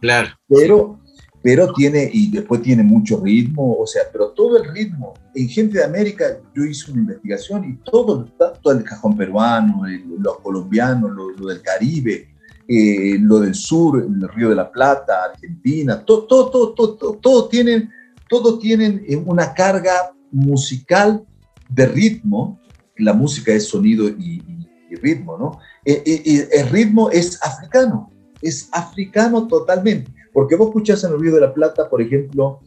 Claro. 0.00 0.28
Pero 0.48 1.00
pero 1.42 1.72
tiene, 1.72 2.10
y 2.12 2.30
después 2.30 2.62
tiene 2.62 2.82
mucho 2.82 3.20
ritmo, 3.22 3.76
o 3.78 3.86
sea, 3.86 4.02
pero 4.12 4.30
todo 4.30 4.62
el 4.62 4.72
ritmo. 4.72 5.14
En 5.34 5.48
Gente 5.48 5.78
de 5.78 5.84
América 5.84 6.24
yo 6.54 6.64
hice 6.64 6.90
una 6.90 7.02
investigación 7.02 7.64
y 7.64 7.76
todo, 7.90 8.24
todo 8.60 8.74
el 8.74 8.84
cajón 8.84 9.16
peruano, 9.16 9.86
el, 9.86 10.04
los 10.18 10.40
colombianos, 10.40 11.12
lo, 11.12 11.30
lo, 11.30 11.46
del 11.46 11.62
Caribe, 11.62 12.28
eh, 12.66 13.18
lo 13.20 13.40
del 13.40 13.54
sur, 13.54 14.02
el 14.02 14.28
Río 14.28 14.50
de 14.50 14.56
la 14.56 14.70
Plata, 14.70 15.24
Argentina, 15.32 16.04
todo, 16.04 16.24
todo, 16.24 16.50
todo, 16.50 16.74
todo, 16.74 16.94
todo, 16.96 17.14
todo 17.14 17.48
tienen, 17.48 17.90
todo 18.28 18.58
tienen 18.58 19.04
una 19.24 19.54
carga 19.54 20.12
musical 20.32 21.24
de 21.68 21.86
ritmo, 21.86 22.60
la 22.98 23.12
música 23.12 23.52
es 23.52 23.68
sonido 23.68 24.08
y, 24.08 24.42
y, 24.46 24.68
y 24.90 24.94
ritmo, 24.96 25.38
¿no? 25.38 25.58
Eh, 25.84 26.48
el 26.52 26.68
ritmo 26.68 27.10
es 27.10 27.38
africano, 27.42 28.10
es 28.42 28.68
africano 28.72 29.46
totalmente. 29.46 30.12
Porque 30.32 30.56
vos 30.56 30.68
escuchás 30.68 31.02
en 31.04 31.12
el 31.12 31.20
Río 31.20 31.34
de 31.34 31.40
la 31.40 31.52
Plata, 31.52 31.88
por 31.88 32.00
ejemplo, 32.00 32.60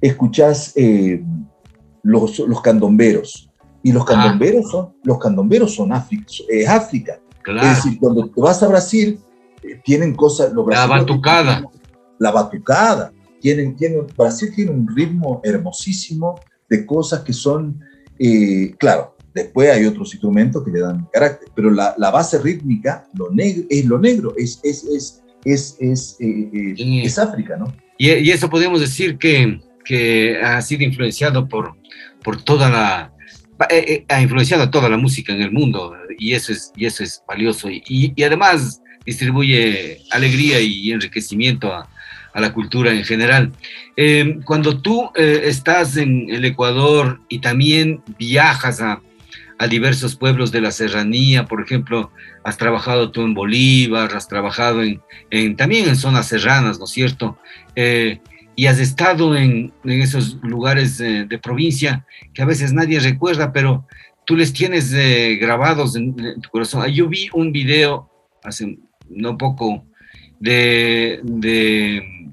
escuchás 0.00 0.72
eh, 0.76 1.22
los, 2.02 2.38
los, 2.38 2.60
candomberos. 2.62 3.50
Y 3.82 3.92
los 3.92 4.04
candomberos 4.04 4.64
ah. 4.68 4.70
son, 4.70 4.94
los 5.04 5.18
candomberos 5.18 5.74
son 5.74 5.92
África. 5.92 6.24
Eh, 6.48 6.66
África. 6.66 7.20
Claro. 7.42 7.68
Es 7.68 7.76
decir, 7.76 7.98
cuando 7.98 8.30
te 8.30 8.40
vas 8.40 8.62
a 8.62 8.68
Brasil, 8.68 9.20
eh, 9.62 9.80
tienen 9.84 10.14
cosas. 10.14 10.52
Los 10.52 10.66
la 10.66 10.86
batucada. 10.86 11.62
La 12.18 12.30
batucada. 12.30 13.12
Tienen, 13.40 13.76
tienen, 13.76 14.06
Brasil 14.16 14.50
tiene 14.54 14.70
un 14.70 14.88
ritmo 14.88 15.40
hermosísimo 15.44 16.40
de 16.68 16.86
cosas 16.86 17.20
que 17.20 17.32
son, 17.32 17.80
eh, 18.18 18.74
claro, 18.78 19.14
después 19.34 19.70
hay 19.70 19.86
otros 19.86 20.12
instrumentos 20.14 20.64
que 20.64 20.70
le 20.70 20.80
dan 20.80 21.06
carácter, 21.12 21.48
pero 21.54 21.70
la, 21.70 21.94
la 21.98 22.10
base 22.10 22.38
rítmica 22.38 23.06
lo 23.14 23.30
negro, 23.30 23.64
es 23.68 23.84
lo 23.84 23.98
negro, 23.98 24.34
es, 24.36 24.60
es, 24.62 24.84
es 24.84 25.22
es, 25.44 25.76
es, 25.78 26.16
eh, 26.20 26.74
eh, 26.76 27.02
es 27.04 27.18
África, 27.18 27.56
¿no? 27.56 27.72
Y, 27.96 28.10
y, 28.10 28.30
eso 28.30 28.50
podemos 28.50 28.80
decir 28.80 29.16
que, 29.18 29.60
que 29.84 30.36
ha 30.42 30.60
sido 30.62 30.82
influenciado 30.82 31.48
por, 31.48 31.74
por 32.22 32.42
toda 32.42 32.68
la... 32.68 33.12
Eh, 33.70 34.04
ha 34.08 34.20
influenciado 34.20 34.64
a 34.64 34.70
toda 34.70 34.88
la 34.88 34.96
música 34.96 35.32
en 35.32 35.42
el 35.42 35.52
mundo 35.52 35.94
y 36.18 36.34
eso 36.34 36.52
es, 36.52 36.72
y 36.76 36.86
eso 36.86 37.02
es 37.02 37.22
valioso 37.26 37.68
y, 37.68 37.82
y 37.88 38.22
además 38.22 38.80
distribuye 39.04 40.02
alegría 40.10 40.60
y 40.60 40.92
enriquecimiento 40.92 41.72
a, 41.72 41.88
a 42.32 42.40
la 42.40 42.52
cultura 42.52 42.92
en 42.92 43.04
general. 43.04 43.52
Eh, 43.96 44.38
cuando 44.44 44.80
tú 44.80 45.10
eh, 45.16 45.42
estás 45.44 45.96
en 45.96 46.30
el 46.30 46.44
Ecuador 46.44 47.20
y 47.28 47.40
también 47.40 48.02
viajas 48.18 48.80
a, 48.80 49.00
a 49.58 49.66
diversos 49.66 50.16
pueblos 50.16 50.52
de 50.52 50.60
la 50.60 50.70
serranía, 50.70 51.46
por 51.46 51.62
ejemplo, 51.62 52.12
has 52.44 52.56
trabajado 52.56 53.10
tú 53.10 53.22
en 53.22 53.34
Bolívar, 53.34 54.14
has 54.14 54.28
trabajado 54.28 54.82
en, 54.82 55.56
también 55.56 55.88
en 55.88 55.96
zonas 55.96 56.28
serranas, 56.28 56.78
¿no 56.78 56.84
es 56.84 56.90
cierto? 56.90 57.38
Eh, 57.74 58.20
y 58.54 58.66
has 58.66 58.78
estado 58.78 59.36
en, 59.36 59.72
en 59.84 60.00
esos 60.00 60.38
lugares 60.42 60.98
de 60.98 61.38
provincia 61.40 62.04
que 62.34 62.42
a 62.42 62.46
veces 62.46 62.72
nadie 62.72 62.98
recuerda, 62.98 63.52
pero 63.52 63.86
tú 64.28 64.36
les 64.36 64.52
tienes 64.52 64.92
eh, 64.92 65.36
grabados 65.40 65.96
en, 65.96 66.14
en, 66.18 66.40
tu 66.40 66.50
corazón. 66.50 66.86
Yo 66.88 67.08
vi 67.08 67.28
un 67.32 67.50
video 67.50 68.10
hace 68.44 68.78
no 69.08 69.38
poco 69.38 69.86
de, 70.38 71.20
de 71.22 72.28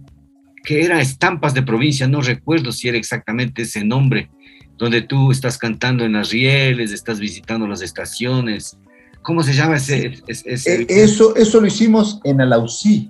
que 0.65 0.83
era 0.83 0.99
estampas 0.99 1.53
de 1.53 1.63
provincia, 1.63 2.07
no 2.07 2.21
recuerdo 2.21 2.71
si 2.71 2.89
era 2.89 2.97
exactamente 2.97 3.61
ese 3.61 3.85
nombre, 3.85 4.29
donde 4.77 5.01
tú 5.01 5.31
estás 5.31 5.57
cantando 5.57 6.03
en 6.03 6.13
las 6.13 6.31
rieles, 6.31 6.91
estás 6.91 7.19
visitando 7.19 7.67
las 7.67 7.81
estaciones. 7.81 8.77
¿Cómo 9.21 9.41
se 9.41 9.53
llama 9.53 9.77
ese? 9.77 10.21
ese, 10.27 10.53
ese... 10.53 10.85
Eso, 10.89 11.35
eso 11.35 11.61
lo 11.61 11.67
hicimos 11.67 12.19
en 12.23 12.41
Alausí. 12.41 13.07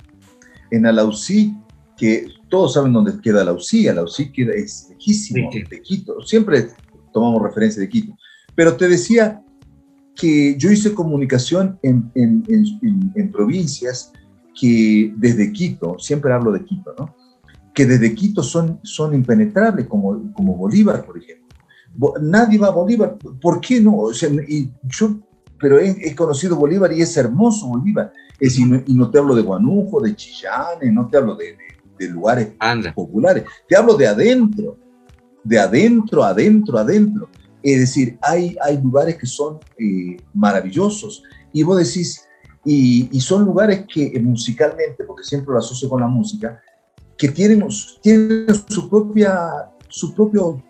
en 0.72 0.86
Alausí, 0.86 1.54
que 1.98 2.28
todos 2.50 2.74
saben 2.74 2.94
dónde 2.94 3.20
queda 3.22 3.42
Alausí, 3.42 3.88
Alausí 3.88 4.32
queda, 4.32 4.54
es 4.54 4.88
lejísimo 4.90 5.50
de 5.52 5.82
Quito, 5.82 6.22
siempre 6.22 6.70
tomamos 7.14 7.42
referencia 7.42 7.82
de 7.82 7.90
Quito, 7.90 8.18
pero 8.56 8.76
te 8.76 8.88
decía 8.88 9.42
que 10.16 10.56
yo 10.58 10.72
hice 10.72 10.94
comunicación 10.94 11.78
en, 11.84 12.10
en, 12.16 12.44
en, 13.16 13.32
provincias 13.32 14.12
que 14.60 15.14
desde 15.18 15.52
Quito, 15.52 15.98
siempre 16.00 16.32
hablo 16.32 16.52
de 16.52 16.64
Quito, 16.64 16.96
¿no? 16.98 17.16
que 17.74 17.86
desde 17.86 18.16
Quito 18.16 18.42
son, 18.42 18.80
son 18.84 19.14
impenetrables, 19.14 19.88
como, 19.88 20.32
como 20.34 20.56
Bolívar, 20.56 21.06
por 21.06 21.18
ejemplo. 21.18 21.45
Nadie 22.22 22.58
va 22.58 22.68
a 22.68 22.72
Bolívar, 22.72 23.18
¿por 23.42 23.62
qué 23.62 23.80
no? 23.80 23.98
O 23.98 24.14
sea, 24.14 24.30
y 24.48 24.72
yo, 24.84 25.18
pero 25.60 25.80
he, 25.80 26.16
conocido 26.16 26.56
Bolívar 26.56 26.92
y 26.94 27.02
es 27.02 27.16
hermoso 27.18 27.68
Bolívar. 27.68 28.12
Es, 28.40 28.60
y, 28.60 28.66
no, 28.66 28.82
y 28.86 28.94
no 28.94 29.10
te 29.10 29.20
hablo 29.20 29.36
de 29.36 29.42
Guanujo, 29.42 30.02
de 30.02 30.16
Chillán, 30.16 30.94
no 30.94 31.08
te 31.08 31.18
hablo 31.18 31.36
de, 31.36 31.58
de, 31.98 32.10
lugares 32.10 32.50
populares, 32.94 33.46
te 33.68 33.78
hablo 33.78 33.96
de 33.96 34.08
adentro, 34.08 34.78
de 35.44 35.60
adentro, 35.60 36.24
adentro, 36.24 36.78
adentro. 36.78 37.30
Es 37.64 37.80
decir, 37.80 38.18
hay, 38.22 38.56
hay 38.62 38.80
lugares 38.82 39.18
que 39.18 39.26
son 39.26 39.60
eh, 39.80 40.18
maravillosos 40.34 41.24
y 41.52 41.64
vos 41.64 41.78
decís, 41.78 42.28
y, 42.66 43.10
y, 43.12 43.22
son 43.22 43.46
lugares 43.46 43.86
que 43.92 44.08
eh, 44.08 44.20
musicalmente, 44.20 45.04
porque 45.06 45.24
siempre 45.24 45.54
lo 45.54 45.60
asocio 45.60 45.88
con 45.88 46.02
la 46.02 46.08
música, 46.08 46.62
que 47.18 47.30
tienen, 47.30 47.66
tienen 48.02 48.48
su, 48.68 48.90
propia, 48.90 49.72
su, 49.88 50.14
propio, 50.14 50.62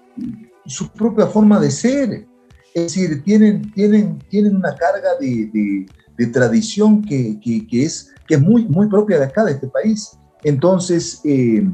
su 0.66 0.90
propia 0.90 1.28
forma 1.28 1.60
de 1.60 1.72
ser. 1.72 2.28
Es 2.74 2.84
decir, 2.94 3.24
tienen, 3.24 3.72
tienen, 3.72 4.20
tienen 4.30 4.56
una 4.56 4.76
carga 4.76 5.16
de, 5.20 5.86
de, 6.18 6.28
tradición 6.28 7.02
que, 7.02 7.40
que, 7.40 7.66
que, 7.68 7.84
es, 7.84 8.14
que 8.28 8.36
es 8.36 8.42
muy, 8.42 8.66
muy 8.66 8.88
propia 8.88 9.18
de 9.20 9.26
acá, 9.26 9.46
de 9.46 9.54
este 9.54 9.68
país. 9.68 10.18
Entonces, 10.44 11.22
eh, 11.24 11.66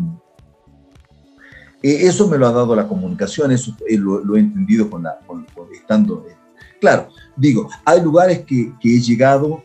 eh, 1.81 2.07
eso 2.07 2.27
me 2.27 2.37
lo 2.37 2.47
ha 2.47 2.51
dado 2.51 2.75
la 2.75 2.87
comunicación, 2.87 3.51
eso 3.51 3.75
eh, 3.87 3.97
lo, 3.97 4.35
he 4.35 4.39
entendido 4.39 4.89
con 4.89 5.03
la, 5.03 5.19
con, 5.25 5.45
estando. 5.73 6.25
claro, 6.79 7.09
digo, 7.35 7.69
hay 7.83 8.01
lugares 8.01 8.45
que, 8.45 8.73
que 8.79 8.95
he 8.95 8.99
llegado 8.99 9.63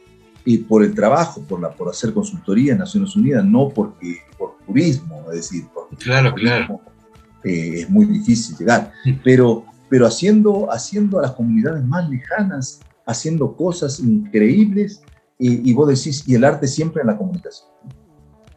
por 0.69 0.85
el 0.85 0.95
trabajo, 0.95 1.43
por, 1.43 1.61
la, 1.61 1.71
por 1.71 1.89
hacer 1.89 2.15
consultoría 2.15 2.73
en 2.73 2.79
Naciones 2.79 3.17
Unidas, 3.17 3.45
no 3.45 3.69
porque, 3.69 4.19
por 4.39 4.57
turismo, 4.65 5.25
es 5.31 5.37
decir, 5.37 5.67
porque 5.75 5.97
claro, 5.97 6.35
claro. 6.35 6.81
Es 7.45 7.89
muy 7.91 8.07
difícil 8.07 8.57
llegar, 8.57 8.93
pero, 9.23 9.65
pero 9.89 10.07
haciendo, 10.07 10.73
haciendo 10.73 11.19
a 11.19 11.23
las 11.23 11.33
comunidades 11.33 11.85
más 11.85 12.09
lejanas, 12.09 12.81
haciendo 13.07 13.57
cosas 13.57 14.01
increíbles, 14.01 15.03
y, 15.39 15.71
y 15.71 15.75
vos 15.75 15.89
decís, 15.89 16.25
y 16.27 16.35
el 16.35 16.45
arte 16.45 16.67
siempre 16.67 17.03
en 17.03 17.09
la 17.09 17.17
comunicación. 17.17 17.69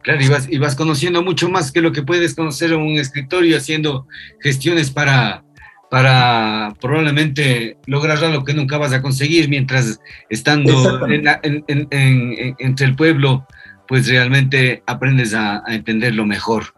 Claro, 0.02 0.20
y 0.48 0.58
vas, 0.58 0.74
conociendo 0.76 1.22
mucho 1.22 1.50
más 1.50 1.70
que 1.70 1.82
lo 1.82 1.92
que 1.92 2.02
puedes 2.02 2.34
conocer 2.34 2.72
en 2.72 2.80
un 2.80 2.96
escritorio 2.96 3.58
haciendo 3.58 4.06
gestiones 4.40 4.90
para, 4.90 5.44
para 5.90 6.74
probablemente 6.80 7.76
lograr 7.86 8.18
lo 8.22 8.42
que 8.44 8.54
nunca 8.54 8.78
vas 8.78 8.94
a 8.94 9.02
conseguir 9.02 9.50
mientras 9.50 10.00
estando 10.30 11.06
entre 11.06 12.86
el 12.86 12.96
pueblo, 12.96 13.46
pues 13.86 14.08
realmente 14.08 14.82
aprendes 14.86 15.34
a, 15.34 15.62
entenderlo 15.66 16.24
mejor. 16.24 16.72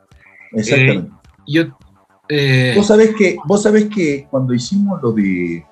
Exactamente. 0.52 1.08
Eh, 1.08 1.18
yo, 1.46 1.78
eh, 2.34 2.74
vos, 2.76 2.86
sabés 2.86 3.14
que, 3.16 3.36
vos 3.44 3.62
sabés 3.62 3.88
que 3.88 4.26
cuando 4.30 4.54
hicimos 4.54 5.00
lo 5.02 5.12
de, 5.12 5.64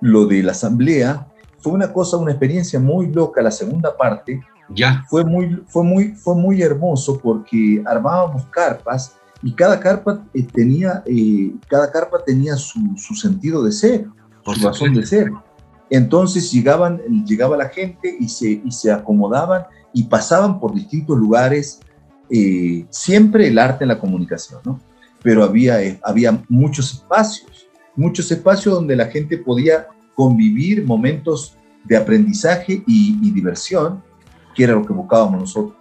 lo 0.00 0.26
de 0.26 0.42
la 0.42 0.52
asamblea, 0.52 1.26
fue 1.58 1.72
una 1.72 1.92
cosa, 1.92 2.16
una 2.16 2.32
experiencia 2.32 2.80
muy 2.80 3.12
loca 3.12 3.40
la 3.40 3.50
segunda 3.50 3.96
parte, 3.96 4.40
ya. 4.74 5.04
Fue 5.08 5.24
muy, 5.24 5.62
fue 5.66 5.84
muy, 5.84 6.08
fue 6.12 6.34
muy 6.34 6.62
hermoso 6.62 7.18
porque 7.18 7.82
armábamos 7.86 8.46
carpas 8.46 9.14
y 9.42 9.52
cada 9.52 9.78
carpa 9.80 10.22
eh, 10.32 10.44
tenía, 10.44 11.02
eh, 11.06 11.52
cada 11.68 11.90
carpa 11.90 12.18
tenía 12.24 12.56
su, 12.56 12.78
su, 12.96 13.14
sentido 13.14 13.62
de 13.62 13.72
ser, 13.72 14.06
su 14.44 14.66
razón 14.66 14.94
de 14.94 15.04
ser. 15.04 15.30
Entonces 15.90 16.50
llegaban, 16.50 16.98
llegaba 17.26 17.56
la 17.56 17.68
gente 17.68 18.16
y 18.18 18.28
se, 18.28 18.62
y 18.64 18.70
se 18.70 18.90
acomodaban 18.90 19.66
y 19.92 20.04
pasaban 20.04 20.58
por 20.58 20.74
distintos 20.74 21.18
lugares, 21.18 21.80
eh, 22.30 22.86
siempre 22.88 23.48
el 23.48 23.58
arte 23.58 23.84
en 23.84 23.88
la 23.88 23.98
comunicación, 23.98 24.60
¿no? 24.64 24.80
Pero 25.22 25.44
había, 25.44 25.78
había 26.02 26.42
muchos 26.48 26.94
espacios, 26.94 27.66
muchos 27.96 28.30
espacios 28.30 28.74
donde 28.74 28.96
la 28.96 29.06
gente 29.06 29.38
podía 29.38 29.86
convivir 30.14 30.84
momentos 30.84 31.56
de 31.84 31.96
aprendizaje 31.96 32.82
y, 32.86 33.18
y 33.22 33.30
diversión 33.30 34.02
que 34.54 34.64
era 34.64 34.74
lo 34.74 34.84
que 34.84 34.92
buscábamos 34.92 35.40
nosotros. 35.40 35.76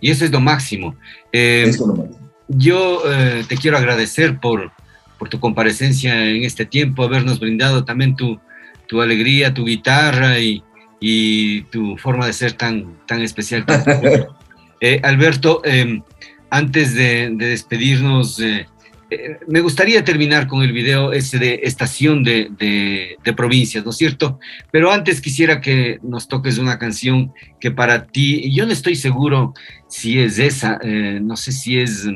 Y 0.00 0.10
eso 0.10 0.24
es 0.24 0.30
lo 0.30 0.40
máximo. 0.40 0.94
Eh, 1.32 1.64
eso 1.66 1.82
es 1.82 1.88
lo 1.88 1.94
máximo. 1.94 2.28
Yo 2.48 3.02
eh, 3.06 3.44
te 3.48 3.56
quiero 3.56 3.76
agradecer 3.76 4.38
por, 4.40 4.72
por 5.18 5.28
tu 5.28 5.38
comparecencia 5.38 6.24
en 6.24 6.44
este 6.44 6.64
tiempo, 6.64 7.02
habernos 7.02 7.40
brindado 7.40 7.84
también 7.84 8.16
tu, 8.16 8.40
tu 8.86 9.02
alegría, 9.02 9.52
tu 9.52 9.66
guitarra 9.66 10.38
y, 10.38 10.62
y, 11.00 11.62
tu 11.64 11.96
forma 11.98 12.26
de 12.26 12.32
ser 12.32 12.52
tan, 12.52 12.96
tan 13.06 13.20
especial. 13.20 13.64
eh, 14.80 15.00
Alberto, 15.02 15.60
em, 15.64 16.02
antes 16.50 16.94
de, 16.94 17.30
de 17.34 17.46
despedirnos, 17.46 18.40
eh, 18.40 18.66
eh, 19.10 19.38
me 19.46 19.60
gustaría 19.60 20.04
terminar 20.04 20.46
con 20.46 20.62
el 20.62 20.72
video 20.72 21.12
ese 21.12 21.38
de 21.38 21.60
estación 21.62 22.22
de, 22.22 22.50
de, 22.58 23.32
provincias, 23.32 23.84
¿no 23.84 23.90
es 23.90 23.96
cierto? 23.96 24.38
Pero 24.70 24.92
antes 24.92 25.20
quisiera 25.20 25.60
que 25.60 25.98
nos 26.02 26.28
toques 26.28 26.58
una 26.58 26.78
canción 26.78 27.32
que 27.58 27.70
para 27.70 28.06
ti, 28.06 28.52
yo 28.54 28.66
no 28.66 28.72
estoy 28.72 28.96
seguro 28.96 29.54
si 29.88 30.18
es 30.18 30.38
esa, 30.38 30.78
eh, 30.82 31.20
no 31.22 31.36
sé 31.36 31.52
si 31.52 31.78
es 31.78 32.06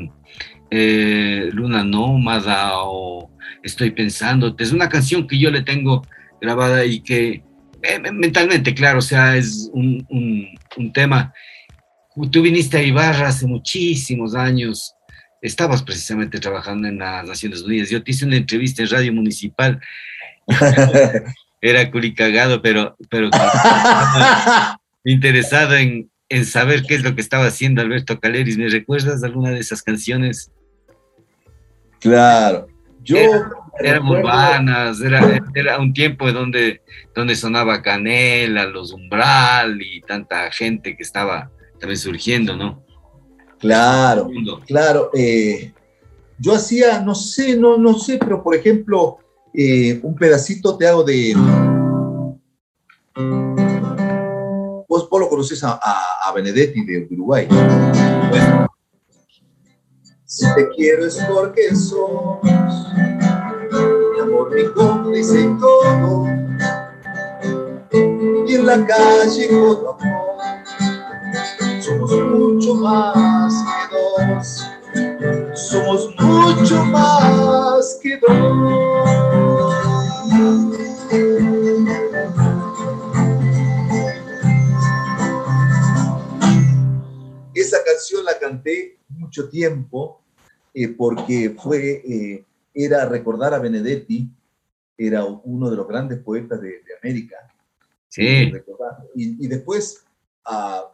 Luna 0.71 1.83
Nómada 1.83 2.79
o 2.79 3.29
Estoy 3.61 3.91
pensando, 3.91 4.53
es 4.59 4.73
una 4.73 4.89
canción 4.89 5.25
que 5.25 5.39
yo 5.39 5.49
le 5.49 5.61
tengo 5.61 6.05
grabada 6.41 6.83
y 6.83 6.99
que 6.99 7.43
mentalmente, 8.11 8.73
claro, 8.73 8.99
o 8.99 9.01
sea, 9.01 9.37
es 9.37 9.69
un 9.73 10.91
tema. 10.93 11.33
Tú 12.31 12.41
viniste 12.41 12.77
a 12.77 12.83
Ibarra 12.83 13.29
hace 13.29 13.47
muchísimos 13.47 14.35
años 14.35 14.95
estabas 15.43 15.83
precisamente 15.83 16.39
trabajando 16.39 16.87
en 16.87 16.99
las 16.99 17.27
Naciones 17.27 17.61
Unidas. 17.61 17.89
Yo 17.89 18.01
te 18.01 18.11
hice 18.11 18.25
una 18.25 18.37
entrevista 18.37 18.81
en 18.81 18.89
Radio 18.89 19.13
Municipal. 19.13 19.79
Era 21.61 21.91
curicagado, 21.91 22.61
pero, 22.61 22.95
pero 23.09 23.29
interesado 25.05 25.75
en, 25.75 26.09
en 26.29 26.45
saber 26.45 26.83
qué 26.83 26.95
es 26.95 27.03
lo 27.03 27.13
que 27.13 27.21
estaba 27.21 27.45
haciendo 27.45 27.81
Alberto 27.81 28.19
Caleris. 28.19 28.57
¿Me 28.57 28.69
recuerdas 28.69 29.21
alguna 29.23 29.51
de 29.51 29.59
esas 29.59 29.83
canciones? 29.83 30.49
Claro. 31.99 32.67
Yo 33.01 33.17
eran 33.79 34.07
urbanas, 34.07 35.01
era, 35.01 35.41
era, 35.55 35.77
un 35.77 35.93
tiempo 35.93 36.31
donde, 36.31 36.81
donde 37.13 37.35
sonaba 37.35 37.81
Canela, 37.81 38.65
Los 38.65 38.93
Umbral 38.93 39.81
y 39.81 39.99
tanta 40.01 40.49
gente 40.51 40.95
que 40.95 41.03
estaba 41.03 41.51
también 41.83 41.99
surgiendo, 41.99 42.55
¿no? 42.55 42.81
Claro, 43.59 44.29
claro. 44.65 45.09
Eh, 45.13 45.73
yo 46.39 46.53
hacía, 46.53 47.01
no 47.01 47.13
sé, 47.13 47.57
no, 47.57 47.77
no 47.77 47.99
sé, 47.99 48.17
pero 48.17 48.41
por 48.41 48.55
ejemplo, 48.55 49.17
eh, 49.53 49.99
un 50.01 50.15
pedacito 50.15 50.77
te 50.77 50.87
hago 50.87 51.03
de... 51.03 51.35
Vos, 54.87 55.09
vos 55.09 55.19
lo 55.19 55.27
conoces 55.27 55.61
a, 55.61 55.77
a, 56.25 56.31
Benedetti 56.33 56.85
de 56.85 57.05
Uruguay. 57.11 57.47
Bueno. 57.49 58.67
Si 60.23 60.45
te 60.55 60.69
quiero 60.77 61.05
es 61.05 61.19
porque 61.27 61.75
sos 61.75 62.41
mi 64.13 64.19
amor, 64.21 64.55
mi 64.55 64.63
cómplice 64.71 65.41
y 65.41 65.57
todo. 65.59 66.27
Y 68.47 68.55
en 68.55 68.65
la 68.65 68.85
calle 68.85 69.49
con 69.49 70.01
amor 70.01 70.33
somos 71.83 72.11
mucho 72.11 72.75
más 72.75 73.53
que 73.65 73.95
dos. 73.95 74.63
Somos 75.53 76.15
mucho 76.17 76.85
más 76.85 77.99
que 78.01 78.17
dos. 78.17 79.73
Esa 87.53 87.77
canción 87.83 88.23
la 88.25 88.39
canté 88.39 88.97
mucho 89.09 89.49
tiempo 89.49 90.21
eh, 90.73 90.87
porque 90.87 91.55
fue, 91.61 92.01
eh, 92.05 92.45
era 92.73 93.05
recordar 93.09 93.53
a 93.53 93.59
Benedetti, 93.59 94.29
era 94.97 95.25
uno 95.25 95.69
de 95.69 95.75
los 95.75 95.87
grandes 95.87 96.19
poetas 96.19 96.61
de, 96.61 96.81
América. 97.01 97.35
Sí. 98.07 98.53
Y, 99.15 99.45
y 99.45 99.47
después 99.47 100.05
a 100.45 100.93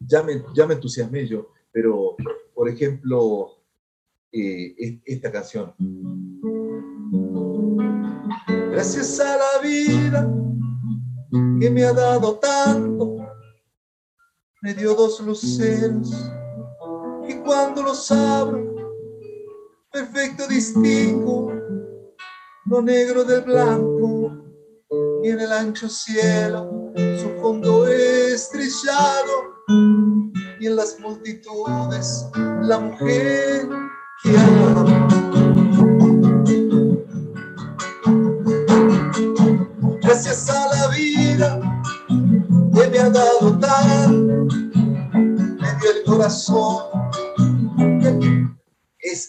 ya 0.00 0.22
me, 0.22 0.42
ya 0.54 0.66
me 0.66 0.74
entusiasmé 0.74 1.26
yo, 1.26 1.50
pero 1.70 2.16
por 2.54 2.68
ejemplo, 2.68 3.50
eh, 4.32 5.00
esta 5.04 5.30
canción. 5.30 5.74
Gracias 8.70 9.20
a 9.20 9.36
la 9.36 9.62
vida 9.62 10.30
que 11.60 11.70
me 11.70 11.84
ha 11.84 11.92
dado 11.92 12.38
tanto, 12.38 13.16
me 14.62 14.74
dio 14.74 14.94
dos 14.94 15.20
luceros 15.20 16.10
y 17.28 17.34
cuando 17.44 17.82
los 17.82 18.10
abro, 18.10 18.74
perfecto 19.92 20.46
distingo 20.48 21.52
lo 22.66 22.80
negro 22.80 23.24
del 23.24 23.42
blanco 23.42 24.30
y 25.22 25.28
en 25.28 25.40
el 25.40 25.52
ancho 25.52 25.88
cielo 25.88 26.81
su 26.96 27.30
fondo 27.40 27.86
estrellado 27.86 29.32
y 30.60 30.66
en 30.66 30.76
las 30.76 30.98
multitudes 31.00 32.26
la 32.62 32.78
mujer 32.78 33.68
que 34.22 34.36
amo. 34.36 35.08
Gracias 40.02 40.50
a 40.50 40.68
la 40.68 40.88
vida 40.88 41.60
que 42.74 42.88
me 42.88 42.98
ha 42.98 43.10
dado 43.10 43.58
tan, 43.58 44.46
me 44.46 45.68
dio 45.80 45.90
el 45.96 46.04
corazón. 46.04 46.84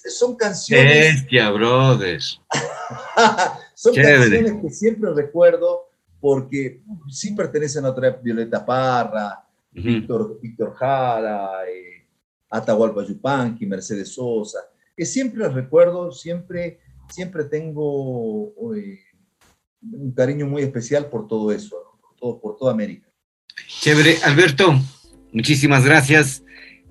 son 0.09 0.35
canciones. 0.35 1.15
Bestia, 1.15 1.49
brothers. 1.51 2.41
son 3.75 3.95
canciones 3.95 4.53
que 4.61 4.69
siempre 4.69 5.13
recuerdo 5.13 5.92
porque 6.23 6.81
sí 7.09 7.33
pertenecen 7.33 7.83
a 7.83 7.89
otra 7.89 8.11
Violeta 8.11 8.65
Parra, 8.65 9.45
Víctor, 9.69 10.39
Víctor 10.41 10.73
Jara, 10.73 11.67
eh, 11.69 12.07
Atahualpa 12.49 13.05
Yupanqui, 13.05 13.65
Mercedes 13.65 14.13
Sosa, 14.13 14.59
que 14.95 15.05
siempre 15.05 15.41
las 15.41 15.53
recuerdo, 15.53 16.13
siempre, 16.13 16.79
siempre 17.09 17.43
tengo 17.43 18.53
eh, 18.73 19.01
un 19.81 20.13
cariño 20.13 20.47
muy 20.47 20.61
especial 20.61 21.07
por 21.07 21.27
todo 21.27 21.51
eso, 21.51 21.75
por, 21.99 22.15
todo, 22.15 22.39
por 22.39 22.55
toda 22.55 22.71
América. 22.71 23.09
Chévere, 23.81 24.15
Alberto, 24.23 24.79
muchísimas 25.33 25.83
gracias. 25.83 26.41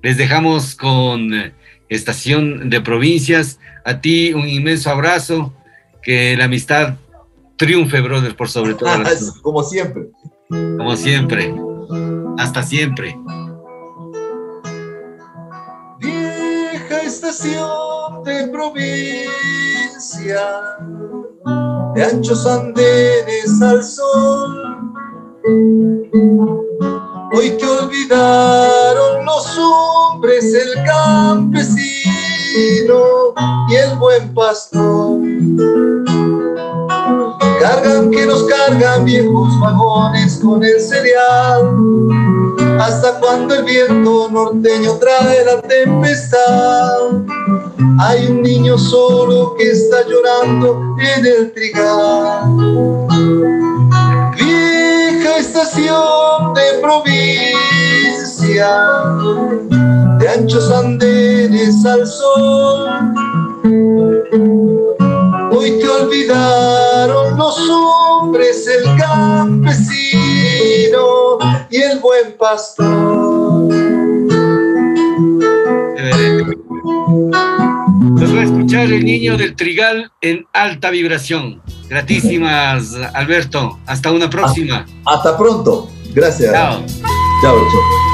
Les 0.03 0.19
dejamos 0.19 0.75
con 0.75 1.33
eh, 1.33 1.55
Estación 1.89 2.69
de 2.69 2.83
Provincias. 2.83 3.59
A 3.87 3.99
ti 4.03 4.35
un 4.35 4.47
inmenso 4.47 4.91
abrazo, 4.91 5.55
que 6.03 6.37
la 6.37 6.45
amistad 6.45 6.99
triunfe, 7.57 8.01
brother, 8.01 8.37
por 8.37 8.49
sobre 8.49 8.75
todo. 8.75 8.91
Como 9.43 9.63
siempre. 9.63 10.11
Como 10.49 10.97
siempre. 10.97 11.55
Hasta 12.39 12.63
siempre. 12.63 13.19
Vieja 15.99 17.03
estación 17.03 18.25
de 18.25 18.49
provincia, 18.49 19.31
de 21.95 22.05
anchos 22.05 22.47
andenes 22.47 23.63
al 23.63 23.83
sol. 23.83 24.79
Hoy 27.35 27.51
te 27.59 27.67
olvidaron 27.67 29.25
los 29.25 29.59
hombres, 29.59 30.53
el 30.55 30.85
campesino 30.85 31.83
y 33.69 33.75
el 33.75 33.97
buen 33.99 34.35
pastor 34.35 35.21
Cargan 37.61 38.11
que 38.11 38.27
nos 38.27 38.45
cargan 38.45 39.05
viejos 39.05 39.59
vagones 39.61 40.41
con 40.43 40.63
el 40.63 40.81
cereal. 40.81 41.77
Hasta 42.81 43.19
cuando 43.21 43.55
el 43.55 43.65
viento 43.65 44.29
norteño 44.31 44.97
trae 44.97 45.45
la 45.45 45.61
tempestad. 45.63 47.11
Hay 48.01 48.27
un 48.27 48.43
niño 48.43 48.79
solo 48.79 49.55
que 49.57 49.71
está 49.71 49.99
llorando 50.09 50.97
en 50.99 51.27
el 51.27 51.53
trigal. 51.53 52.57
Vieja 54.37 55.37
estación 55.39 56.55
de 56.55 56.81
provincia, 56.81 58.69
de 60.19 60.29
anchos 60.29 60.71
andenes 60.71 61.85
al 61.85 62.07
sol 62.07 63.13
Hoy 65.55 65.79
te 65.79 65.89
olvidaron 65.89 66.82
los 66.82 66.82
hombres, 68.43 68.67
el 68.67 68.85
campesino 68.97 70.19
y 71.71 71.77
el 71.77 72.01
buen 72.01 72.37
pastor. 72.39 73.69
Nos 78.01 78.35
va 78.35 78.41
a 78.41 78.45
escuchar 78.45 78.93
el 78.93 79.05
niño 79.05 79.37
del 79.37 79.55
trigal 79.55 80.11
en 80.21 80.47
alta 80.53 80.91
vibración. 80.91 81.63
Gratísimas, 81.89 82.95
Alberto. 83.15 83.79
Hasta 83.87 84.11
una 84.11 84.29
próxima. 84.29 84.87
Hasta 85.05 85.39
pronto. 85.39 85.91
Gracias. 86.15 86.53
Chao. 86.53 86.85
Chao, 87.43 87.57
chao. 87.71 88.12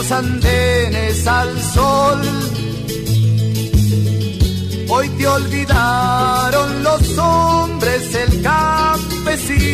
Anchos 0.00 0.12
andenes 0.12 1.26
al 1.26 1.60
sol. 1.60 2.20
Hoy 4.88 5.08
te 5.10 5.26
olvidaron 5.26 6.82
los 6.82 7.18
hombres, 7.18 8.14
el 8.14 8.42
campesino 8.42 9.66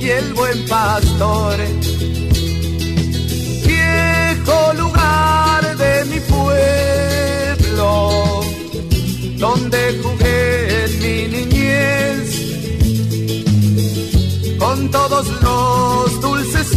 y 0.00 0.08
el 0.08 0.34
buen 0.34 0.66
pastor. 0.66 1.56
Viejo 3.66 4.72
lugar 4.74 5.76
de 5.76 6.04
mi 6.04 6.20
pueblo, 6.20 8.10
donde 9.38 10.00
jugué 10.02 10.84
en 10.84 10.98
mi 11.02 11.26
niñez, 11.36 12.26
con 14.58 14.90
todos 14.90 15.26
los 15.42 16.20
dulces 16.20 16.76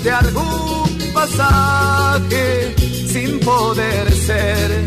de 0.00 0.10
algún 0.10 0.98
pasaje 1.12 2.74
sin 3.06 3.38
poder 3.40 4.10
ser. 4.12 4.84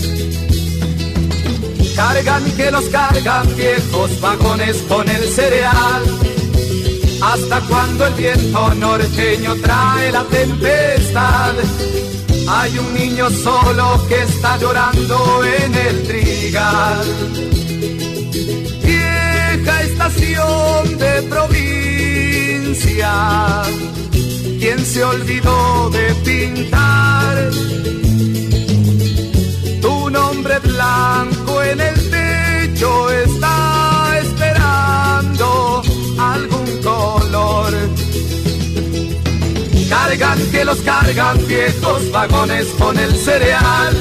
Cargan 1.95 2.43
que 2.57 2.71
los 2.71 2.85
cargan 2.85 3.55
viejos 3.55 4.19
vagones 4.19 4.77
con 4.89 5.07
el 5.07 5.23
cereal. 5.29 6.03
Hasta 7.21 7.59
cuando 7.61 8.07
el 8.07 8.13
viento 8.15 8.73
norteño 8.73 9.55
trae 9.61 10.11
la 10.11 10.23
tempestad. 10.23 11.53
Hay 12.47 12.77
un 12.79 12.93
niño 12.95 13.29
solo 13.29 14.03
que 14.07 14.23
está 14.23 14.57
llorando 14.57 15.43
en 15.43 15.75
el 15.75 16.03
trigal. 16.07 17.05
Vieja 18.81 19.83
estación 19.83 20.97
de 20.97 21.21
provincia 21.29 21.75
¿Quién 24.65 24.83
se 24.83 25.03
olvidó 25.03 25.91
de 25.91 26.15
pintar 26.25 27.51
tu 29.79 30.09
nombre 30.09 30.57
blanco 30.57 31.61
en 31.61 31.81
el 31.81 32.09
techo 32.09 33.11
está 33.11 34.19
esperando 34.23 35.83
algún 36.17 36.81
color. 36.81 37.73
Cargan 39.87 40.39
que 40.49 40.65
los 40.65 40.79
cargan 40.79 41.47
viejos 41.47 42.09
vagones 42.09 42.65
con 42.79 42.97
el 42.97 43.15
cereal. 43.17 43.95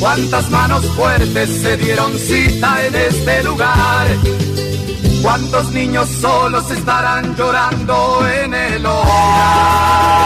Cuántas 0.00 0.50
manos 0.50 0.84
fuertes 0.96 1.50
se 1.62 1.76
dieron 1.76 2.18
cita 2.18 2.84
en 2.84 2.94
este 2.96 3.44
lugar 3.44 4.08
¿Cuántos 5.22 5.70
niños 5.70 6.08
solos 6.08 6.68
estarán 6.72 7.36
llorando 7.36 8.26
en 8.28 8.52
el 8.52 8.84
hogar? 8.84 10.21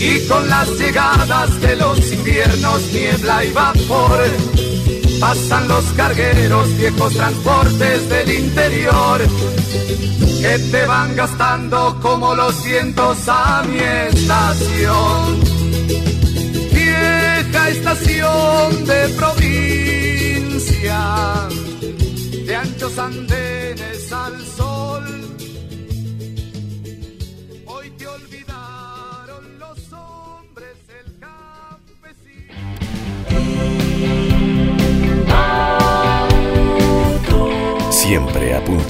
Y 0.00 0.26
con 0.26 0.48
las 0.48 0.68
llegadas 0.80 1.60
de 1.60 1.76
los 1.76 2.12
inviernos, 2.12 2.82
niebla 2.92 3.44
y 3.44 3.52
vapor, 3.52 4.18
pasan 5.20 5.68
los 5.68 5.84
cargueros, 5.96 6.76
viejos 6.76 7.14
transportes 7.14 8.08
del 8.08 8.32
interior, 8.32 9.20
que 10.40 10.58
te 10.72 10.84
van 10.86 11.14
gastando 11.14 12.00
como 12.02 12.34
los 12.34 12.64
vientos 12.64 13.28
a 13.28 13.62
mi 13.62 13.78
estación. 13.78 15.40
Vieja 16.72 17.68
estación 17.68 18.84
de 18.86 19.08
provincia, 19.20 20.98
de 22.44 22.56
anchos 22.56 22.98
andenes 22.98 23.51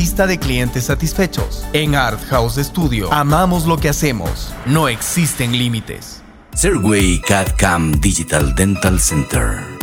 de 0.00 0.38
clientes 0.38 0.84
satisfechos. 0.84 1.66
En 1.74 1.94
Art 1.94 2.20
House 2.30 2.56
Studio 2.56 3.12
amamos 3.12 3.66
lo 3.66 3.76
que 3.76 3.90
hacemos. 3.90 4.52
No 4.64 4.88
existen 4.88 5.52
límites. 5.52 6.22
Serway 6.54 7.20
CAD 7.20 7.52
Digital 8.00 8.54
Dental 8.54 8.98
Center. 8.98 9.79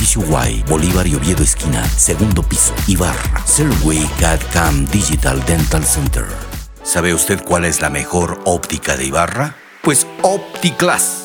Y, 0.00 0.62
Bolívar 0.62 1.06
y 1.06 1.14
Oviedo 1.14 1.42
esquina, 1.42 1.84
segundo 1.84 2.42
piso, 2.42 2.74
Ibarra. 2.86 3.44
Serway 3.46 4.08
CAD 4.20 4.40
CAM 4.52 4.86
Digital 4.86 5.44
Dental 5.46 5.84
Center. 5.84 6.24
¿Sabe 6.82 7.12
usted 7.14 7.42
cuál 7.44 7.64
es 7.64 7.80
la 7.80 7.90
mejor 7.90 8.40
óptica 8.44 8.96
de 8.96 9.06
Ibarra? 9.06 9.56
Pues 9.82 10.06
OptiClass, 10.22 11.24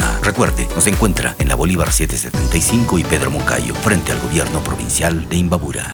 Recuerde, 0.23 0.67
nos 0.75 0.87
encuentra 0.87 1.35
en 1.39 1.47
la 1.47 1.55
Bolívar 1.55 1.91
775 1.91 2.99
y 2.99 3.03
Pedro 3.03 3.31
Moncayo, 3.31 3.73
frente 3.75 4.11
al 4.11 4.19
gobierno 4.19 4.63
provincial 4.63 5.27
de 5.27 5.37
Imbabura. 5.37 5.89